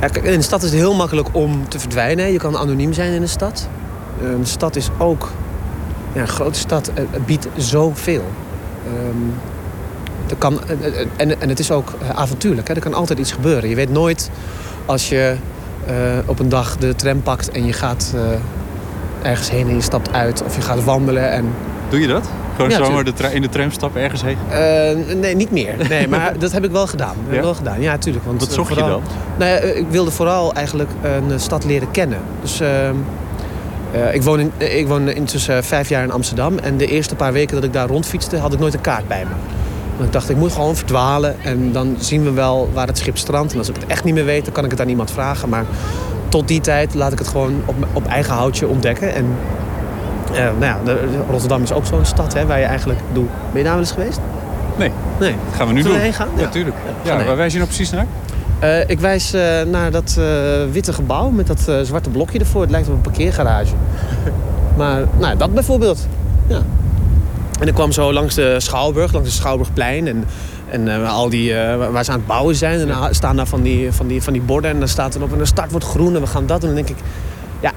[0.00, 2.32] kijk, in de stad is het heel makkelijk om te verdwijnen.
[2.32, 3.68] Je kan anoniem zijn in een stad.
[4.22, 5.28] Een stad is ook...
[6.16, 8.24] Ja, een grote stad eh, biedt zoveel.
[8.86, 9.30] Ehm
[10.30, 12.68] er kan, eh, eh, en, en het is ook eh, avontuurlijk.
[12.68, 12.74] Hè?
[12.74, 13.68] Er kan altijd iets gebeuren.
[13.68, 14.30] Je weet nooit
[14.86, 15.36] als je
[15.86, 15.94] eh,
[16.26, 20.12] op een dag de tram pakt en je gaat eh, ergens heen en je stapt
[20.12, 20.42] uit.
[20.44, 21.44] Of je gaat wandelen en
[21.88, 22.28] Doe je dat?
[22.54, 24.36] Gewoon Ja, zomaar de in de tram stappen ergens heen?
[24.48, 25.74] Eh, nee, niet meer.
[25.88, 27.14] Nee, maar dat heb ik wel gedaan.
[27.14, 27.42] Dat heb ik Ja?
[27.42, 27.80] wel gedaan.
[27.80, 28.24] Ja, tuurlijk.
[28.24, 29.02] Want, Wat eh, zocht je dan?
[29.38, 32.18] Nou ja, eh, ik wilde vooral eigenlijk een eh, stad leren kennen.
[32.40, 32.60] Dus
[33.92, 36.58] eh, ik, woon in, eh, ik woon intussen vijf jaar in Amsterdam.
[36.58, 39.24] En de eerste paar weken dat ik daar rondfietste, had ik nooit een kaart bij
[39.24, 39.30] me.
[39.94, 41.36] Want ik dacht, ik moet gewoon verdwalen.
[41.42, 43.52] En dan zien we wel waar het schip strandt.
[43.52, 45.48] En als ik het echt niet meer weet, dan kan ik het aan iemand vragen.
[45.48, 45.64] Maar
[46.28, 49.14] tot die tijd laat ik het gewoon op, op eigen houtje ontdekken.
[49.14, 49.26] En
[50.32, 50.98] Eh, nou ja, de-
[51.30, 53.00] Rotterdam is ook zo'n stad hè, waar je eigenlijk...
[53.12, 54.18] Doe, ben je daar wel eens geweest?
[54.76, 54.90] Nee.
[55.20, 55.30] Nee.
[55.48, 56.06] Dat gaan we nu Zullen doen.
[56.06, 56.28] we heen gaan?
[56.36, 56.48] Ja, Ja.
[56.48, 56.76] tuurlijk.
[57.02, 58.06] Ja, waar wijs je nou precies naar?
[58.58, 60.26] Eh, ik wijs eh, naar dat eh,
[60.72, 62.60] witte gebouw met dat zwarte blokje ervoor.
[62.60, 63.74] Het lijkt op een parkeergarage.
[64.78, 66.06] maar nou, dat bijvoorbeeld.
[66.46, 66.62] Ja.
[67.60, 70.06] En ik kwam zo langs de Schouwburg, langs de Schouwburgplein.
[70.06, 70.24] En,
[70.70, 71.54] en al die,
[71.92, 72.80] waar- ze aan het bouwen zijn.
[72.80, 74.70] En dan staan daar van die, van, die, van die borden.
[74.70, 76.70] En dan staat er op en de start wordt groen en we gaan dat doen.
[76.70, 77.04] En dan denk ik,
[77.60, 77.72] ja,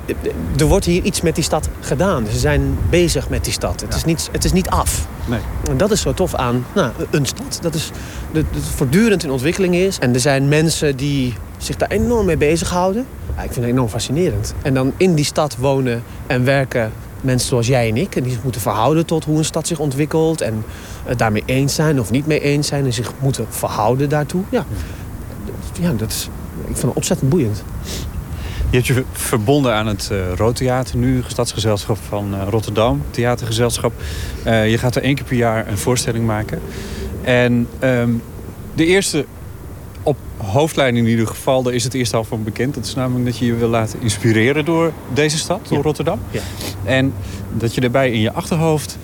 [0.57, 2.25] er wordt hier iets met die stad gedaan.
[2.31, 3.81] Ze zijn bezig met die stad.
[3.81, 5.07] Het, is, niet, het is niet af.
[5.29, 5.39] Nee.
[5.69, 7.59] En dat is zo tof aan nou, een stad.
[7.61, 7.91] Dat, is,
[8.31, 9.99] dat het voortdurend in ontwikkeling is.
[9.99, 13.05] En er zijn mensen die zich daar enorm mee bezighouden.
[13.35, 14.53] Ja, ik vind het enorm fascinerend.
[14.61, 16.91] En dan in die stad wonen en werken
[17.21, 18.15] mensen zoals jij en ik.
[18.15, 20.41] En die zich moeten verhouden tot hoe een stad zich ontwikkelt.
[20.41, 20.63] En
[21.05, 22.85] het daarmee eens zijn of niet mee eens zijn.
[22.85, 24.41] En zich moeten verhouden daartoe.
[24.49, 24.65] Ja,
[25.81, 26.29] ja dat is,
[26.59, 27.63] ik vind het ontzettend boeiend.
[28.69, 33.93] Je hebt je verbonden aan het uh, Rood Theater nu, stadsgezelschap van uh, Rotterdam, theatergezelschap.
[34.45, 36.61] Uh, je gaat er één keer per jaar een voorstelling maken.
[37.21, 38.21] En um,
[38.75, 39.25] de eerste,
[40.03, 42.73] op hoofdlijn in ieder geval, daar is het eerste al van bekend.
[42.73, 45.83] Dat is namelijk dat je je wil laten inspireren door deze stad, door Ja.
[45.83, 46.19] Rotterdam.
[46.31, 46.41] Ja.
[46.83, 47.13] En
[47.53, 48.97] dat je daarbij in je achterhoofd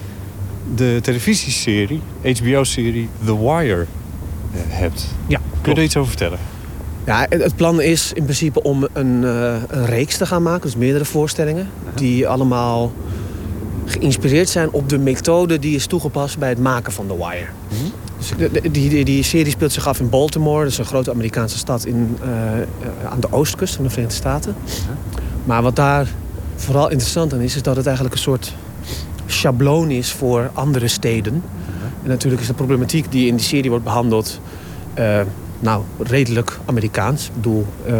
[0.75, 3.85] de televisieserie, HBO-serie The Wire
[4.51, 5.07] eh, hebt.
[5.27, 6.39] Ja, Kun je er iets over vertellen?
[7.05, 10.61] Ja, het plan is in principe om een, eh, een reeks te gaan maken.
[10.61, 11.67] Dus meerdere voorstellingen.
[11.95, 12.91] Die allemaal
[13.85, 17.45] geïnspireerd zijn op de methode die is toegepast bij het maken van The Wire.
[18.17, 20.63] Dus de- de- die, die, die serie speelt zich af in Baltimore.
[20.63, 22.29] Dat is een grote Amerikaanse stad in, eh,
[23.11, 24.55] aan de oostkust van de Verenigde Staten.
[25.43, 26.07] Maar wat daar
[26.55, 28.53] vooral interessant aan is, is dat het eigenlijk een soort
[29.25, 31.43] schabloon is voor andere steden.
[32.03, 34.39] En natuurlijk is de problematiek die in die serie wordt behandeld,
[34.93, 35.19] eh,
[35.59, 37.25] nou, redelijk Amerikaans.
[37.25, 37.95] Ik bedoel, eh,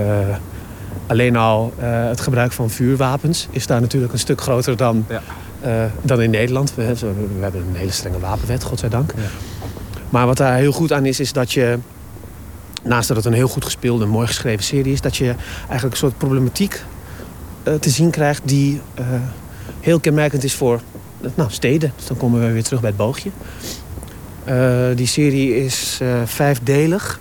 [1.08, 5.06] alleen al eh, het gebruik van vuurwapens is daar natuurlijk een stuk groter dan,
[5.62, 6.76] eh, dan in Nederland.
[6.76, 9.14] We, we hebben een hele strenge wapenwet, godzijdank.
[10.10, 11.78] Maar wat daar heel goed aan is, is dat je,
[12.84, 15.92] naast dat het een heel goed gespeelde en mooi geschreven serie is, dat je eigenlijk
[15.92, 16.84] een soort problematiek
[17.80, 18.82] te zien krijgt die
[19.80, 20.82] heel kenmerkend is voor
[21.36, 21.94] nou, steden.
[21.96, 23.30] Dus dan komen we weer terug bij het boogje.
[24.96, 27.20] Die serie is vijfdelig.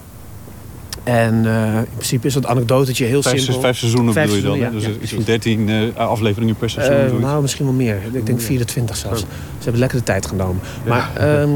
[1.04, 3.60] En eh, in principe is het anekdotetje heel Vijf, simpel.
[3.60, 4.70] vijf seizoenen Vijf bedoel je dan?
[4.70, 4.88] seizoenen, hè?
[4.88, 7.16] ja, dus ja, iets van 13 eh, afleveringen per seizoen.
[7.16, 7.98] Eh, nou, misschien wel meer.
[8.12, 9.20] Ik denk 24 zelfs.
[9.20, 9.26] Ze
[9.62, 10.62] hebben lekker de tijd genomen.
[10.86, 11.50] Maar ehm,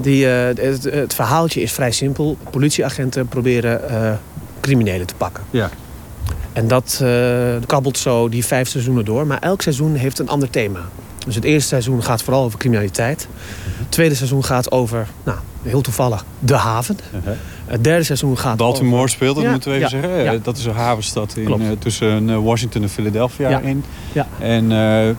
[0.00, 2.36] die, het, het verhaaltje is vrij simpel.
[2.50, 3.80] Politieagenten proberen
[4.60, 5.44] criminelen te pakken.
[5.50, 5.70] Ja.
[6.52, 7.04] En dat
[7.66, 9.26] kabbelt zo die vijf seizoenen door.
[9.26, 10.80] Maar elk seizoen heeft een ander thema.
[11.26, 13.28] Dus het eerste seizoen gaat vooral over criminaliteit.
[13.78, 16.98] Het tweede seizoen gaat over, nou, heel toevallig, de haven.
[17.66, 19.08] Het derde seizoen gaat Baltimore over...
[19.08, 20.24] speelt, dat Ja, moeten we even ja, zeggen.
[20.24, 20.32] ja.
[20.32, 23.84] Eh, Dat is een havenstad in, eh, tussen eh, Washington en Philadelphia in.
[24.38, 25.16] En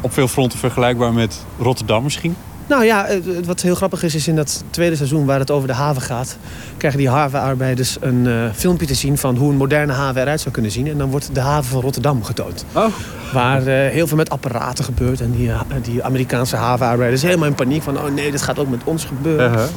[0.00, 2.36] op veel fronten vergelijkbaar met Rotterdam misschien.
[2.72, 3.06] Nou ja,
[3.44, 6.36] wat heel grappig is, is in dat tweede seizoen waar het over de haven gaat,
[6.76, 10.54] krijgen die havenarbeiders een eh, filmpje te zien van hoe een moderne haven eruit zou
[10.54, 10.86] kunnen zien.
[10.86, 12.64] En dan wordt de haven van Rotterdam getoond.
[12.72, 12.84] Oh.
[13.32, 15.20] Waar eh, heel veel met apparaten gebeurt.
[15.20, 18.68] En die, eh, die Amerikaanse havenarbeiders helemaal in paniek van, oh nee, dit gaat ook
[18.68, 19.50] met ons gebeuren.
[19.50, 19.68] Uh-huh,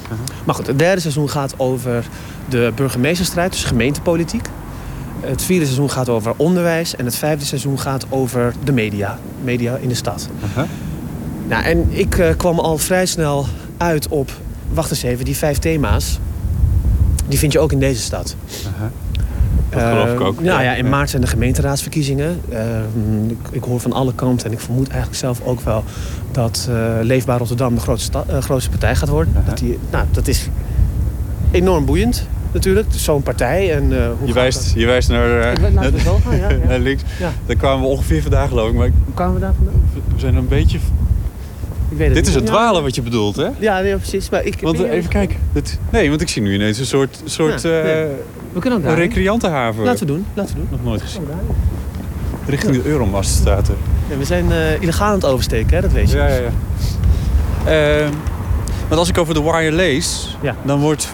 [0.46, 2.06] Maar goed, het derde seizoen gaat over
[2.50, 4.48] de burgemeesterstrijd, dus gemeentepolitiek.
[5.20, 6.96] Het vierde seizoen gaat over onderwijs.
[6.96, 9.20] En het vijfde seizoen gaat over de media.
[9.44, 10.30] Media in de stad.
[11.48, 13.46] Nou, en ik eh, kwam al vrij snel
[13.78, 14.32] uit op...
[14.74, 16.20] Wacht eens even, die vijf thema's...
[17.28, 18.36] die vind je ook in deze stad.
[19.70, 20.42] Dat geloof ik Eh, ook.
[20.42, 20.90] Nou ja, in Ja.
[20.90, 22.42] maart zijn de gemeenteraadsverkiezingen.
[22.50, 22.60] Eh,
[23.28, 25.84] ik, ik hoor van alle kanten en ik vermoed eigenlijk zelf ook wel...
[26.32, 29.34] dat eh, Leefbaar Rotterdam de grootste, eh, partij gaat worden.
[29.46, 30.50] dat, die, nou, dat is
[31.52, 32.88] enorm boeiend natuurlijk.
[32.90, 33.74] Zo'n partij.
[33.76, 34.74] En, eh, hoe Je wijst, dat?
[34.80, 36.58] je wijst naar, eh, Ik we zo gaan, ja, ja.
[36.68, 37.04] naar links.
[37.20, 37.32] Ja.
[37.46, 38.76] Daar kwamen we ongeveer vandaag geloof ik.
[38.76, 39.82] Maar Hoe kwamen we daar vandaan?
[40.14, 40.80] we zijn een beetje...
[41.98, 42.42] Weet het Dit is Ja.
[42.42, 43.48] dwalen wat je bedoelt, hè?
[43.60, 44.30] Ja, nee, precies.
[44.30, 45.38] Maar ik, Want eh, even kijken.
[45.54, 48.06] Dit, nee, want ik zie nu ineens een soort, soort Ja, eh, nee.
[48.54, 48.98] We kunnen ook daar.
[48.98, 49.84] recreantenhaven.
[49.84, 50.26] Laten we doen.
[50.34, 50.68] Laten we doen.
[50.72, 51.22] Nog nooit gezien.
[52.48, 53.76] Richting de Euromast staat er.
[54.10, 55.82] Ja, we zijn eh, illegaal aan het oversteken, hè?
[55.82, 56.18] dat weet je.
[56.18, 58.00] Ja, ja, ja.
[58.02, 58.12] Ehm,
[58.88, 60.56] want als ik over The Wire lees, Ja.
[60.64, 61.08] dan wordt...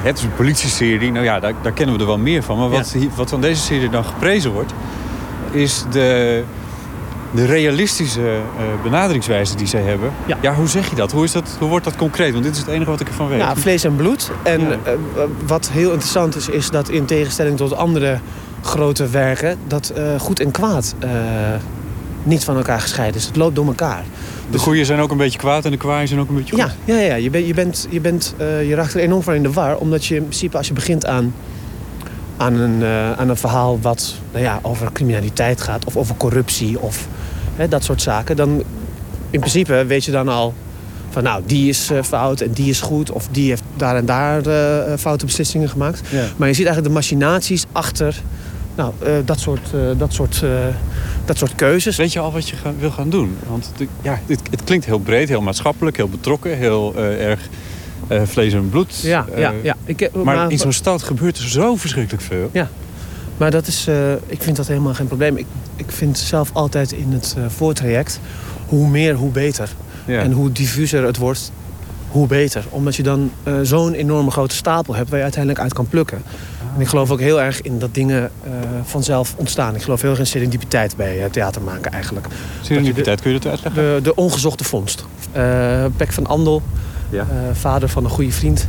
[0.00, 2.58] Het is een politieserie, nou ja, daar, daar kennen we er wel meer van.
[2.58, 4.72] Maar wat, hier- wat van deze serie dan geprezen wordt...
[5.50, 6.42] is de,
[7.36, 10.10] de realistische eh, benaderingswijze die zij hebben.
[10.40, 10.54] Ja.
[10.54, 11.12] hoe zeg je dat?
[11.12, 11.56] Hoe, is dat?
[11.58, 12.32] hoe wordt dat concreet?
[12.32, 13.38] Want dit is het enige wat ik ervan weet.
[13.38, 14.30] Ja, vlees en bloed.
[14.42, 14.68] En Ja.
[14.84, 14.92] eh,
[15.46, 18.18] wat heel interessant is, is dat in tegenstelling tot andere
[18.62, 19.58] grote werken...
[19.66, 20.94] dat eh, goed en kwaad
[22.22, 23.26] niet van elkaar gescheiden is.
[23.26, 24.04] Het loopt door elkaar.
[24.50, 26.74] de goeie zijn ook een beetje kwaad en de kwaaien zijn ook een beetje goed.
[26.84, 27.14] Ja, ja, ja.
[27.14, 29.76] Je, bent je, bent, je, bent, je raakt er enorm van in de war.
[29.76, 31.34] Omdat je in principe als je begint aan,
[32.36, 32.84] aan, een,
[33.18, 35.84] aan een verhaal wat nou ja, over criminaliteit gaat...
[35.84, 37.08] of over corruptie of
[37.56, 38.62] hè, dat soort zaken, dan
[39.30, 40.54] in principe weet je dan al
[41.10, 43.10] van nou, die is eh, fout en die is goed.
[43.10, 46.00] Of die heeft daar en daar eh, foute beslissingen gemaakt.
[46.10, 46.24] Ja.
[46.36, 48.22] Maar je ziet eigenlijk de machinaties achter
[48.74, 48.92] nou,
[49.24, 50.42] dat, soort, dat, soort,
[51.24, 51.96] dat soort keuzes.
[51.96, 53.36] Weet je al wat je gaan- wil gaan doen?
[53.48, 57.40] Want de- ja, het, het klinkt heel breed, heel maatschappelijk, heel betrokken, heel erg
[58.24, 59.00] vlees en bloed.
[59.00, 59.76] Ja, ja, ja.
[59.84, 62.50] Ik, maar, maar- in zo'n stad gebeurt er zo verschrikkelijk veel.
[62.52, 62.68] Ja,
[63.36, 65.36] maar dat is, eh, ik vind dat helemaal geen probleem.
[65.36, 65.46] Ik,
[65.76, 68.20] ik vind zelf altijd in het eh, voortraject,
[68.66, 69.68] hoe meer, hoe beter.
[70.06, 70.20] Ja.
[70.20, 71.52] En hoe diffuser het wordt,
[72.08, 72.64] hoe beter.
[72.70, 76.22] Omdat je dan eh, zo'n enorme grote stapel hebt waar je uiteindelijk uit kan plukken.
[76.74, 78.30] En ik geloof ook heel erg in dat dingen
[78.84, 79.74] vanzelf ontstaan.
[79.74, 82.26] Ik geloof heel erg in serendipiteit bij theater maken eigenlijk.
[82.60, 83.82] Serendipiteit, kun je dat uitleggen?
[83.82, 85.04] De, de ongezochte vondst.
[85.96, 86.62] Pek van Andel,
[87.10, 87.26] Ja.
[87.52, 88.68] vader van een goede vriend,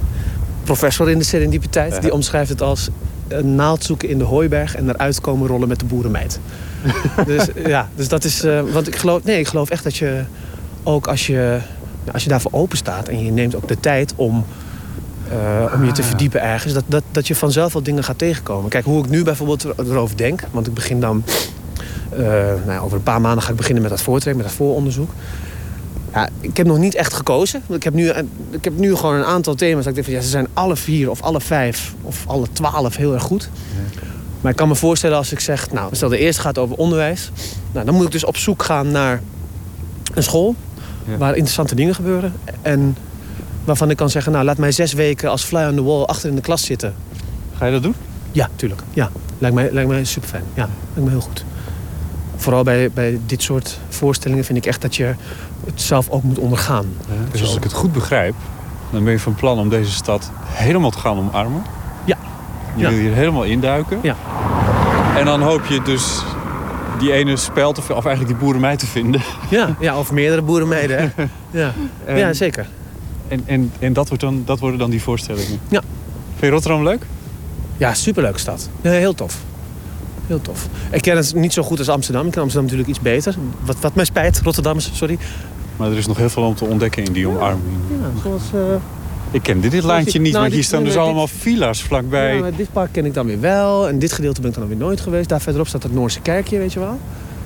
[0.64, 2.90] professor in de serendipiteit, die omschrijft het als
[3.28, 6.40] een naald zoeken in de hooiberg en eruit komen rollen met de boerenmeid.
[7.26, 8.44] dus ja, dus dat is.
[8.44, 10.24] eh, want ik geloof, nee, ik geloof echt dat je
[10.84, 11.60] ook als je,
[12.14, 14.46] als je daarvoor open staat en je neemt ook de tijd om.
[15.32, 16.08] eh, om je te Ah.
[16.08, 18.70] verdiepen ergens, dat, dat, dat je vanzelf wel dingen gaat tegenkomen.
[18.70, 21.24] Kijk, hoe ik nu bijvoorbeeld er- erover denk, want ik begin dan,
[22.10, 22.20] eh,
[22.66, 25.12] nou ja, over een paar maanden ga ik beginnen met dat voortrek, met dat vooronderzoek.
[26.14, 27.62] Ja, ik heb nog niet echt gekozen.
[27.70, 28.10] Ik heb, nu,
[28.50, 29.84] ik heb nu gewoon een aantal thema's.
[29.84, 32.96] Dat ik denk van, ja, ze zijn alle vier of alle vijf of alle twaalf
[32.96, 33.50] heel erg goed.
[34.42, 37.32] Maar ik kan me voorstellen als ik zeg, nou, stel de eerste gaat over onderwijs.
[37.72, 39.22] Nou, dan moet ik dus op zoek gaan naar
[40.14, 40.56] een school
[41.06, 41.18] Ja.
[41.18, 42.34] waar interessante dingen gebeuren.
[42.62, 42.98] En
[43.64, 46.30] waarvan ik kan zeggen, nou, laat mij zes weken als fly on the wall achter
[46.30, 46.94] in de klas zitten.
[47.58, 47.96] Ga je dat doen?
[48.32, 48.82] Ja, tuurlijk.
[48.94, 50.44] Ja, lijkt mij, lijkt mij super fijn.
[50.54, 51.46] Ja, lijkt me heel goed.
[52.38, 55.14] Vooral bij, bij dit soort voorstellingen vind ik echt dat je
[55.66, 56.86] het zelf ook moet ondergaan.
[57.32, 58.34] Dus als ik het goed begrijp,
[58.90, 61.62] dan ben je van plan om deze stad helemaal te gaan omarmen.
[62.06, 62.18] Ja.
[62.76, 62.90] Je Ja.
[62.90, 64.00] wil hier helemaal induiken.
[64.02, 64.16] Ja.
[65.18, 66.22] En dan hoop je dus
[67.00, 69.22] die ene speld, of, of eigenlijk die boerenmeid te vinden.
[69.50, 70.98] Ja, ja of meerdere boerenmeiden.
[71.16, 71.24] Hè?
[71.52, 71.74] Ja.
[72.06, 72.68] En- ja, zeker.
[73.28, 75.60] En, en, en dat, wordt dan, dat worden dan die voorstellingen.
[75.68, 75.80] Ja.
[76.30, 77.06] Vind je Rotterdam leuk?
[77.78, 78.70] Ja, superleuke stad.
[78.82, 79.38] Ja, heel tof.
[80.28, 80.68] Heel tof.
[80.92, 82.26] Ik ken het niet zo goed als Amsterdam.
[82.26, 83.36] Ik ken Amsterdam natuurlijk iets beter.
[83.66, 85.18] Wat, wat mij spijt, Rotterdammers, sorry.
[85.78, 87.64] Maar er is nog heel veel om te ontdekken in die omarming.
[87.90, 88.42] Ja, zoals...
[88.54, 88.60] eh,
[89.32, 92.36] Ik ken dit, dit niet, nou, want hier staan nee, dus nee, allemaal villa's vlakbij.
[92.36, 93.88] Ja, maar dit park ken ik dan weer wel.
[93.88, 95.30] En dit gedeelte ben ik dan weer nooit geweest.
[95.30, 97.00] Daar verderop staat het Noorse kerkje, weet je wel.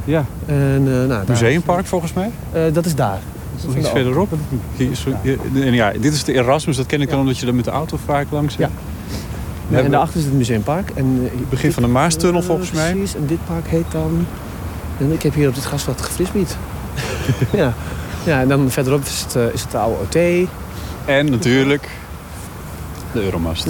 [0.06, 0.26] Ja.
[0.46, 2.32] En, eh, nou, Museumpark volgens mij.
[2.52, 3.20] Eh, dat is daar.
[3.58, 4.30] Is nog iets verderop?
[4.76, 7.48] Hier is- hier- en ja, dit is de Erasmus, dat ken ik dan omdat je
[7.48, 8.62] er met de auto vaak langs zit.
[8.62, 8.70] Ja.
[9.72, 10.90] Ja, en daarachter is het museumpark.
[10.90, 12.92] En, eh, Begin van de Maastunnel volgens mij.
[12.92, 14.28] Precies, en dit park heet dan...
[15.00, 16.58] En ik heb hier op dit grasveld gefrisbied.
[17.52, 17.74] ja.
[18.26, 20.48] ja, en dan verderop is het, eh, is het de oude OT.
[21.06, 21.90] En natuurlijk
[23.12, 23.68] de Euromast.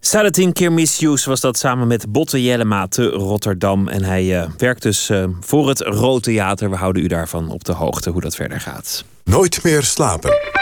[0.00, 3.88] Salatin Kirmisius was dat samen met Botte Jellema te Rotterdam.
[3.88, 5.10] En hij eh, werkt dus
[5.40, 6.70] voor het Rood Theater.
[6.70, 9.04] We houden u daarvan op de hoogte hoe dat verder gaat.
[9.24, 10.61] Nooit meer slapen.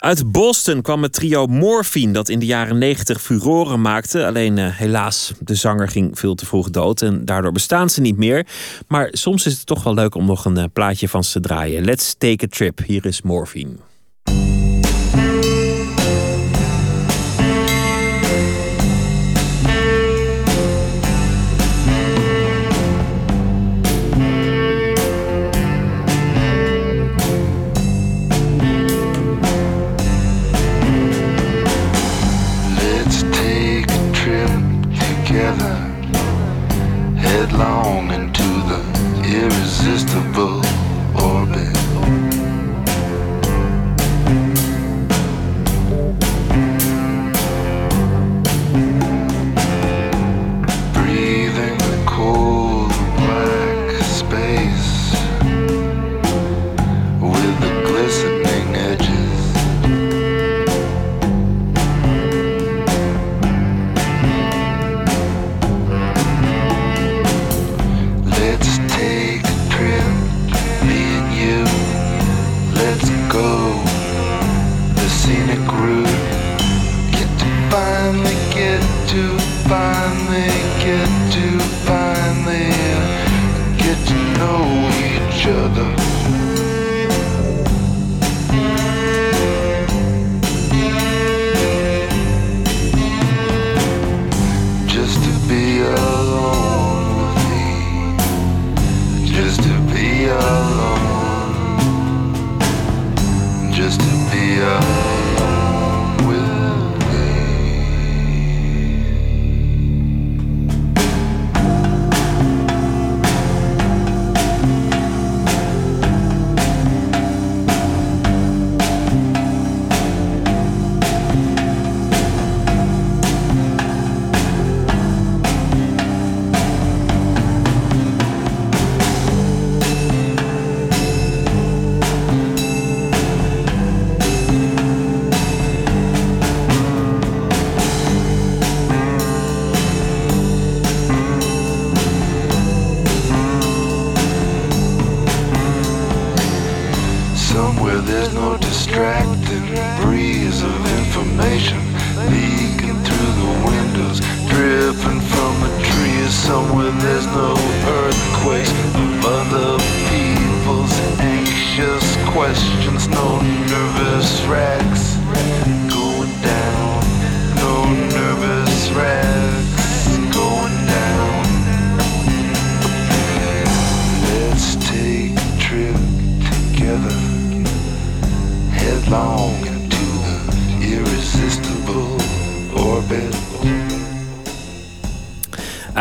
[0.00, 4.26] Uit Boston kwam het trio Morphine dat in de jaren 90 furoren maakte.
[4.26, 8.16] Alleen eh, helaas, de zanger ging veel te vroeg dood en daardoor bestaan ze niet
[8.16, 8.46] meer.
[8.88, 11.40] Maar soms is het toch wel leuk om nog een eh, plaatje van ze te
[11.40, 11.84] draaien.
[11.84, 12.78] Let's take a trip.
[12.86, 13.89] Hier is Morphine.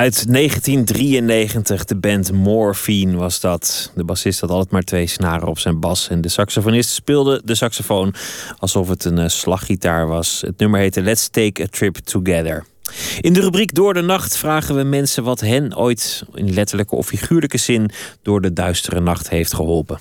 [0.10, 3.92] Uit 1993, de band Morphine was dat.
[3.96, 6.10] De bassist had altijd maar twee snaren op zijn bas.
[6.10, 8.14] En de saxofonist speelde de saxofoon
[8.58, 10.42] alsof het een eh, slaggitaar was.
[10.46, 12.66] Het nummer heette Let's Take a Trip Together.
[13.22, 17.08] In de rubriek Door de Nacht vragen we mensen wat hen ooit in letterlijke of
[17.08, 17.92] figuurlijke zin
[18.22, 20.00] door de duistere nacht heeft geholpen.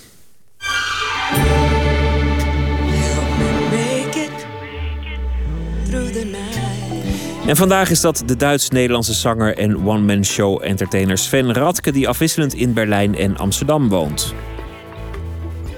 [7.49, 12.53] En vandaag is dat de Duits-Nederlandse zanger en one-man show entertainer Sven Radke, die afwisselend
[12.53, 14.33] in Berlijn en Amsterdam woont.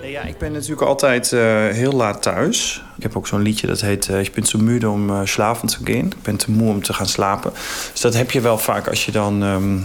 [0.03, 2.83] Ja, ik ben natuurlijk altijd eh, heel laat thuis.
[2.97, 5.67] Ik heb ook zo'n liedje dat heet uh, Ik ben te müde om uh, slapen
[5.67, 6.05] te gaan.
[6.05, 7.51] Ik ben te moe om te gaan slapen.
[7.91, 9.43] Dus dat heb je wel vaak als je dan...
[9.43, 9.77] ehm,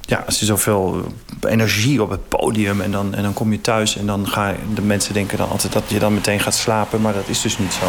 [0.00, 1.04] ja, als je zoveel
[1.48, 3.96] energie op het podium en dan, en dan kom je thuis...
[3.96, 7.00] en dan gaan de mensen denken dan altijd dat je dan meteen gaat slapen.
[7.00, 7.86] Maar dat is dus niet zo.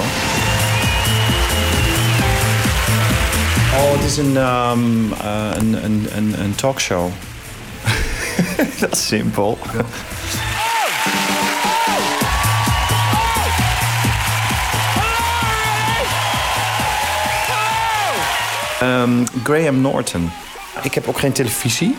[3.74, 7.10] Oh, het is een, ehm, eh, een, een, een, een talkshow.
[8.80, 9.58] dat is simpel.
[18.80, 20.32] Ehm, Graham Norton.
[20.82, 21.98] Ik heb ook geen televisie.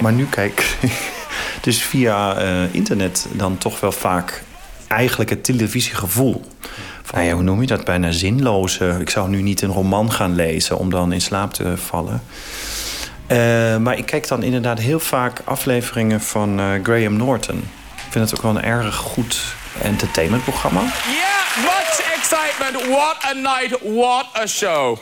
[0.00, 1.12] Maar nu kijk ik
[1.66, 4.42] dus via eh, internet dan toch wel vaak
[4.86, 6.44] eigenlijk het televisiegevoel.
[7.12, 7.84] Nou ja, hoe noem je dat?
[7.84, 8.96] Bijna zinloze.
[9.00, 12.22] Ik zou nu niet een roman gaan lezen om dan in slaap te vallen.
[13.26, 17.58] Eh, maar ik kijk dan inderdaad heel vaak afleveringen van eh, Graham Norton.
[17.94, 19.42] Ik vind het ook wel een erg goed
[19.82, 20.80] entertainmentprogramma.
[20.80, 22.86] Yeah, much excitement.
[22.86, 23.78] What a night.
[23.82, 24.98] What a show.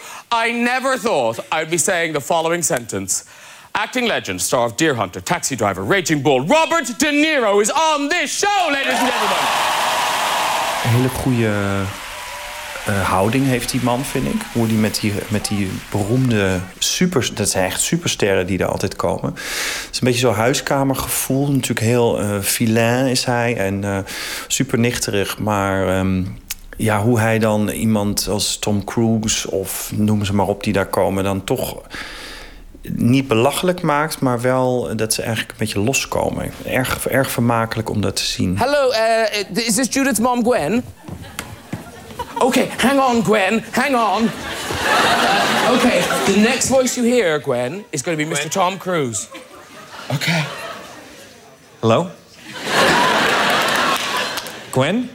[0.47, 3.25] I never thought I'd be saying the following sentence.
[3.71, 8.09] Acting legend, star of Deer Hunter, Taxi Driver, Raging Bull, Robert De Niro is on
[8.09, 9.98] this show, ladies and gentlemen.
[10.85, 11.51] Een hele goede
[12.89, 14.41] eh, houding heeft die man, vind ik.
[14.53, 17.31] Hoe die met die, met die beroemde super...
[17.35, 19.31] Dat zijn echt supersterren die er altijd komen.
[19.35, 21.51] Het is een beetje zo'n huiskamergevoel.
[21.51, 23.99] Natuurlijk heel eh vilain is hij en eh,
[24.47, 25.39] super nichterig.
[25.39, 26.25] Maar ehm,
[26.77, 30.87] ja, hoe hij dan iemand als Tom Cruise of noem ze maar op die daar
[30.87, 31.25] komen...
[31.25, 31.83] dan toch
[32.93, 36.53] niet belachelijk maakt, maar wel dat ze eigenlijk een beetje loskomen.
[36.65, 38.59] Erg, erg vermakelijk om dat te zien.
[38.59, 40.85] Hello, uh, is this Judith's mom, Gwen?
[42.39, 44.31] Okay, hang on, Gwen, hang on.
[45.75, 48.49] okay, the next voice you hear, Gwen, is going to be Mr.
[48.49, 49.27] Tom Cruise.
[50.15, 50.45] Okay.
[51.81, 52.11] Hello?
[54.71, 55.11] Gwen?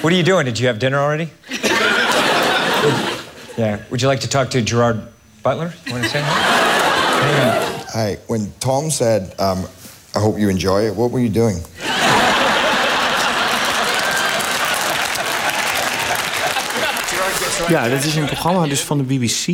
[0.00, 0.44] What are you doing?
[0.44, 1.30] Did you have dinner already?
[3.56, 3.78] yeah.
[3.90, 5.08] Would you like to talk to Gerard
[5.46, 5.72] Butler?
[5.86, 7.86] You want to say hi?
[7.94, 8.18] Hi.
[8.26, 9.64] When Tom said, um,
[10.12, 11.62] I hope you enjoy it, what were you doing?
[17.68, 19.46] Ja, dat is een programma dus van de BBC.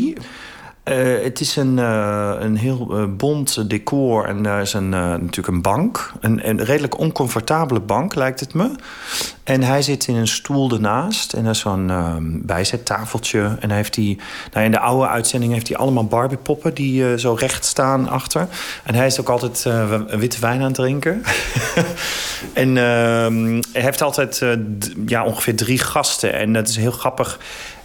[0.82, 5.46] Eh, het is een, eh, een heel eh, bont decor en daar is een, natuurlijk
[5.46, 6.12] een bank.
[6.20, 8.70] Een, een redelijk oncomfortabele bank, lijkt het me.
[9.44, 13.56] En hij zit in een stoel ernaast en er is zo'n ehm, bijzettafeltje.
[13.60, 14.18] En hij heeft die,
[14.52, 18.48] nou in de oude uitzending heeft hij allemaal Barbie-poppen die zo recht staan achter.
[18.84, 19.62] En hij is ook altijd
[20.06, 21.22] witte wijn aan het drinken.
[22.52, 24.42] en ehm, hij heeft altijd
[25.06, 26.34] ja, ongeveer drie gasten.
[26.34, 27.38] En dat is heel grappig.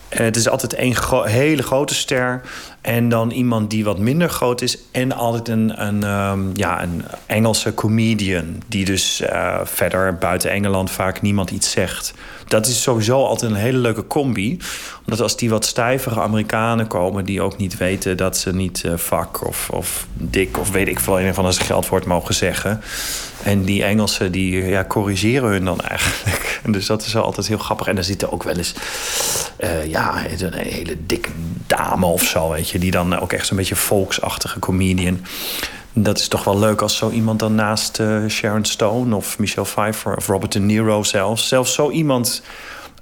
[0.10, 2.42] Het is altijd één hele grote ster.
[2.88, 4.78] En dan iemand die wat minder groot is.
[4.92, 8.62] En altijd een, een, ehm, ja, een Engelse comedian.
[8.68, 12.14] Die dus eh, verder buiten Engeland vaak niemand iets zegt.
[12.48, 14.60] Dat is sowieso altijd een hele leuke combi.
[15.06, 17.26] Omdat als die wat stijvere Amerikanen komen...
[17.26, 20.58] die ook niet weten dat ze niet eh fuck of, of dik...
[20.58, 22.82] of weet ik veel, een of ander geldwoord mogen zeggen.
[23.44, 26.60] En die Engelsen die ja, corrigeren hun dan eigenlijk.
[26.64, 27.88] En dus dat is altijd heel grappig.
[27.88, 28.74] En daar zitten ook wel eens
[29.58, 31.30] eh, ja, een hele dikke
[31.68, 32.80] dame of zo, weet je.
[32.80, 35.26] Die dan ook echt zo'n beetje volksachtige comedian.
[36.00, 39.68] Dat is toch wel leuk als zo iemand dan naast eh, Sharon Stone of Michelle
[39.68, 41.48] Pfeiffer of Robert De Niro zelfs.
[41.48, 42.42] Zelfs zo iemand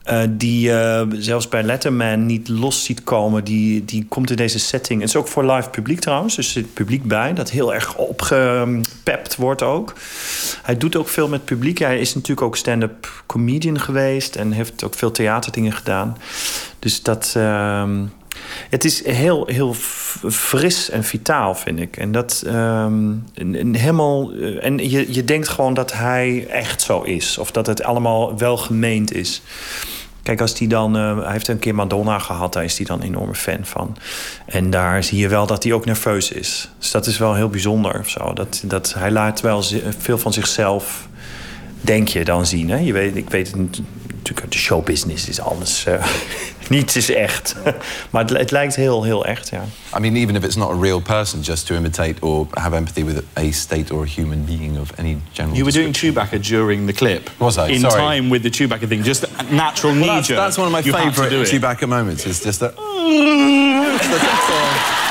[0.04, 3.44] eh, die je zelfs bij Letterman niet los ziet komen.
[3.44, 5.00] Die, die komt in deze setting.
[5.00, 6.36] Het is ook voor live publiek trouwens.
[6.36, 7.34] Dus er zit publiek bij.
[7.34, 9.94] Dat heel erg opgepept wordt ook.
[10.64, 11.78] Hij doet ook veel met publiek.
[11.78, 14.36] Hij is natuurlijk ook stand-up comedian geweest.
[14.36, 16.18] En heeft ook veel theaterdingen gedaan.
[16.80, 17.36] Dus dat...
[18.70, 19.74] het is heel, heel
[20.30, 21.98] fris en vitaal, vind ik.
[21.98, 23.12] En dat ehm,
[23.72, 24.32] helemaal.
[24.32, 27.38] eh, En je, je denkt gewoon dat hij echt zo is.
[27.38, 29.42] Of dat het allemaal wel gemeend is.
[30.24, 30.98] Kijk, als die dan.
[30.98, 33.98] eh, hij heeft een keer Madonna gehad, daar is hij dan een enorme fan van.
[34.46, 36.70] En daar zie je wel dat hij ook nerveus is.
[36.80, 38.34] Dus dat is wel heel bijzonder of zo.
[38.34, 39.64] Dat, dat hij laat wel
[40.00, 41.08] veel van zichzelf
[41.82, 42.70] denk je dan zien.
[42.70, 42.78] Hè?
[42.78, 45.86] Je weet, ik weet natuurlijk uit de showbusiness is alles...
[45.86, 46.06] eh,
[46.70, 47.56] niets is echt.
[48.12, 49.64] maar het, het lijkt heel, heel echt, ja.
[49.98, 53.04] I mean, even if it's not a real person, just to imitate or have empathy
[53.04, 55.58] with a state or a human being of any general.
[55.58, 57.30] You were doing Chewbacca during the clip.
[57.38, 57.70] Was I?
[57.70, 58.02] In Sorry.
[58.02, 61.32] time with the Chewbacca thing, just natural Well, knee that's, that's one of my favourite
[61.32, 61.48] it.
[61.48, 62.26] Chewbacca moments.
[62.26, 62.74] It's just that.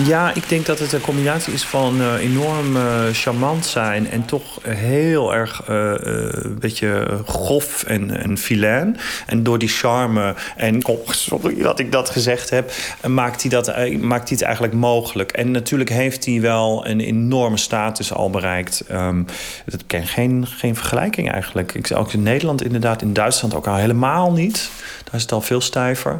[0.00, 4.10] Ja, ik denk dat het een combinatie is van eh, enorm eh, charmant zijn...
[4.10, 8.10] en toch heel erg eh, een beetje grof en,
[8.50, 8.96] en.
[9.26, 10.86] En door die charme en...
[10.86, 12.72] Oh, sorry dat ik dat gezegd heb.
[13.06, 13.66] Maakt hij, dat,
[14.00, 15.32] maakt hij het eigenlijk mogelijk.
[15.32, 18.84] En natuurlijk heeft hij wel een enorme status al bereikt.
[18.88, 19.22] Ehm,
[19.66, 21.74] dat ken geen, geen vergelijking eigenlijk.
[21.74, 24.70] Ik, ook in Nederland inderdaad, in Duitsland ook al helemaal niet.
[25.04, 26.16] Daar is het al veel stijver.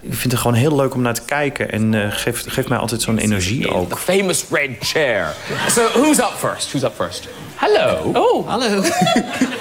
[0.00, 1.70] Ik vind het gewoon heel leuk om naar te kijken.
[1.70, 3.88] En geeft, geeft mij altijd zo'n energie ook.
[3.88, 5.34] The famous red chair.
[5.68, 6.68] So who's up first?
[6.68, 7.28] Who's up first?
[7.54, 8.10] Hello.
[8.14, 8.82] Oh, hello.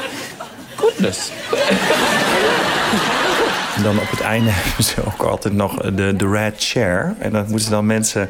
[0.82, 1.30] Goodness.
[3.76, 7.16] En dan op het einde hebben ze ook altijd nog de, de red chair.
[7.20, 8.30] En dan moeten dan mensen...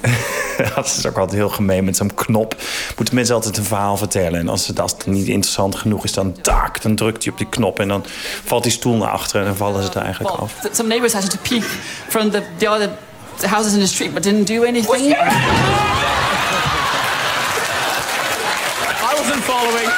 [0.74, 2.56] dat is ook altijd heel gemeen met zo'n knop.
[2.96, 4.40] Moeten mensen altijd een verhaal vertellen.
[4.40, 6.82] En als het, als het niet interessant genoeg is, dan taak.
[6.82, 8.04] Dan drukt hij op die knop en dan
[8.44, 9.40] valt die stoel naar achteren.
[9.40, 10.54] En dan vallen ze er eigenlijk af.
[10.72, 11.64] Some neighbors had to peek
[12.08, 12.90] from the, the other
[13.48, 15.14] houses in the street, but didn't do anything.
[19.02, 19.88] I wasn't following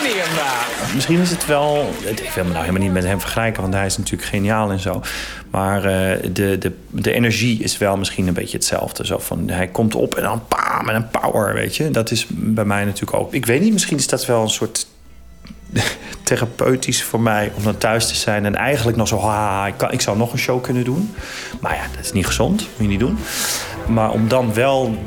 [0.00, 0.94] any of that.
[0.94, 1.90] Misschien is het wel.
[2.04, 4.78] Ik wil me nou helemaal niet met hem vergelijken, want hij is natuurlijk geniaal en
[4.78, 5.02] zo.
[5.50, 9.06] Maar eh, de, de, de energie is wel misschien een beetje hetzelfde.
[9.06, 11.90] Zo van, hij komt op en dan pam en een power, weet je.
[11.90, 13.34] Dat is bij mij natuurlijk ook.
[13.34, 14.86] Ik weet niet, misschien is dat wel een soort
[16.22, 20.00] therapeutisch voor mij om dan thuis te zijn en eigenlijk nog zo, ha, ik, ik
[20.00, 21.14] zou nog een show kunnen doen.
[21.60, 23.18] Maar ja, dat is niet gezond, moet je niet doen.
[23.88, 24.98] Maar om dan wel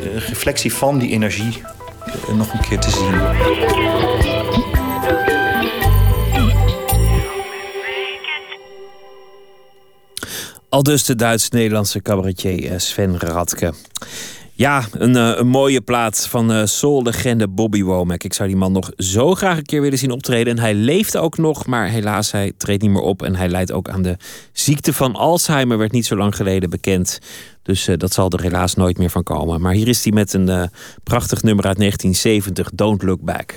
[0.00, 1.62] eh, reflectie van die energie
[2.06, 3.20] eh, nog een keer te zien.
[10.68, 13.72] Al dus de Duits-Nederlandse cabaretier eh, Sven Radke.
[14.60, 18.22] Ja, een, eh, een mooie plaat van eh soul-legende Bobby Womack.
[18.22, 20.56] Ik zou die man nog zo graag een keer willen zien optreden.
[20.56, 23.22] En hij leeft ook nog, maar helaas, hij treedt niet meer op.
[23.22, 24.16] En hij lijdt ook aan de
[24.52, 27.18] ziekte van Alzheimer, werd niet zo lang geleden bekend.
[27.62, 29.60] Dus eh, dat zal er helaas nooit meer van komen.
[29.60, 30.70] Maar hier is hij met een
[31.02, 33.54] prachtig nummer uit 1970, Don't Look Back.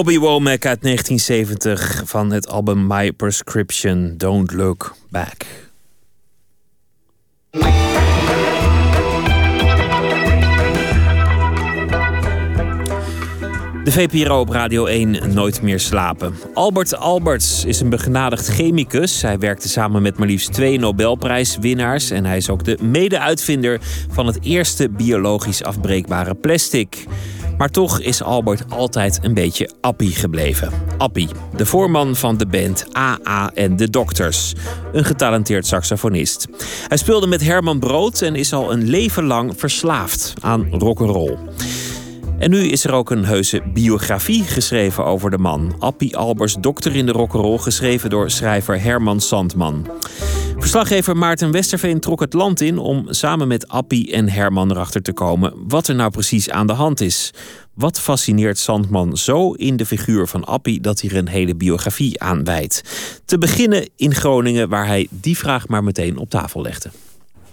[0.00, 5.46] Bobby Womack uit 1970 van het album My Prescription, Don't Look Back.
[13.84, 16.34] De VPRO op Radio 1 Nooit meer slapen.
[16.54, 19.22] Albert Alberts is een begenadigd chemicus.
[19.22, 22.10] Hij werkte samen met maar liefst twee Nobelprijswinnaars.
[22.10, 27.04] En hij is ook de mede-uitvinder van het eerste biologisch afbreekbare plastic.
[27.60, 30.72] Maar toch is Albert altijd een beetje Appie gebleven.
[30.98, 34.52] Appie, de voorman van de band AA en de Dokters.
[34.92, 36.48] Een getalenteerd saxofonist.
[36.88, 41.38] Hij speelde met Herman Brood en is al een leven lang verslaafd aan rock'n'roll.
[42.40, 45.74] En nu is er ook een heuse biografie geschreven over de man.
[45.78, 49.86] Appie Albers, dokter in de rock'n'roll, geschreven door schrijver Herman Sandman.
[50.58, 55.12] Verslaggever Maarten Westerveen trok het land in om samen met Appie en Herman erachter te
[55.12, 57.30] komen wat er nou precies aan de hand is.
[57.74, 62.20] Wat fascineert Sandman zo in de figuur van Appie dat hij er een hele biografie
[62.20, 62.82] aan wijdt?
[63.24, 66.90] Te beginnen in Groningen, waar hij die vraag maar meteen op tafel legde.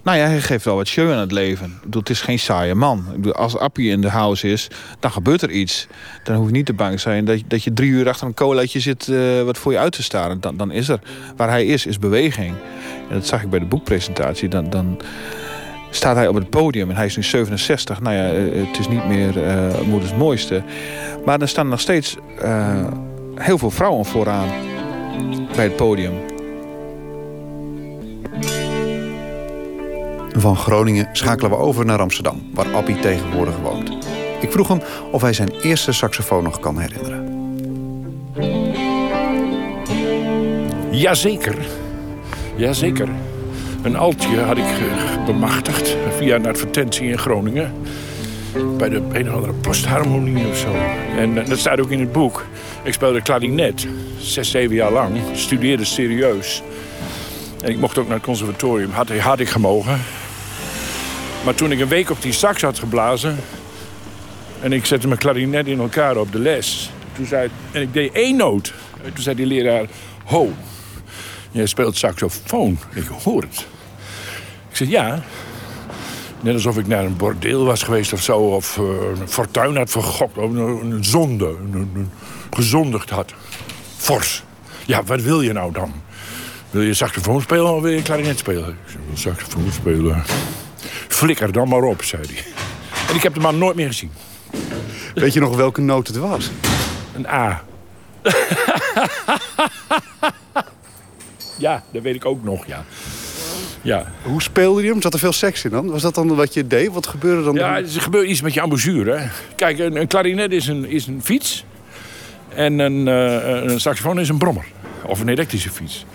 [0.08, 1.66] Nou ja, hij geeft wel wat show aan het leven.
[1.66, 3.06] Ik bedoel, het is geen saaie man.
[3.10, 4.68] Ik bedoel, als Appie in de house is,
[5.00, 5.88] dan gebeurt er iets.
[6.24, 8.80] Dan hoef je niet te bang zijn dat dat je drie uur achter een colaatje
[8.80, 9.08] zit...
[9.08, 10.42] eh, wat voor je uit te staren.
[10.42, 11.00] Dan, dan is er.
[11.36, 12.56] Waar hij is, is beweging.
[13.10, 14.50] En dat zag ik bij de boekpresentatie.
[14.50, 15.00] Dan, dan
[15.90, 18.02] staat hij op het podium en hij is nu 67.
[18.02, 20.64] Nou ja, eh, het is niet meer eh moeders mooiste.
[21.26, 22.16] Maar er staan nog steeds
[23.36, 24.50] heel veel vrouwen vooraan
[25.56, 26.37] bij het podium.
[30.40, 33.92] Van Groningen schakelen we over naar Amsterdam, waar Appie tegenwoordig woont.
[34.42, 34.82] Ik vroeg hem
[35.12, 37.36] of hij zijn eerste saxofoon nog kan herinneren.
[40.92, 41.56] Jazeker.
[42.56, 43.10] Jazeker.
[43.84, 44.76] Een altje had ik
[45.26, 47.74] bemachtigd via een advertentie in Groningen.
[48.78, 50.74] Bij de een of andere postharmonie of zo.
[51.18, 52.46] En eh, dat staat ook in het boek.
[52.84, 53.88] Ik speelde klarinet.
[54.18, 55.18] Zes, zeven jaar lang.
[55.34, 56.64] Studeerde serieus.
[57.64, 58.92] En ik mocht ook naar het conservatorium.
[58.92, 60.00] Had, had ik gemogen.
[61.48, 63.38] Maar toen ik een week op die sax had geblazen...
[64.60, 66.92] en ik zette mijn klarinet in elkaar op de les...
[67.16, 68.74] Toen zei, en ik deed één noot.
[69.04, 69.86] En toen zei die leraar...
[70.26, 70.54] Ho,
[71.52, 72.78] jij speelt saxofoon.
[72.94, 73.68] Ik hoor het.
[74.70, 75.24] Ik zei, ja.
[76.42, 78.38] Net alsof ik naar een bordeel was geweest of zo...
[78.40, 78.84] of eh,
[79.20, 81.56] een fortuin had vergokt, of een, zonde.
[82.50, 83.34] Gezondigd had.
[83.98, 84.44] Fors.
[84.86, 85.94] Ja, wat wil je nou dan?
[86.70, 88.70] Wil je saxofoon spelen of wil je klarinet spelen?
[88.70, 90.24] Ik zei, "Ik wil saxofoon spelen.
[91.08, 92.44] Flikker dan maar op, zei hij.
[93.10, 94.12] En ik heb de man nooit meer gezien.
[95.14, 96.50] Weet je nog welke noot het was?
[97.16, 97.64] Een A.
[101.58, 102.86] ja, dat weet ik ook nog, ja.
[103.82, 104.12] Ja.
[104.24, 105.02] Hoe speelde je hem?
[105.02, 105.90] Zat er veel seks in dan?
[105.90, 106.92] Was dat dan wat je deed?
[106.92, 107.54] Wat gebeurde dan?
[107.56, 109.18] Ja, er gebeurt iets met je embouchure.
[109.18, 109.28] hè.
[109.56, 111.66] Kijk, een, een klarinet is een, is een fiets.
[112.50, 114.66] En een, eh, een saxofoon is een brommer.
[115.06, 116.06] Of een elektrische fiets.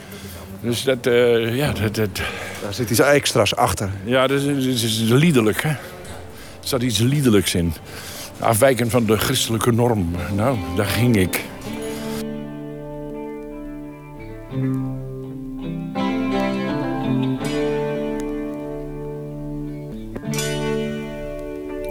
[0.62, 2.20] Dus dat, eh, ja, dat, dat...
[2.62, 3.90] Daar zit iets extra's achter.
[4.04, 5.68] Ja, dat is, dat is, dat is liederlijk, hè.
[5.68, 5.78] Er
[6.68, 7.72] zat iets liederlijks in.
[8.38, 10.10] Afwijkend van de christelijke norm.
[10.34, 11.44] Nou, daar ging ik.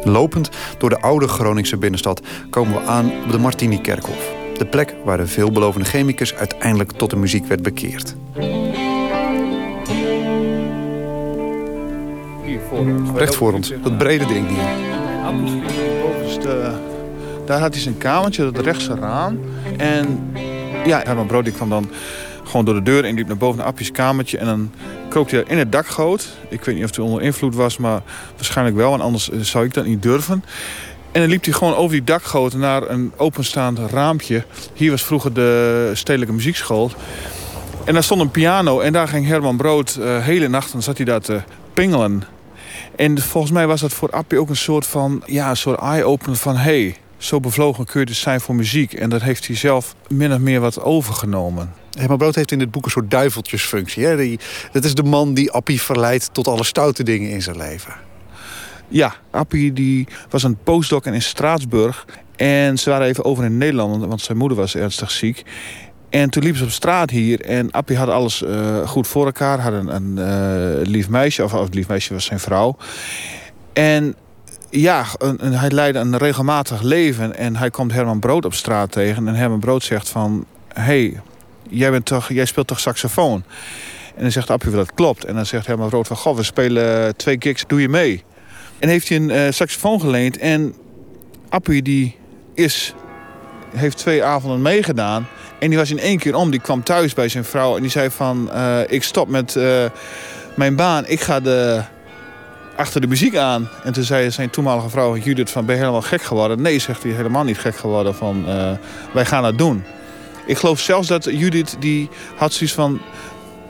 [0.03, 4.40] Lopend door de oude Groningse binnenstad komen we aan op de Martini-kerkhof.
[4.57, 8.15] De plek waar de veelbelovende chemicus uiteindelijk tot de muziek werd bekeerd.
[13.15, 14.89] Recht voor ons, dat brede ding hier.
[17.45, 19.39] Daar had hij zijn kamertje, dat rechtse raam.
[19.77, 20.33] En
[20.85, 21.89] ja, Herman Brood kwam dan
[22.43, 24.37] gewoon door de deur en liep naar boven naar Appjes kamertje.
[24.37, 24.71] En dan
[25.09, 26.27] kroop hij in het dakgoot.
[26.49, 28.01] Ik weet niet of hij onder invloed was, maar
[28.35, 28.93] waarschijnlijk wel.
[28.93, 30.43] En anders eh, zou ik dat niet durven.
[31.11, 34.43] En dan liep hij gewoon over die dakgoot naar een openstaand raampje.
[34.73, 36.91] Hier was vroeger de stedelijke muziekschool.
[37.85, 40.71] En daar stond een piano en daar ging Herman Brood uh, hele nacht.
[40.71, 41.41] Dan zat hij daar te
[41.73, 42.23] pingelen.
[42.95, 46.35] En volgens mij was dat voor Appie ook een soort van, ja, een soort eye-opener
[46.37, 46.55] van...
[46.55, 48.93] hey, zo bevlogen kun je dus zijn voor muziek.
[48.93, 51.73] En dat heeft hij zelf min of meer wat overgenomen.
[51.97, 54.05] Herman Brood heeft in dit boek een soort duiveltjesfunctie.
[54.05, 54.17] Hè?
[54.17, 54.39] Die,
[54.71, 57.93] dat is de man die Appie verleidt tot alle stoute dingen in zijn leven.
[58.91, 62.05] Ja, Appie die was een postdoc in Straatsburg.
[62.35, 65.43] En ze waren even over in Nederland, want zijn moeder was ernstig ziek.
[66.09, 69.59] En toen liepen ze op straat hier en Appie had alles eh, goed voor elkaar.
[69.59, 72.77] Had een, een eh, lief meisje, of, het lief meisje was zijn vrouw.
[73.73, 74.15] En
[74.69, 77.35] ja, een, hij leidde een regelmatig leven.
[77.35, 79.27] En hij komt Herman Brood op straat tegen.
[79.27, 80.45] En Herman Brood zegt van...
[80.67, 81.21] hey,
[81.69, 83.43] jij, bent toch, jij speelt toch saxofoon?
[84.15, 85.25] En dan zegt Appie dat klopt.
[85.25, 86.17] En dan zegt Herman Brood van...
[86.17, 88.23] Goh, we spelen twee gigs, doe je mee?
[88.81, 90.37] En heeft hij een eh, saxofoon geleend.
[90.37, 90.73] En
[91.49, 92.15] Appie die
[92.53, 92.93] is,
[93.75, 95.27] heeft twee avonden meegedaan.
[95.59, 96.51] En die was in één keer om.
[96.51, 97.75] Die kwam thuis bij zijn vrouw.
[97.75, 98.51] En die zei van...
[98.51, 99.85] eh, ik stop met eh,
[100.55, 101.03] mijn baan.
[101.07, 101.81] Ik ga de
[102.75, 103.69] achter de muziek aan.
[103.83, 105.65] En toen zei zijn toenmalige vrouw Judith van...
[105.65, 106.61] ben je helemaal gek geworden?
[106.61, 108.15] Nee, zegt hij, helemaal niet gek geworden.
[108.15, 108.45] Van,
[109.13, 109.83] wij gaan het doen.
[110.45, 113.01] Ik geloof zelfs dat Judith, die had zoiets van...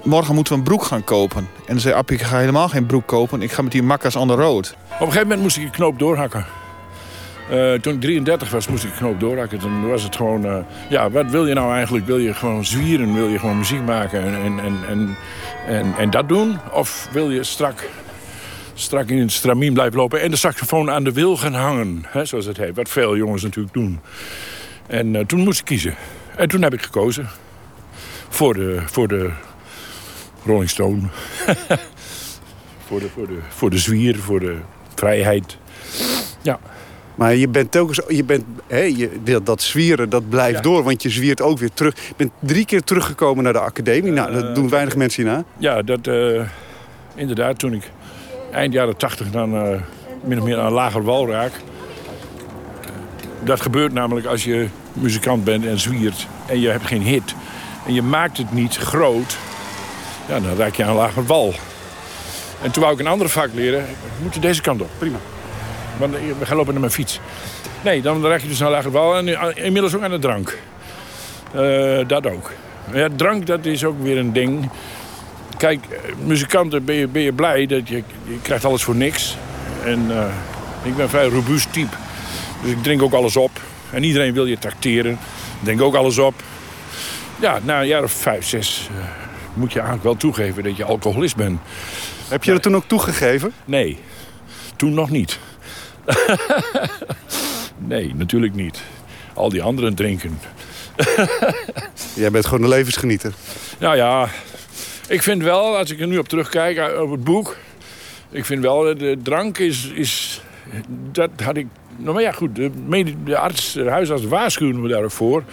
[0.04, 1.38] morgen moeten we een broek gaan kopen.
[1.38, 3.42] En dan zei Appie, ik ga helemaal geen broek kopen.
[3.42, 4.76] Ik ga met die makkers on the road.
[4.86, 6.46] Op een gegeven moment moest ik een knoop doorhakken.
[7.50, 9.60] Eh, toen ik 33 was, moest ik knoop doorhakken.
[9.60, 10.46] Toen was het gewoon...
[10.46, 10.58] eh,
[10.90, 12.06] ja, wat wil je nou eigenlijk?
[12.06, 13.14] Wil je gewoon zwieren?
[13.14, 15.18] Wil je gewoon muziek maken en, en, en, en,
[15.68, 16.58] en, en dat doen?
[16.72, 17.90] Of wil je strak,
[18.74, 20.22] strak in het stramien blijven lopen...
[20.22, 22.76] en de saxofoon aan de wil gaan hangen, hè, zoals het heet.
[22.76, 24.00] Wat veel jongens natuurlijk doen.
[24.88, 25.96] En eh, toen moest ik kiezen.
[26.36, 27.30] En toen heb ik gekozen
[28.30, 29.30] voor de, voor de
[30.46, 31.02] Rolling Stone.
[32.88, 34.58] voor, de, voor, de, voor de zwier, voor de
[34.96, 35.58] vrijheid.
[36.42, 36.60] Ja.
[37.16, 40.84] Maar je bent telkens, je bent, hè, je, dat, dat zwieren, dat blijft door.
[40.84, 41.96] Want je zwiert ook weer terug.
[42.08, 44.12] Je bent drie keer teruggekomen naar de academie.
[44.12, 45.44] Nou, dat doen weinig mensen hierna.
[45.58, 46.42] Ja, dat eh,
[47.16, 47.92] inderdaad, toen ik
[48.52, 49.82] eind jaren tachtig dan eh,
[50.24, 51.52] min of meer aan een lager wal raak.
[53.44, 57.36] Dat gebeurt namelijk als je muzikant bent en zwiert en je hebt geen hit.
[57.86, 59.38] En je maakt het niet groot,
[60.32, 61.54] ja, dan raak je aan een lager wal.
[62.62, 63.86] En toen wou ik een ander vak leren.
[63.86, 65.18] We moeten deze kant op, prima.
[65.98, 67.20] Want eh, we gaan lopen naar mijn fiets.
[67.84, 70.20] Nee, dan raak je dus aan een lager wal en eh, inmiddels ook aan de
[70.20, 70.58] drank.
[71.54, 72.52] Eh, dat ook.
[72.94, 74.70] Ja, drank, dat is ook weer een ding.
[75.58, 75.80] Kijk,
[76.26, 79.38] muzikanten ben je, ben je blij dat je, je krijgt alles voor niks.
[79.84, 80.12] En
[80.84, 81.96] ik ben vrij robuust type.
[82.62, 83.52] Dus ik drink ook alles op.
[83.92, 85.12] En iedereen wil je tracteren.
[85.12, 86.34] Ik drink ook alles op.
[87.40, 88.90] Ja, na een jaar of vijf, zes
[89.54, 91.60] moet je eigenlijk wel toegeven dat je alcoholist bent.
[92.28, 93.54] Heb je dat toen ook toegegeven?
[93.66, 94.00] Nee,
[94.76, 95.40] toen nog niet.
[97.78, 98.82] nee, natuurlijk niet.
[99.34, 100.40] Al die anderen drinken.
[102.14, 103.34] Jij bent gewoon een levensgenieter.
[103.80, 104.30] Nou ja,
[105.08, 107.58] ik vind wel, als ik er nu op terugkijk eh, op het boek...
[108.30, 109.92] Ik vind wel, eh, de drank is...
[109.94, 110.42] is
[111.12, 111.68] dat had ik...
[111.98, 112.72] Nou maar ja, goed, de,
[113.24, 115.44] de arts, de huisarts waarschuwde me daar ook voor.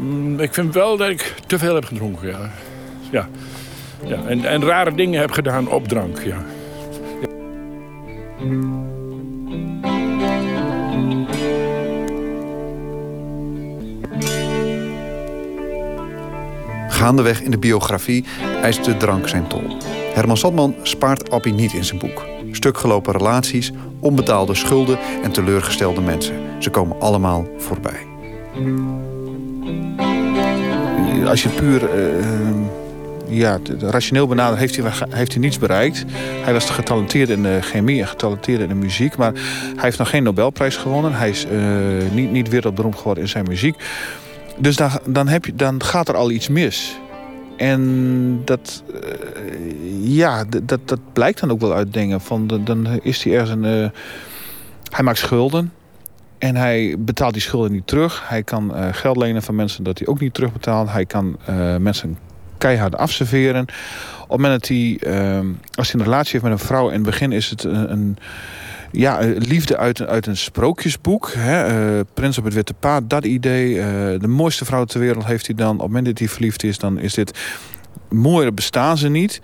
[0.00, 2.50] Mm, Ik vind wel dat ik te veel heb gedronken, ja.
[3.10, 3.28] Ja.
[4.04, 4.18] ja.
[4.26, 6.44] En, en rare dingen heb gedaan op drank, ja.
[16.88, 18.24] Gaandeweg in de biografie
[18.62, 19.76] eist de drank zijn tol.
[20.14, 22.24] Herman Sadman spaart Appie niet in zijn boek.
[22.50, 26.36] Stukgelopen relaties, onbetaalde schulden en teleurgestelde mensen.
[26.58, 28.06] Ze komen allemaal voorbij.
[31.28, 32.24] Als je puur eh,
[33.28, 36.04] ja, t- rationeel benadert, heeft hij, heeft hij niets bereikt.
[36.44, 39.16] Hij was getalenteerd in de chemie en getalenteerd in de muziek.
[39.16, 39.32] Maar
[39.74, 41.12] hij heeft nog geen Nobelprijs gewonnen.
[41.14, 41.58] Hij is eh,
[42.12, 43.76] niet, niet wereldberoemd geworden in zijn muziek.
[44.58, 46.98] Dus dan, dan, heb je, dan gaat er al iets mis.
[47.56, 49.10] En dat, eh,
[50.00, 52.20] ja, dat, dat blijkt dan ook wel uit dingen.
[52.20, 53.64] Van, dan is hij ergens een...
[53.64, 53.90] eh,
[54.90, 55.72] hij maakt schulden.
[56.38, 58.28] En hij betaalt die schulden niet terug.
[58.28, 60.90] Hij kan eh, geld lenen van mensen dat hij ook niet terugbetaalt.
[60.90, 62.18] Hij kan eh, mensen
[62.58, 63.62] keihard afserveren.
[64.22, 65.40] Op het moment dat hij, eh,
[65.74, 66.86] als hij een relatie heeft met een vrouw...
[66.86, 68.16] in het begin is het een,
[68.92, 71.32] ja, eh, liefde uit, uit een sprookjesboek.
[71.36, 72.04] Hè?
[72.04, 73.74] Prins op het Witte Paard, dat idee.
[74.18, 75.74] de mooiste vrouw ter wereld heeft hij dan.
[75.74, 77.38] Op het moment dat hij verliefd is, dan is dit...
[78.08, 79.40] Mooier bestaan ze niet.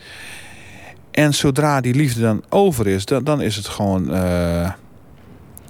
[1.10, 4.10] En zodra die liefde dan over is, dan, dan is het gewoon...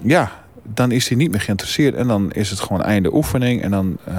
[0.04, 1.94] ja, dan is hij niet meer geïnteresseerd.
[1.94, 3.62] En dan is het gewoon einde oefening.
[3.62, 3.96] En dan...
[4.04, 4.14] eh,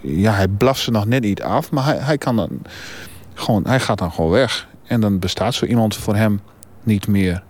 [0.00, 1.70] ja, hij blaft ze nog net niet af.
[1.70, 2.62] Maar hij, hij kan dan...
[3.34, 4.68] Gewoon, hij gaat dan gewoon weg.
[4.86, 6.40] En dan bestaat zo iemand voor hem
[6.82, 7.42] niet meer.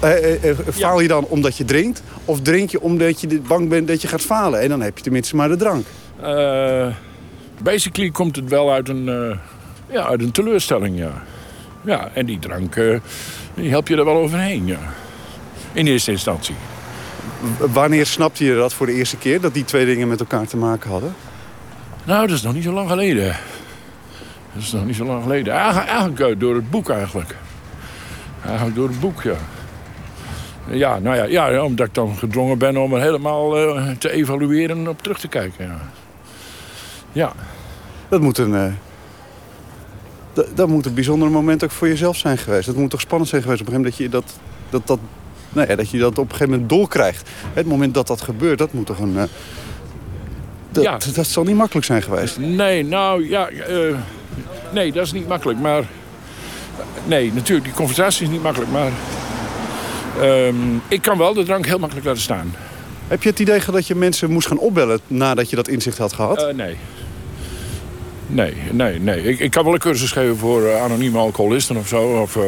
[0.00, 2.02] Eh, eh, eh, faal je dan omdat je drinkt?
[2.24, 4.60] Of drink je omdat je bang bent dat je gaat falen?
[4.60, 5.86] En dan heb je tenminste maar de drank.
[6.22, 6.94] Eh,
[7.62, 9.38] basically komt het wel uit een, eh,
[9.90, 11.22] ja, uit een teleurstelling, ja.
[11.84, 12.98] Ja, en die drank, eh,
[13.60, 14.78] die help je er wel overheen, ja.
[15.72, 16.54] In eerste instantie.
[17.58, 19.40] Wanneer snapte je dat voor de eerste keer?
[19.40, 21.14] Dat die twee dingen met elkaar te maken hadden?
[22.04, 23.36] Nou, dat is nog niet zo lang geleden.
[24.52, 25.52] Dat is nog niet zo lang geleden.
[25.54, 27.34] Eigenlijk, eigenlijk door het boek eigenlijk.
[28.44, 29.36] Eigenlijk door het boek, ja.
[30.70, 34.76] Ja, nou ja, ja, omdat ik dan gedwongen ben om er helemaal eh, te evalueren
[34.76, 35.66] en op terug te kijken.
[35.66, 35.80] Ja.
[37.12, 37.32] ja.
[38.08, 38.54] Dat moet een...
[38.54, 38.72] eh,
[40.54, 42.66] dat, moet een bijzonder moment ook voor jezelf zijn geweest.
[42.66, 44.36] Dat moet toch spannend zijn geweest op een gegeven moment dat je
[44.70, 44.98] dat, dat, dat,
[45.52, 47.28] nou ja, dat, je dat op een gegeven moment doorkrijgt.
[47.52, 49.16] Het moment dat dat gebeurt, dat moet toch een...
[49.18, 49.22] eh,
[50.70, 50.98] dat, Ja.
[51.14, 52.38] dat zal niet makkelijk zijn geweest.
[52.38, 53.48] Nee, nou ja.
[53.48, 53.96] eh,
[54.72, 55.58] nee, dat is niet makkelijk.
[55.58, 55.84] Maar.
[57.04, 58.70] Nee, natuurlijk, die conversatie is niet makkelijk.
[58.70, 58.90] Maar.
[60.20, 60.54] ehm,
[60.88, 62.54] ik kan wel de drank heel makkelijk laten staan.
[63.08, 65.98] Heb je het idee gehad dat je mensen moest gaan opbellen nadat je dat inzicht
[65.98, 66.42] had gehad?
[66.42, 66.76] Eh, nee.
[68.28, 69.22] Nee, nee, nee.
[69.22, 72.02] Ik, ik kan wel een cursus geven voor eh, anonieme alcoholisten of zo.
[72.02, 72.42] Of, eh,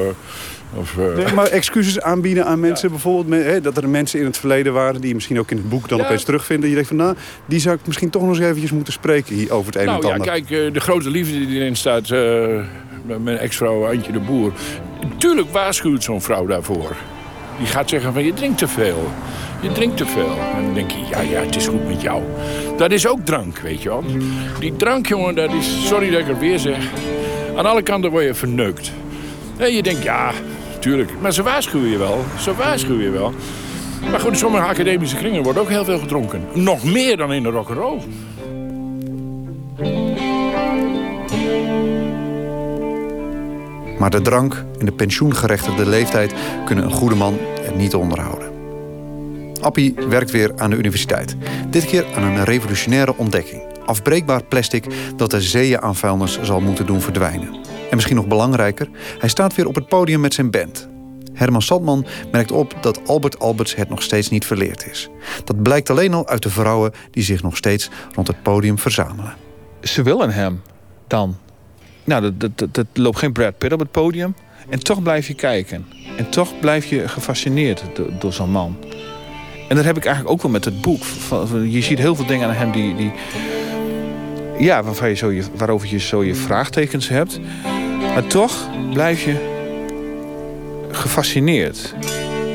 [0.74, 3.44] of, eh, Nee, maar excuses aanbieden aan mensen bijvoorbeeld.
[3.44, 5.88] Hè, dat er mensen in het verleden waren die je misschien ook in het boek
[5.88, 6.04] dan Ja.
[6.04, 6.68] opeens terugvinden.
[6.68, 7.16] Je denkt van nou,
[7.46, 9.86] die zou ik misschien toch nog eens eventjes moeten spreken hier over het een en
[9.86, 10.44] nou het ja, ander.
[10.46, 12.08] kijk, de grote liefde die erin staat,
[13.06, 14.52] met mijn ex-vrouw Antje de Boer.
[15.16, 16.96] Tuurlijk waarschuwt zo'n vrouw daarvoor.
[17.60, 19.10] Die gaat zeggen van je drinkt te veel.
[19.60, 20.36] Je drinkt te veel.
[20.56, 22.22] En dan denk je, ja, ja, het is goed met jou.
[22.76, 24.04] Dat is ook drank, weet je wel.
[24.60, 26.78] Die drank, jongen, dat is, sorry dat ik het weer zeg.
[27.56, 28.92] Aan alle kanten word je verneukt.
[29.56, 30.32] En je denkt, ja,
[30.78, 31.10] tuurlijk.
[31.20, 32.24] Maar ze waarschuwen je wel.
[32.38, 33.32] Ze waarschuwen je wel.
[34.10, 36.44] Maar goed, in sommige academische kringen wordt ook heel veel gedronken.
[36.52, 37.98] Nog meer dan in de rock'n'roll.
[44.00, 48.50] Maar de drank en de pensioengerechtigde leeftijd kunnen een goede man er niet onderhouden.
[49.60, 51.36] Appie werkt weer aan de universiteit.
[51.70, 53.62] Dit keer aan een revolutionaire ontdekking.
[53.84, 54.84] Afbreekbaar plastic
[55.16, 57.54] dat de zeeën aan vuilnis zal moeten doen verdwijnen.
[57.90, 60.88] En misschien nog belangrijker, hij staat weer op het podium met zijn band.
[61.32, 65.10] Herman Sandman merkt op dat Albert Alberts het nog steeds niet verleerd is.
[65.44, 69.34] Dat blijkt alleen al uit de vrouwen die zich nog steeds rond het podium verzamelen.
[69.80, 70.62] Ze willen hem
[71.06, 71.36] dan.
[72.10, 74.34] Nou, dat, dat, dat, loopt geen Brad Pitt op het podium.
[74.68, 75.86] En toch blijf je kijken.
[76.16, 77.82] En toch blijf je gefascineerd
[78.20, 78.76] door, zo'n man.
[79.68, 81.02] En dat heb ik eigenlijk ook wel met het boek.
[81.68, 82.94] Je ziet heel veel dingen aan hem die...
[82.96, 83.12] die
[84.58, 84.82] ja,
[85.14, 87.40] zo je, waarover je zo je vraagtekens hebt.
[88.14, 89.34] Maar toch blijf je
[90.90, 91.94] gefascineerd.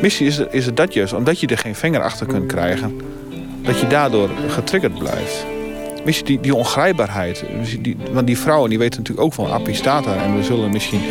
[0.01, 3.01] Misschien is is het dat juist, omdat je er geen vinger achter kunt krijgen...
[3.61, 5.54] dat je daardoor getriggerd blijft.
[6.05, 7.43] Weet je, die, die ongrijpbaarheid.
[8.11, 10.17] Want die vrouwen die weten natuurlijk ook van Appie staat daar.
[10.17, 11.01] En we zullen misschien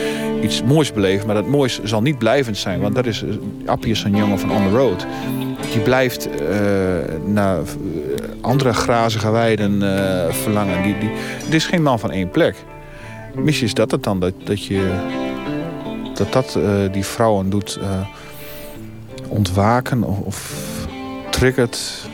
[0.43, 1.27] iets moois beleven.
[1.27, 2.81] Maar dat moois zal niet blijvend zijn.
[2.81, 3.29] Want dat is, eh,
[3.67, 5.07] Appie is een jongen van on the road.
[5.73, 6.57] Die blijft eh,
[7.27, 7.65] naar eh,
[8.41, 9.81] andere grazige weiden
[10.33, 10.83] verlangen.
[10.83, 11.11] Die, die,
[11.45, 12.57] dit is geen man van één plek.
[13.35, 14.21] Misschien is dat het dan.
[14.21, 14.91] Dat, dat je
[16.15, 16.59] dat, dat
[16.93, 17.79] die vrouwen doet
[19.29, 20.55] ontwaken of, of
[21.31, 22.09] triggert.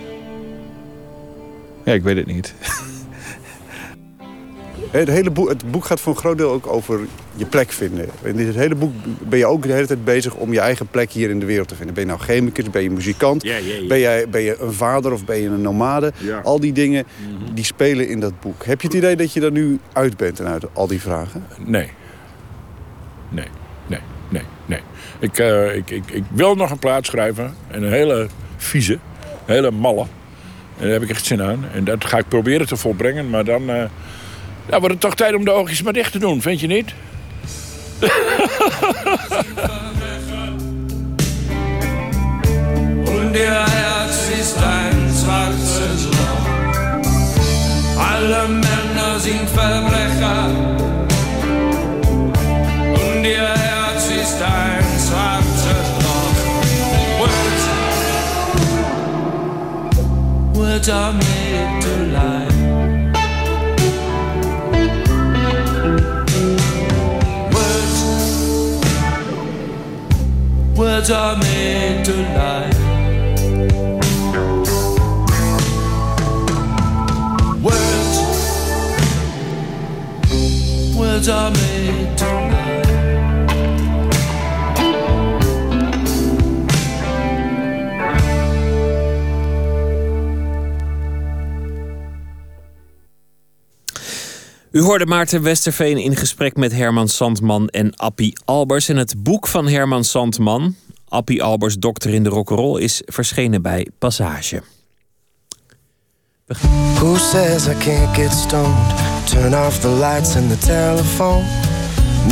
[1.85, 2.55] Ja, ik weet het niet.
[4.91, 7.01] Het, hele boek, het boek gaat voor een groot deel ook over
[7.37, 8.09] je plek vinden.
[8.23, 11.11] In dit hele boek ben je ook de hele tijd bezig om je eigen plek
[11.11, 11.95] hier in de wereld te vinden.
[11.95, 13.43] Ben je nou chemicus, ben je muzikant.
[13.89, 16.13] Ben, jij, ben je een vader of ben je een nomade?
[16.43, 17.05] Al die dingen
[17.55, 18.65] die spelen in dat boek.
[18.65, 21.45] Heb je het idee dat je er nu uit bent en uit al die vragen?
[21.65, 21.91] Nee.
[23.29, 23.49] Nee,
[23.87, 24.81] nee, nee, nee.
[25.19, 27.55] Ik, eh, ik, ik, ik wil nog een plaat schrijven.
[27.69, 30.07] En een hele vieze, een hele malle.
[30.81, 31.65] En daar heb ik echt zin aan.
[31.75, 33.31] En dat ga ik proberen te volbrengen.
[33.31, 33.63] Maar dan
[34.71, 36.95] ja, wordt het toch tijd om de oogjes maar dicht te doen, vind je niet?
[47.97, 50.70] Alle Männer sind Verbrecher.
[60.89, 62.49] Are made to lie.
[67.55, 67.99] Words,
[70.77, 72.71] words are made to lie.
[77.63, 78.17] Words,
[80.97, 82.90] words are made to lie.
[94.73, 98.89] U hoorde Maarten Westerveen in gesprek met Herman Sandman en Appie Albers.
[98.89, 100.75] En het boek van Herman Sandman,
[101.09, 104.63] Appie Albers, Dokter in de Rock'n'Roll, is verschenen bij Passage.
[106.95, 108.77] Who says I can't get stoned?
[109.25, 111.45] Turn off the lights and the telephone.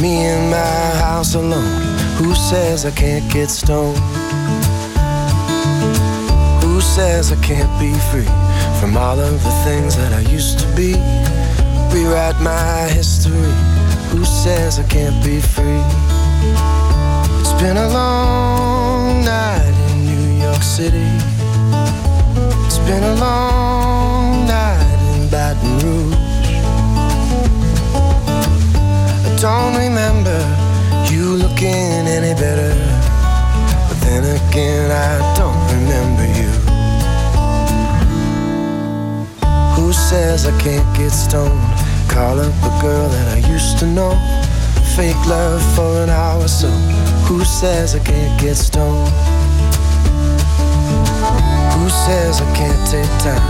[0.01, 1.82] Me in my house alone.
[2.19, 3.98] Who says I can't get stoned?
[6.62, 8.31] Who says I can't be free
[8.81, 10.94] from all of the things that I used to be?
[11.93, 13.52] Rewrite my history.
[14.10, 15.85] Who says I can't be free?
[17.40, 21.10] It's been a long night in New York City.
[22.66, 26.15] It's been a long night in Baton Rouge.
[29.27, 30.39] I don't remember
[31.10, 32.74] you looking any better.
[33.89, 35.57] But then again, I don't
[39.89, 41.59] Who says I can't get stoned?
[42.10, 44.12] Call up a girl that I used to know.
[44.94, 46.69] Fake love for an hour so.
[47.24, 49.09] Who says I can't get stoned?
[51.81, 53.40] Who says I can't take time?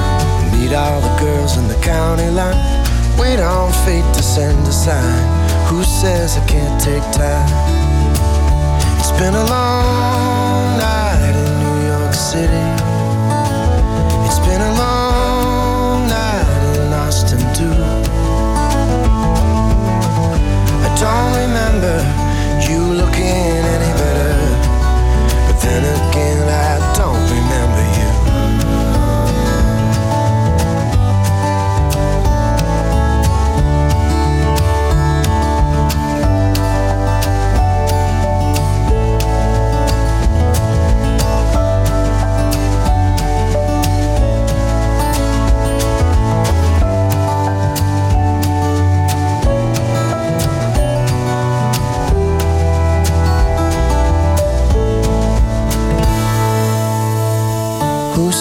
[0.55, 2.55] Meet all the girls in the county line.
[3.19, 5.19] Wait on fate to send a sign.
[5.67, 7.51] Who says I can't take time?
[9.01, 11.08] It's been a long night
[21.01, 21.97] don't remember
[22.69, 23.68] you looking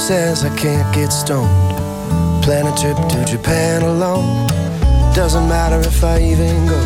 [0.08, 1.52] says I can't get stoned?
[2.42, 4.48] Plan a trip to Japan alone.
[5.14, 6.80] Doesn't matter if I even go.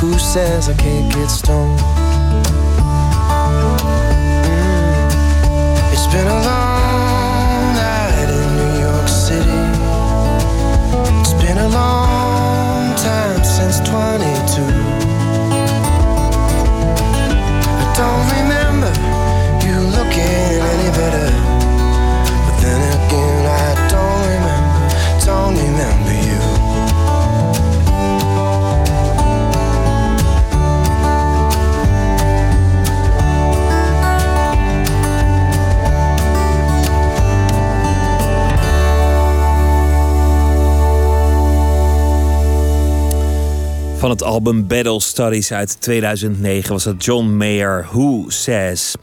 [0.00, 1.78] Who says I can't get stoned?
[4.48, 4.72] Mm.
[5.92, 9.62] It's been a long night in New York City.
[11.20, 14.91] It's been a long time since 22.
[44.02, 48.94] Van het album Battle Studies uit 2009 was dat John Mayer, Who Says.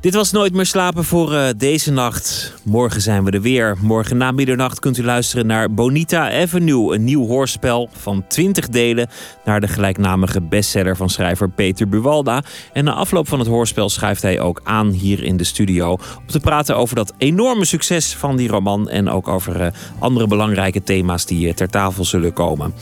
[0.00, 2.53] Dit was Nooit meer slapen voor eh, deze nacht.
[2.64, 3.76] Morgen zijn we er weer.
[3.80, 9.08] Morgen na middernacht kunt u luisteren naar Bonita Avenue, een nieuw hoorspel van 20 delen
[9.44, 12.42] naar de gelijknamige bestseller van schrijver Peter Buwalda.
[12.72, 16.26] En na afloop van het hoorspel schuift hij ook aan hier in de studio om
[16.26, 20.82] te praten over dat enorme succes van die roman en ook over eh, andere belangrijke
[20.82, 22.74] thema's die eh, ter tafel zullen komen.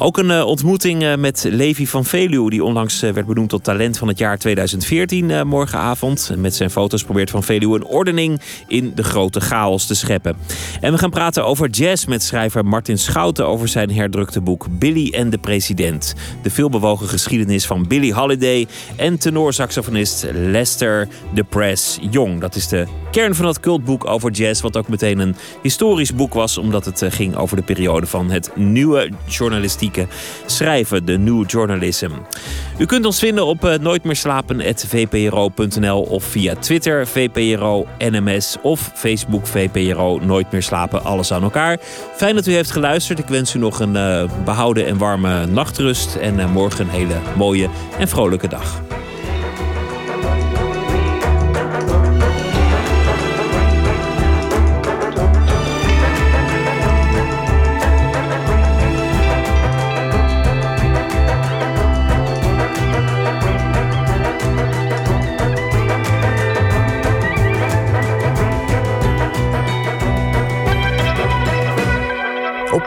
[0.00, 4.08] Ook een eh, ontmoeting met Levi van Veluwe, die onlangs werd benoemd tot talent van
[4.08, 6.28] het jaar 2014 eh, morgenavond.
[6.32, 10.36] En met zijn foto's probeert van Veluwe een ordening in de grote chaos te scheppen.
[10.80, 15.10] En we gaan praten over jazz met schrijver Martin Schouten over zijn herdrukte boek Billy
[15.10, 16.14] en de President.
[16.42, 18.66] De veelbewogen geschiedenis van Billie Holiday
[18.96, 22.40] en tenorsaxofonist Lester de Press Jong.
[22.40, 26.34] Dat is de kern van dat cultboek over jazz, wat ook meteen een historisch boek
[26.34, 30.06] was, omdat het eh, ging over de periode van het nieuwe journalistieke
[30.46, 32.10] schrijven, de New Journalism.
[32.78, 40.18] U kunt ons vinden op uh, nooitmeerslapen.vpro.nl of via Twitter VPRO NMS of Facebook VPRO
[40.18, 41.78] Nooit meer slapen, alles aan elkaar.
[42.14, 43.18] Fijn dat u heeft geluisterd.
[43.18, 47.16] Ik wens u nog een uh, behouden en warme nachtrust en uh, morgen een hele
[47.36, 47.68] mooie
[47.98, 48.82] en vrolijke dag.